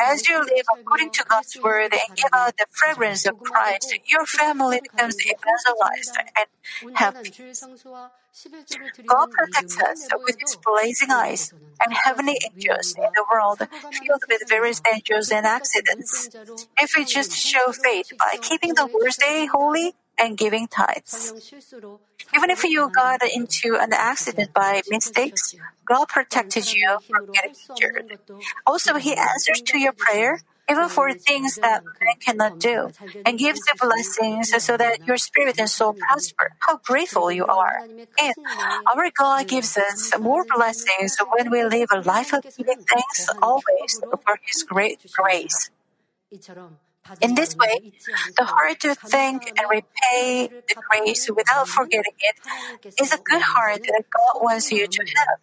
as 0.07 0.27
you 0.27 0.39
live 0.39 0.65
according 0.73 1.11
to 1.11 1.23
God's 1.29 1.55
word 1.61 1.93
and 1.93 2.17
give 2.17 2.31
out 2.33 2.57
the 2.57 2.65
fragrance 2.71 3.27
of 3.27 3.37
Christ, 3.39 3.93
your 4.07 4.25
family 4.25 4.81
becomes 4.81 5.17
evangelized 5.21 6.17
and 6.35 7.23
peace. 7.23 7.63
God 9.05 9.29
protects 9.31 9.79
us 9.79 10.07
with 10.25 10.37
His 10.39 10.57
blazing 10.65 11.11
eyes 11.11 11.53
and 11.83 11.93
heavenly 11.93 12.39
angels 12.43 12.95
in 12.97 13.09
the 13.13 13.25
world 13.31 13.59
filled 13.59 14.23
with 14.27 14.49
various 14.49 14.79
dangers 14.79 15.31
and 15.31 15.45
accidents. 15.45 16.29
If 16.79 16.93
we 16.97 17.05
just 17.05 17.37
show 17.37 17.71
faith 17.71 18.11
by 18.17 18.37
keeping 18.41 18.73
the 18.73 18.89
Lord's 18.91 19.17
day 19.17 19.45
holy 19.45 19.93
and 20.19 20.37
giving 20.37 20.67
tithes. 20.67 21.33
Even 22.35 22.49
if 22.49 22.63
you 22.63 22.89
got 22.95 23.21
into 23.23 23.77
an 23.79 23.93
accident 23.93 24.53
by 24.53 24.81
mistakes, 24.89 25.55
God 25.85 26.07
protected 26.07 26.73
you 26.73 26.99
from 27.09 27.27
getting 27.33 27.55
injured. 27.69 28.17
Also, 28.65 28.95
He 28.95 29.15
answers 29.15 29.61
to 29.67 29.77
your 29.79 29.93
prayer 29.93 30.41
even 30.69 30.89
for 30.89 31.13
things 31.13 31.59
that 31.63 31.81
man 32.01 32.15
cannot 32.19 32.59
do, 32.59 32.91
and 33.25 33.39
gives 33.39 33.61
the 33.61 33.75
blessings 33.79 34.51
so 34.63 34.75
that 34.77 34.99
your 35.07 35.17
spirit 35.17 35.55
and 35.59 35.69
soul 35.69 35.93
prosper. 35.93 36.51
How 36.59 36.77
grateful 36.83 37.31
you 37.31 37.45
are. 37.45 37.85
And 38.19 38.35
our 38.93 39.09
God 39.17 39.47
gives 39.47 39.77
us 39.77 40.11
more 40.19 40.45
blessings 40.53 41.17
when 41.37 41.51
we 41.51 41.63
live 41.63 41.89
a 41.93 42.01
life 42.01 42.33
of 42.33 42.43
giving 42.57 42.83
thanks 42.91 43.29
always 43.41 44.01
for 44.25 44.39
His 44.45 44.63
great 44.63 44.99
grace. 45.13 45.69
In 47.21 47.35
this 47.35 47.55
way, 47.55 47.93
the 48.35 48.43
heart 48.45 48.79
to 48.81 48.95
thank 48.95 49.47
and 49.57 49.69
repay 49.69 50.49
the 50.49 50.75
grace 50.89 51.29
without 51.29 51.67
forgetting 51.67 52.13
it 52.19 52.35
is 52.99 53.13
a 53.13 53.17
good 53.17 53.41
heart 53.41 53.83
that 53.83 54.03
God 54.09 54.41
wants 54.41 54.71
you 54.71 54.87
to 54.87 55.03
have. 55.03 55.39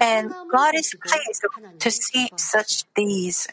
And 0.00 0.30
God 0.50 0.74
is 0.74 0.94
pleased 0.94 1.44
to 1.78 1.90
see 1.90 2.28
such 2.36 2.84
deeds. 2.94 3.48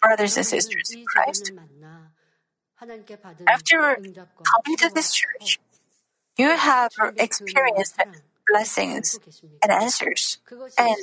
Brothers 0.00 0.36
and 0.36 0.46
sisters 0.46 0.92
in 0.92 1.04
Christ, 1.06 1.52
after 3.46 3.96
coming 3.96 4.76
to 4.78 4.90
this 4.94 5.14
church, 5.14 5.58
you 6.36 6.50
have 6.56 6.92
experienced 7.16 7.96
blessings 8.46 9.18
and 9.62 9.72
answers. 9.72 10.38
And 10.78 10.96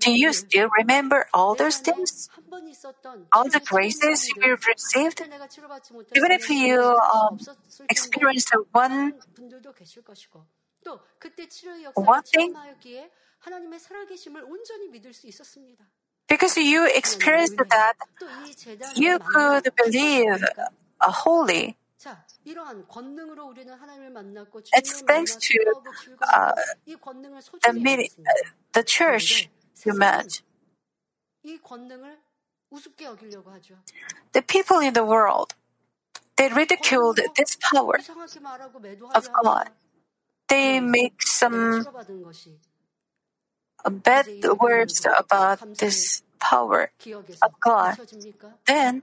do 0.00 0.12
you 0.12 0.32
still 0.32 0.68
remember 0.78 1.26
all 1.34 1.54
those 1.54 1.78
things? 1.78 2.28
All 3.32 3.44
the 3.48 3.60
graces 3.60 4.30
you've 4.36 4.66
received? 4.66 5.22
Even 6.16 6.32
if 6.32 6.48
you 6.50 6.80
um, 7.14 7.38
experienced 7.88 8.52
one, 8.72 9.14
one 11.94 12.22
thing, 12.22 12.54
because 16.28 16.56
you 16.56 16.86
experienced 16.94 17.56
that, 17.70 17.94
you 18.96 19.18
could 19.18 19.68
believe 19.76 20.44
a 21.00 21.10
holy. 21.10 21.76
It's 24.72 25.02
thanks 25.02 25.36
to 25.36 25.58
uh, 26.34 26.52
the, 27.62 27.72
meeting, 27.74 28.10
uh, 28.26 28.32
the 28.72 28.82
church 28.82 29.50
you 29.84 29.94
met. 29.94 30.42
The 34.32 34.42
people 34.42 34.78
in 34.80 34.94
the 34.94 35.04
world, 35.04 35.54
they 36.36 36.48
ridiculed 36.48 37.20
this 37.36 37.56
power 37.60 38.00
of 39.14 39.30
God. 39.42 39.70
They 40.48 40.80
make 40.80 41.22
some 41.22 41.86
bad 43.88 44.26
words 44.60 45.06
about 45.18 45.76
this 45.78 46.22
power 46.38 46.92
of 47.42 47.60
God. 47.60 47.98
Then 48.66 49.02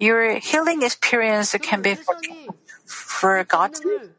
your 0.00 0.38
healing 0.38 0.82
experience 0.82 1.56
can 1.62 1.82
be 1.82 1.96
forgotten. 2.86 4.14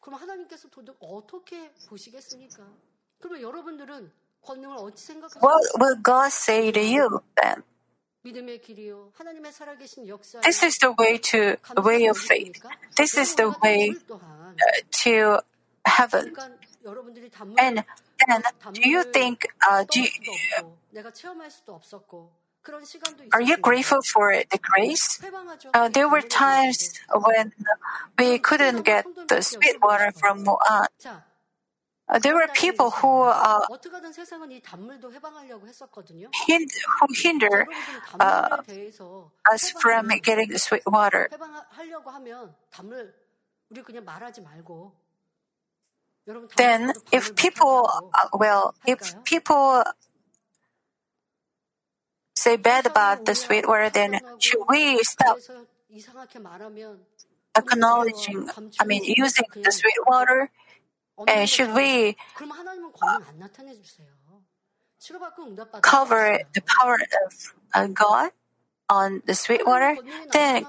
그럼 0.00 0.20
하나님께서 0.20 0.68
도대체 0.68 0.96
어떻게 1.00 1.70
보시겠습니까? 1.88 2.66
그러면 3.18 3.42
여러분들은 3.42 4.10
권능을 4.42 4.76
어찌 4.78 5.06
생각하세요? 5.06 5.42
What 5.42 5.62
will 5.78 6.02
God 6.02 6.28
say 6.28 6.72
to 6.72 6.82
you 6.82 7.20
then? 7.36 7.62
믿음의 8.22 8.60
길이요. 8.60 9.12
하나님의 9.14 9.52
살아계신 9.52 10.06
역사. 10.08 10.40
This 10.40 10.64
is 10.64 10.78
the 10.78 10.94
way 10.98 11.18
to 11.18 11.56
way 11.82 12.06
of 12.08 12.18
faith. 12.18 12.60
This 12.96 13.18
is 13.18 13.34
the 13.34 13.52
way 13.64 13.96
uh, 14.10 14.20
to 15.04 15.40
heaven. 15.86 16.34
And 17.58 17.84
then, 18.26 18.42
do 18.72 18.90
you 18.90 19.04
think? 19.04 19.46
Uh, 19.66 19.84
do 19.90 20.00
you, 20.00 20.10
내가 20.90 21.10
체험할 21.12 21.50
수도 21.50 21.74
없었고. 21.74 22.30
are 23.33 23.41
you 23.41 23.57
grateful 23.57 24.01
for 24.01 24.33
the 24.51 24.57
grace? 24.57 25.19
Uh, 25.73 25.89
there 25.89 26.09
were 26.09 26.21
times 26.21 26.93
when 27.13 27.53
we 28.17 28.39
couldn't 28.39 28.83
get 28.83 29.05
the 29.27 29.41
sweet 29.41 29.81
water 29.81 30.11
from 30.11 30.43
Mu'an. 30.45 30.87
Uh, 32.07 32.19
there 32.19 32.35
were 32.35 32.47
people 32.53 32.91
who 32.91 33.23
uh, 33.23 33.61
hind, 36.33 36.69
who 36.99 37.07
hinder 37.15 37.67
uh, 38.19 38.57
us 39.51 39.71
from 39.71 40.07
getting 40.21 40.49
the 40.49 40.59
sweet 40.59 40.83
water. 40.85 41.29
Then, 46.57 46.93
if 47.11 47.35
people, 47.35 47.89
uh, 48.13 48.29
well, 48.33 48.75
if 48.85 49.23
people 49.23 49.83
say 52.45 52.57
bad 52.57 52.85
about 52.85 53.25
the 53.25 53.33
sweet 53.33 53.67
water, 53.67 53.89
then 53.89 54.21
should 54.37 54.61
we 54.69 55.01
stop 55.01 55.37
acknowledging, 57.57 58.47
I 58.79 58.85
mean, 58.85 59.01
using 59.03 59.45
the 59.63 59.71
sweet 59.71 59.99
water? 60.05 60.51
And 61.27 61.49
should 61.49 61.73
we 61.73 62.15
uh, 63.01 63.19
cover 65.81 66.39
the 66.53 66.61
power 66.61 66.99
of 67.25 67.31
uh, 67.73 67.87
God 67.87 68.29
on 68.89 69.23
the 69.25 69.33
sweet 69.33 69.65
water? 69.65 69.97
Then 70.31 70.67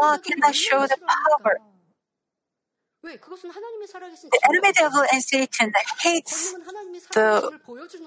God 0.00 0.24
cannot 0.24 0.54
show 0.54 0.86
the 0.86 0.96
power. 1.04 1.60
The 4.32 4.40
enemy 4.50 4.72
devil 4.72 5.04
and 5.12 5.22
Satan 5.22 5.72
hates 6.02 6.54
the 7.14 7.52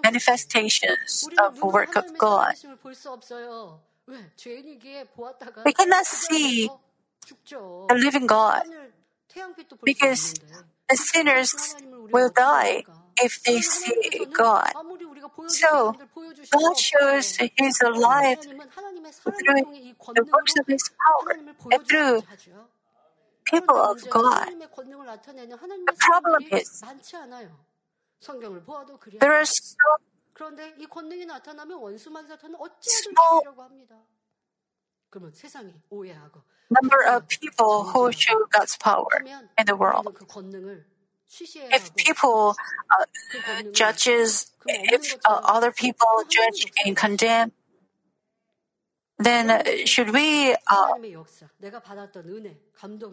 manifestations 0.04 1.28
of 1.40 1.60
the 1.60 1.68
work 1.68 1.96
of 1.96 2.06
God. 2.18 2.56
We 5.66 5.74
cannot 5.74 6.06
see 6.06 6.70
the 7.90 7.96
living 7.96 8.28
God. 8.28 8.64
because 9.86 10.36
the 10.90 10.98
sinners 10.98 11.76
will 12.12 12.30
die 12.36 12.84
if 13.22 13.44
they 13.44 13.62
see 13.62 14.26
God. 14.34 14.72
So, 15.48 15.96
God 16.52 16.78
shows 16.78 17.38
His 17.38 17.82
life 17.84 18.40
through 19.24 19.66
the 20.16 20.26
works 20.34 20.56
of 20.60 20.68
His 20.68 20.92
power 21.00 21.40
and 21.72 21.88
through 21.88 22.24
people 23.49 23.77
of 23.77 24.01
God. 24.11 24.49
The 24.49 24.69
problem 25.99 26.43
is 26.53 26.83
there 29.21 29.33
are 29.33 29.45
so 29.45 29.77
그런데 30.35 30.75
이 30.79 30.87
권능이 30.87 31.27
나타나면 31.27 31.79
원수마귀 31.79 32.27
사탄은 32.27 32.57
small 32.83 33.39
어찌하라고 33.39 33.63
합니다. 33.63 33.97
그러면 35.11 35.33
세상이 35.33 35.73
오해하고 35.91 36.43
number 36.71 37.05
of 37.07 37.29
people 37.29 37.85
who 37.85 38.11
show 38.11 38.45
God's 38.51 38.77
power 38.79 39.23
in 39.23 39.67
the 39.67 39.77
world. 39.77 40.13
그 40.15 40.27
권능을 40.27 40.85
If 41.73 41.95
people 41.97 42.55
uh, 42.91 43.63
judges, 43.73 44.53
if 44.67 45.17
uh, 45.25 45.41
other 45.43 45.73
people 45.73 46.07
judge 46.29 46.71
and 46.85 46.97
condemn, 46.97 47.51
then 49.20 49.86
should 49.86 50.12
we 50.12 50.54
uh, 50.54 50.94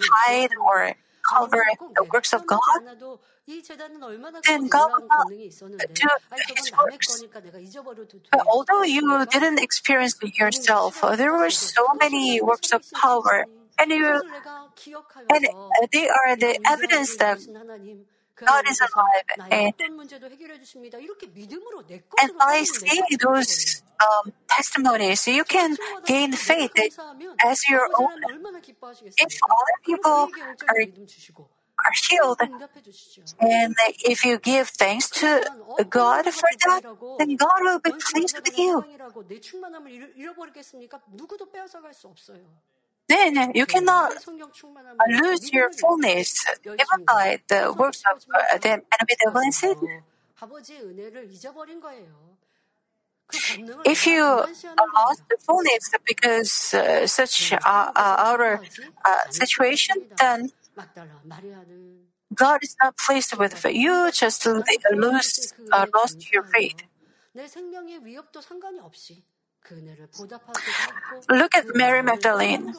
hide 0.01 0.51
or 0.57 0.95
cover 1.29 1.65
the 1.97 2.05
works 2.13 2.33
of 2.33 2.47
God, 2.47 2.61
then 4.47 4.69
God 4.69 4.91
will 4.95 5.09
not 5.09 5.29
do 5.95 6.09
His 6.55 6.73
works. 6.73 7.25
But 8.31 8.47
although 8.47 8.83
you 8.83 9.27
didn't 9.27 9.59
experience 9.61 10.17
it 10.23 10.39
yourself, 10.39 11.03
there 11.17 11.33
were 11.33 11.51
so 11.51 11.87
many 11.99 12.41
works 12.41 12.73
of 12.73 12.83
power, 12.93 13.47
and 13.79 13.91
you 13.91 14.23
and 15.31 15.47
they 15.93 16.09
are 16.09 16.37
the 16.37 16.59
evidence 16.67 17.17
that 17.17 17.39
God 18.45 18.65
is 18.71 18.81
alive. 18.81 19.25
And, 19.51 19.73
and 22.21 22.31
by 22.39 22.65
seeing 22.65 23.05
those 23.21 23.83
um, 24.01 24.33
testimonies, 24.49 25.27
you 25.29 25.45
can 25.45 25.77
gain 26.07 26.33
faith 26.35 26.73
as 27.45 27.69
your 27.69 27.89
own. 27.99 28.23
If 29.19 29.35
other 29.45 29.79
people 29.87 30.31
are, 30.69 30.77
are 31.85 31.95
healed, 32.09 32.41
and 33.41 33.77
if 34.05 34.25
you 34.25 34.39
give 34.39 34.69
thanks 34.69 35.11
to 35.21 35.45
God 35.89 36.27
for 36.27 36.49
that, 36.67 36.83
then 37.19 37.37
God 37.37 37.61
will 37.61 37.81
be 37.81 37.93
pleased 38.13 38.41
with 38.45 38.59
you. 38.59 38.85
Then 43.09 43.53
you 43.55 43.67
cannot 43.67 44.13
lose 45.07 45.51
your 45.53 45.71
fullness, 45.81 46.45
even 46.81 47.01
by 47.07 47.41
the 47.49 47.75
works 47.79 48.03
of 48.13 48.25
the 48.63 48.71
enemy 48.71 49.17
devil 49.25 49.41
and 49.41 49.55
Satan. 49.55 49.89
If 53.85 54.07
you 54.07 54.45
lost 54.97 55.23
the 55.31 55.39
fullness 55.47 55.91
because 56.07 56.75
uh, 56.75 57.07
such 57.07 57.53
uh, 57.53 57.59
uh, 57.65 57.91
outer 57.97 58.61
uh, 59.05 59.19
situation, 59.31 59.97
then 60.21 60.51
God 62.35 62.61
is 62.63 62.77
not 62.83 62.97
pleased 62.99 63.37
with 63.37 63.65
it. 63.65 63.75
You. 63.75 64.11
Just 64.13 64.47
lose, 64.47 65.55
uh, 65.73 65.87
lost 65.95 66.33
your 66.33 66.45
faith. 66.45 66.75
Look 71.29 71.55
at 71.55 71.65
Mary 71.75 72.03
Magdalene. 72.03 72.75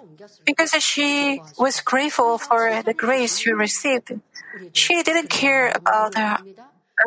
Because 0.45 0.71
she 0.83 1.41
was 1.57 1.81
grateful 1.81 2.37
for 2.37 2.81
the 2.83 2.93
grace 2.93 3.39
she 3.39 3.51
received, 3.51 4.19
she 4.73 5.03
didn't 5.03 5.29
care 5.29 5.71
about 5.73 6.15
her 6.15 6.37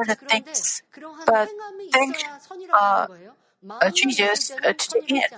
other 0.00 0.14
things, 0.14 0.82
but 1.26 1.48
thanked 1.92 2.24
uh, 2.72 3.06
uh, 3.80 3.90
Jesus 3.90 4.52
uh, 4.64 4.72
to 4.72 5.00
the 5.08 5.14
end. 5.16 5.32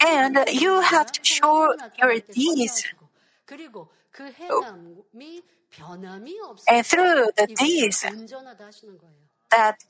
And 0.00 0.38
you 0.52 0.80
have 0.80 1.10
to 1.12 1.20
show 1.24 1.74
your 1.98 2.20
deeds. 2.32 2.84
And 6.68 6.86
through 6.86 7.30
the 7.36 7.46
deeds, 7.46 8.04
that 9.50 9.84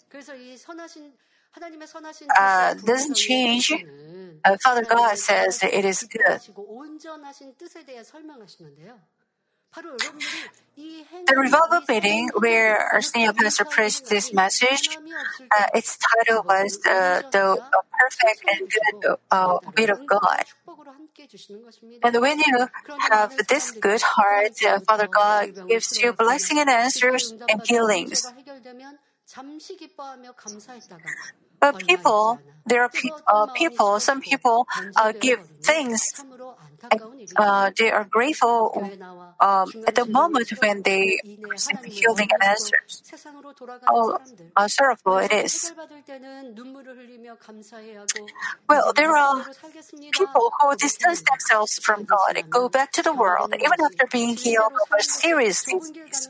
uh, 2.39 2.75
doesn't 2.75 3.15
change. 3.15 3.73
Uh, 4.45 4.57
Father 4.63 4.85
God 4.85 5.19
says 5.19 5.61
it 5.63 5.85
is 5.85 6.03
good. 6.05 6.41
The 11.27 11.35
revival 11.37 11.81
meeting 11.89 12.31
where 12.39 12.79
our 12.79 13.03
senior 13.03 13.33
pastor 13.33 13.65
preached 13.65 14.09
this 14.09 14.33
message, 14.33 14.99
uh, 15.59 15.67
its 15.75 15.99
title 15.99 16.45
was 16.47 16.79
uh, 16.89 17.23
the 17.33 17.59
perfect 17.99 18.45
and 18.53 18.71
good 18.71 19.17
uh, 19.31 19.59
will 19.77 19.91
of 19.91 20.07
God. 20.07 20.45
And 22.03 22.21
when 22.21 22.39
you 22.39 22.69
have 23.11 23.35
this 23.49 23.73
good 23.73 24.03
heart, 24.03 24.53
uh, 24.65 24.79
Father 24.87 25.09
God 25.09 25.49
gives 25.69 26.01
you 26.01 26.13
blessing 26.13 26.59
and 26.59 26.71
answers 26.71 27.35
and 27.49 27.61
healings. 27.67 28.27
But 31.61 31.79
people, 31.89 32.41
there 32.67 32.83
are 32.83 32.91
pe- 32.91 33.11
uh, 33.27 33.47
people, 33.55 34.01
some 34.01 34.21
people 34.21 34.67
uh, 34.97 35.13
give 35.21 35.41
things. 35.65 36.13
Uh, 37.37 37.71
they 37.79 37.91
are 37.91 38.05
grateful 38.05 38.91
um, 39.41 39.73
at 39.87 39.95
the 39.95 40.07
moment 40.07 40.51
when 40.61 40.83
they 40.83 41.19
receive 41.53 41.79
healing 41.85 42.29
and 42.33 42.43
answers. 42.51 43.03
How 43.87 44.19
uh, 44.57 44.69
sorrowful 44.69 45.19
it 45.19 45.33
is. 45.33 45.73
Well, 48.69 48.93
there 48.95 49.15
are 49.17 49.45
people 50.13 50.53
who 50.61 50.77
distance 50.77 51.23
themselves 51.23 51.79
from 51.83 52.05
God 52.05 52.37
and 52.37 52.45
go 52.51 52.69
back 52.69 52.93
to 52.93 53.03
the 53.03 53.15
world 53.15 53.53
even 53.55 53.79
after 53.85 54.07
being 54.11 54.37
healed 54.37 54.73
of 54.83 54.99
a 54.99 55.03
serious 55.03 55.63
disease. 55.65 56.29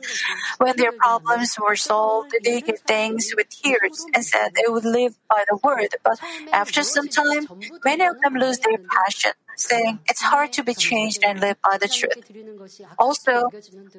When 0.58 0.74
their 0.76 0.92
problems 0.92 1.54
were 1.60 1.76
solved, 1.76 2.34
they 2.44 2.60
give 2.62 2.80
thanks 2.86 3.34
with 3.36 3.48
tears 3.50 4.04
and 4.14 4.24
said 4.24 4.50
they 4.54 4.70
would 4.70 4.84
live 4.84 5.16
by 5.28 5.44
the 5.48 5.58
word. 5.62 5.88
But 6.04 6.18
after 6.52 6.82
some 6.82 7.08
time, 7.08 7.48
many 7.84 8.04
of 8.06 8.16
them 8.22 8.34
lose 8.34 8.58
their 8.58 8.78
passion 8.90 9.32
saying 9.56 10.00
it's 10.06 10.22
hard 10.22 10.52
to 10.52 10.62
be 10.62 10.74
changed 10.74 11.22
and 11.24 11.40
live 11.40 11.56
by 11.62 11.78
the 11.78 11.88
truth. 11.88 12.30
Also, 12.98 13.50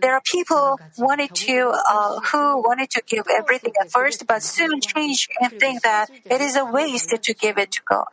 there 0.02 0.14
are 0.14 0.22
people 0.22 0.80
wanted 0.98 1.34
to 1.34 1.74
uh, 1.90 2.20
who 2.20 2.62
wanted 2.62 2.90
to 2.92 3.02
give 3.06 3.26
everything 3.30 3.74
at 3.80 3.92
first, 3.92 4.26
but 4.28 4.44
soon 4.44 4.80
change 4.82 5.28
and 5.42 5.52
think 5.60 5.82
that 5.84 6.10
it 6.26 6.42
is 6.42 6.56
a 6.56 6.66
waste 6.66 7.10
to 7.22 7.34
give 7.34 7.58
it 7.58 7.72
to 7.72 7.82
God. 7.86 8.06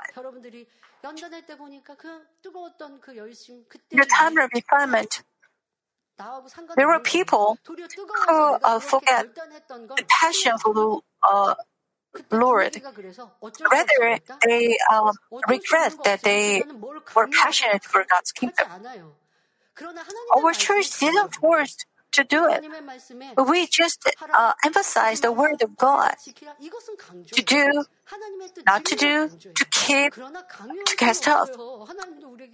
The 3.91 4.07
time 4.07 4.39
of 4.39 4.51
refinement, 4.55 5.23
there 6.77 6.87
were 6.87 7.01
people 7.01 7.59
who 7.67 8.55
uh, 8.63 8.79
forget 8.81 9.35
the 9.35 10.05
passion 10.09 10.59
for 10.59 10.73
the 10.73 11.01
uh, 11.31 11.55
Lord. 12.31 12.81
Rather, 13.71 14.19
they 14.47 14.77
uh, 14.91 15.13
regret 15.49 15.95
that 16.05 16.23
they 16.23 16.63
were 17.15 17.29
passionate 17.29 17.85
for 17.85 18.05
God's 18.11 18.33
kingdom. 18.33 18.67
Our 20.37 20.53
church 20.53 20.99
didn't 21.01 21.35
force 21.35 21.77
to 22.13 22.25
do 22.25 22.47
it. 22.47 22.65
We 23.47 23.67
just 23.67 24.09
uh, 24.33 24.53
emphasize 24.65 25.21
the 25.21 25.33
word 25.33 25.63
of 25.63 25.77
God. 25.77 26.15
To 27.33 27.43
do, 27.43 27.85
not 28.67 28.85
to 28.85 28.97
do, 28.97 29.31
to 29.55 29.65
keep, 29.71 30.15
to 30.15 30.97
cast 30.97 31.29
off. 31.29 31.49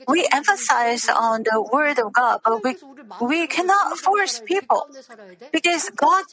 We 0.08 0.26
emphasize 0.32 1.08
on 1.08 1.42
the 1.44 1.62
word 1.72 1.98
of 1.98 2.12
God, 2.12 2.40
but 2.44 2.64
we, 2.64 2.76
we 3.20 3.46
cannot 3.46 3.98
force 3.98 4.40
people 4.44 4.88
because 5.52 5.90
God 5.96 6.24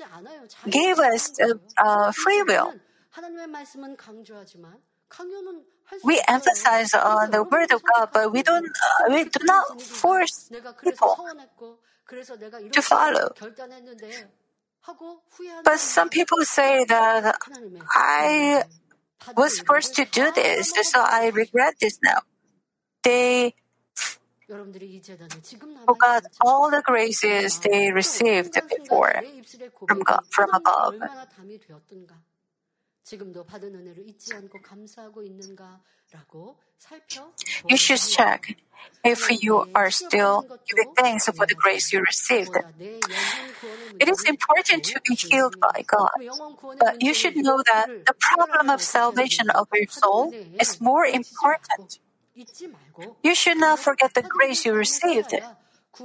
gave 0.69 0.99
us 0.99 1.37
uh, 1.77 2.11
free 2.11 2.41
will. 2.43 2.73
We 6.03 6.21
emphasize 6.27 6.93
on 6.93 7.31
the 7.31 7.43
word 7.43 7.71
of 7.71 7.81
God, 7.83 8.09
but 8.13 8.31
we 8.31 8.43
don't. 8.43 8.65
Uh, 8.67 9.13
we 9.13 9.23
do 9.25 9.39
not 9.45 9.81
force 9.81 10.49
people 10.83 11.15
to 12.73 12.81
follow. 12.81 13.29
But 15.63 15.79
some 15.79 16.09
people 16.09 16.45
say 16.45 16.85
that 16.85 17.35
I 17.95 18.63
was 19.35 19.59
forced 19.59 19.95
to 19.95 20.05
do 20.05 20.31
this, 20.33 20.73
so 20.91 21.01
I 21.01 21.31
regret 21.33 21.75
this 21.81 21.99
now. 22.03 22.21
They 23.03 23.55
forgot 25.85 26.23
all 26.41 26.71
the 26.71 26.81
graces 26.85 27.59
they 27.59 27.91
received 27.91 28.53
before 28.69 29.23
from 29.87 30.01
God, 30.03 30.21
from 30.29 30.49
above. 30.53 30.95
You 37.67 37.77
should 37.77 37.99
check 37.99 38.57
if 39.03 39.43
you 39.43 39.65
are 39.73 39.91
still 39.91 40.45
giving 40.67 40.93
thanks 40.95 41.25
for 41.25 41.45
the 41.45 41.55
grace 41.55 41.93
you 41.93 42.01
received. 42.01 42.55
It 43.99 44.09
is 44.09 44.23
important 44.27 44.83
to 44.85 45.01
be 45.07 45.15
healed 45.15 45.55
by 45.59 45.83
God, 45.87 46.09
but 46.79 47.01
you 47.01 47.13
should 47.13 47.35
know 47.35 47.63
that 47.65 47.87
the 48.05 48.13
problem 48.19 48.69
of 48.69 48.81
salvation 48.81 49.49
of 49.49 49.67
your 49.73 49.87
soul 49.87 50.33
is 50.59 50.81
more 50.81 51.05
important. 51.05 51.99
You 53.23 53.35
should 53.35 53.57
not 53.57 53.79
forget 53.79 54.13
the 54.13 54.21
grace 54.21 54.65
you 54.65 54.73
received, 54.73 55.33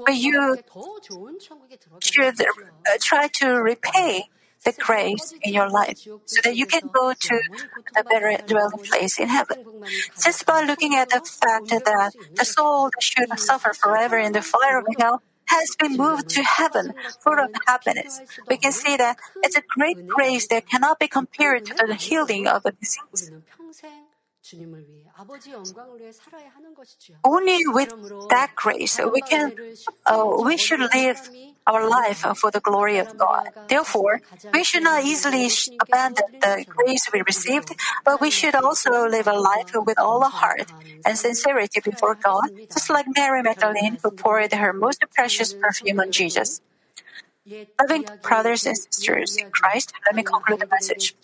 but 0.07 0.15
you 0.15 0.59
should 2.01 2.41
uh, 2.41 2.47
try 3.01 3.29
to 3.41 3.49
repay 3.61 4.31
the 4.65 4.73
grace 4.73 5.35
in 5.43 5.53
your 5.53 5.69
life 5.69 5.99
so 6.27 6.41
that 6.45 6.57
you 6.57 6.67
can 6.67 6.89
go 6.93 7.13
to 7.13 7.41
the 7.95 8.05
better 8.05 8.37
dwelling 8.47 8.79
place 8.91 9.19
in 9.19 9.29
heaven. 9.29 9.59
Just 10.23 10.47
by 10.47 10.63
looking 10.63 10.95
at 10.95 11.11
the 11.11 11.21
fact 11.21 11.69
that 11.69 12.13
the 12.35 12.45
soul 12.45 12.91
that 12.91 13.03
should 13.03 13.39
suffer 13.39 13.73
forever 13.73 14.19
in 14.19 14.33
the 14.33 14.43
fire 14.43 14.79
of 14.79 14.87
hell 14.99 15.23
has 15.47 15.77
been 15.79 15.97
moved 15.97 16.29
to 16.31 16.43
heaven 16.43 16.95
full 17.21 17.39
of 17.39 17.51
happiness, 17.67 18.21
we 18.49 18.57
can 18.57 18.73
see 18.73 18.97
that 18.97 19.19
it's 19.43 19.57
a 19.57 19.63
great 19.69 20.07
grace 20.07 20.47
that 20.49 20.69
cannot 20.69 20.99
be 20.99 21.09
compared 21.09 21.67
to 21.67 21.85
the 21.87 21.95
healing 21.95 22.47
of 22.47 22.65
a 22.65 22.73
disease. 22.73 23.31
Only 27.25 27.59
with 27.67 27.95
that 28.29 28.55
grace 28.57 28.99
we 29.13 29.23
can 29.23 29.53
uh, 30.07 30.25
we 30.45 30.57
should 30.57 30.81
live 30.95 31.31
our 31.67 31.89
life 31.89 32.25
for 32.37 32.51
the 32.51 32.61
glory 32.61 32.99
of 32.99 33.17
God. 33.17 33.51
Therefore, 33.69 34.21
we 34.53 34.65
should 34.65 34.83
not 34.83 35.05
easily 35.05 35.49
abandon 35.81 36.25
the 36.41 36.65
grace 36.69 37.09
we 37.13 37.23
received, 37.27 37.69
but 38.05 38.21
we 38.21 38.31
should 38.31 38.55
also 38.55 39.07
live 39.09 39.27
a 39.29 39.33
life 39.39 39.71
with 39.75 39.99
all 39.99 40.25
our 40.25 40.31
heart 40.31 40.73
and 41.05 41.17
sincerity 41.17 41.81
before 41.85 42.17
God, 42.23 42.51
just 42.73 42.91
like 42.91 43.07
Mary 43.17 43.43
Magdalene 43.43 43.99
who 44.03 44.11
poured 44.11 44.53
her 44.53 44.73
most 44.73 45.03
precious 45.15 45.55
perfume 45.55 46.01
on 46.01 46.11
Jesus. 46.11 46.61
Loving 47.81 48.05
brothers 48.23 48.67
and 48.67 48.77
sisters 48.79 49.37
in 49.37 49.51
Christ, 49.51 49.93
let 50.07 50.15
me 50.17 50.23
conclude 50.23 50.61
the 50.61 50.67
message. 50.71 51.15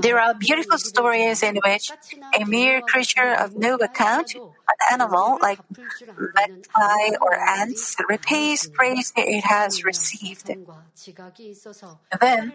There 0.00 0.18
are 0.18 0.34
beautiful 0.34 0.78
stories 0.78 1.42
in 1.42 1.56
which 1.64 1.90
a 2.38 2.44
mere 2.44 2.80
creature 2.82 3.34
of 3.34 3.56
no 3.56 3.76
account, 3.76 4.34
an 4.34 4.78
animal 4.92 5.38
like 5.40 5.58
magpie 6.16 7.16
or 7.20 7.34
ants, 7.38 7.96
repays 8.08 8.68
praise 8.68 9.12
it 9.16 9.44
has 9.44 9.84
received. 9.84 10.50
Then, 12.20 12.52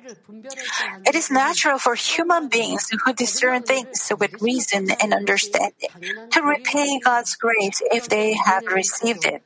it 1.06 1.16
is 1.16 1.32
natural 1.32 1.80
for 1.80 1.96
human 1.96 2.48
beings 2.48 2.90
who 3.04 3.14
discern 3.14 3.64
things 3.64 4.12
with 4.20 4.42
reason 4.42 4.88
and 5.02 5.14
understanding 5.14 5.90
to 6.32 6.42
repay 6.42 7.00
God's 7.04 7.36
grace 7.36 7.82
if 7.92 8.08
they 8.08 8.34
have 8.34 8.64
received 8.68 9.26
it. 9.26 9.42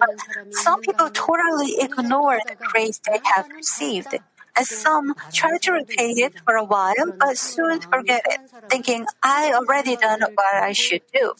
But 0.00 0.10
some 0.50 0.80
people 0.80 1.10
totally 1.10 1.74
ignore 1.78 2.38
the 2.46 2.56
grace 2.72 3.00
they 3.06 3.20
have 3.34 3.46
received 3.54 4.14
and 4.58 4.66
some 4.66 5.14
try 5.32 5.58
to 5.62 5.72
repay 5.72 6.10
it 6.26 6.34
for 6.44 6.56
a 6.56 6.64
while 6.64 6.94
but 7.20 7.38
soon 7.38 7.80
forget 7.80 8.22
it, 8.26 8.40
thinking, 8.68 9.06
I 9.22 9.52
already 9.54 9.96
done 9.96 10.20
what 10.34 10.54
I 10.62 10.72
should 10.72 11.02
do. 11.14 11.34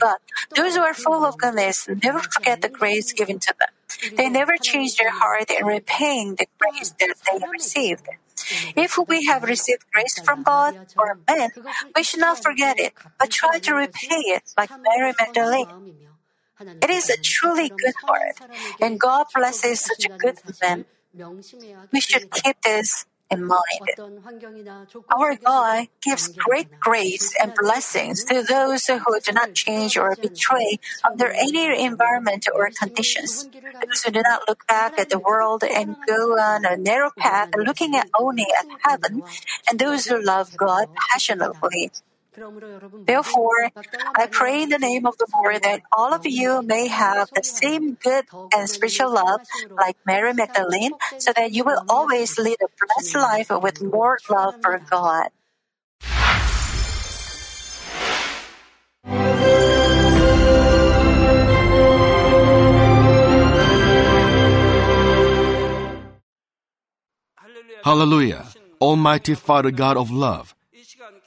But 0.00 0.20
those 0.56 0.76
who 0.76 0.82
are 0.82 0.94
full 0.94 1.24
of 1.24 1.38
goodness 1.38 1.88
never 2.02 2.20
forget 2.20 2.62
the 2.62 2.68
grace 2.70 3.12
given 3.12 3.38
to 3.40 3.54
them. 3.58 3.68
They 4.16 4.28
never 4.28 4.56
change 4.58 4.96
their 4.96 5.10
heart 5.12 5.50
in 5.50 5.66
repaying 5.66 6.36
the 6.36 6.46
grace 6.58 6.94
that 7.00 7.14
they 7.30 7.46
received. 7.52 8.08
If 8.76 8.98
we 9.08 9.26
have 9.26 9.44
received 9.44 9.84
grace 9.92 10.20
from 10.20 10.42
God 10.42 10.74
or 10.98 11.18
men, 11.28 11.50
we 11.96 12.02
should 12.02 12.20
not 12.20 12.42
forget 12.42 12.78
it, 12.78 12.94
but 13.18 13.30
try 13.30 13.58
to 13.62 13.74
repay 13.74 14.22
it 14.36 14.42
like 14.58 14.70
Mary 14.86 15.14
Magdalene. 15.18 15.66
It 16.82 16.90
is 16.90 17.10
a 17.10 17.16
truly 17.22 17.72
good 17.82 17.94
heart, 18.06 18.40
and 18.80 19.00
God 19.00 19.26
blesses 19.34 19.80
such 19.80 20.04
a 20.06 20.10
good 20.18 20.38
man. 20.62 20.84
We 21.92 22.00
should 22.00 22.30
keep 22.30 22.60
this 22.62 23.06
in 23.30 23.44
mind. 23.46 23.90
Our 25.10 25.36
God 25.36 25.88
gives 26.02 26.28
great 26.28 26.68
grace 26.80 27.34
and 27.40 27.54
blessings 27.54 28.24
to 28.24 28.42
those 28.42 28.86
who 28.86 28.98
do 29.20 29.32
not 29.32 29.52
change 29.54 29.96
or 29.96 30.16
betray 30.20 30.78
under 31.08 31.32
any 31.32 31.84
environment 31.84 32.46
or 32.54 32.70
conditions. 32.70 33.48
Those 33.80 34.02
who 34.02 34.10
do 34.12 34.22
not 34.22 34.42
look 34.48 34.66
back 34.66 34.94
at 34.98 35.10
the 35.10 35.20
world 35.20 35.62
and 35.64 35.96
go 36.06 36.32
on 36.38 36.64
a 36.64 36.76
narrow 36.76 37.10
path 37.18 37.48
looking 37.56 37.94
at 37.96 38.08
only 38.18 38.46
at 38.58 38.66
heaven, 38.80 39.22
and 39.70 39.78
those 39.78 40.06
who 40.06 40.20
love 40.22 40.56
God 40.56 40.86
passionately. 41.12 41.90
Therefore, 43.06 43.70
I 44.16 44.26
pray 44.30 44.62
in 44.62 44.68
the 44.68 44.78
name 44.78 45.06
of 45.06 45.16
the 45.16 45.26
Lord 45.32 45.62
that 45.62 45.82
all 45.96 46.12
of 46.12 46.26
you 46.26 46.60
may 46.62 46.88
have 46.88 47.30
the 47.34 47.42
same 47.42 47.94
good 47.94 48.24
and 48.52 48.68
spiritual 48.68 49.14
love 49.14 49.40
like 49.78 49.96
Mary 50.04 50.34
Magdalene, 50.34 50.92
so 51.18 51.32
that 51.34 51.52
you 51.52 51.64
will 51.64 51.80
always 51.88 52.36
lead 52.38 52.58
a 52.60 52.66
blessed 52.68 53.16
life 53.16 53.48
with 53.50 53.82
more 53.82 54.18
love 54.28 54.54
for 54.60 54.78
God. 54.90 55.28
Hallelujah! 67.84 68.46
Almighty 68.80 69.34
Father 69.36 69.70
God 69.70 69.96
of 69.96 70.10
love, 70.10 70.55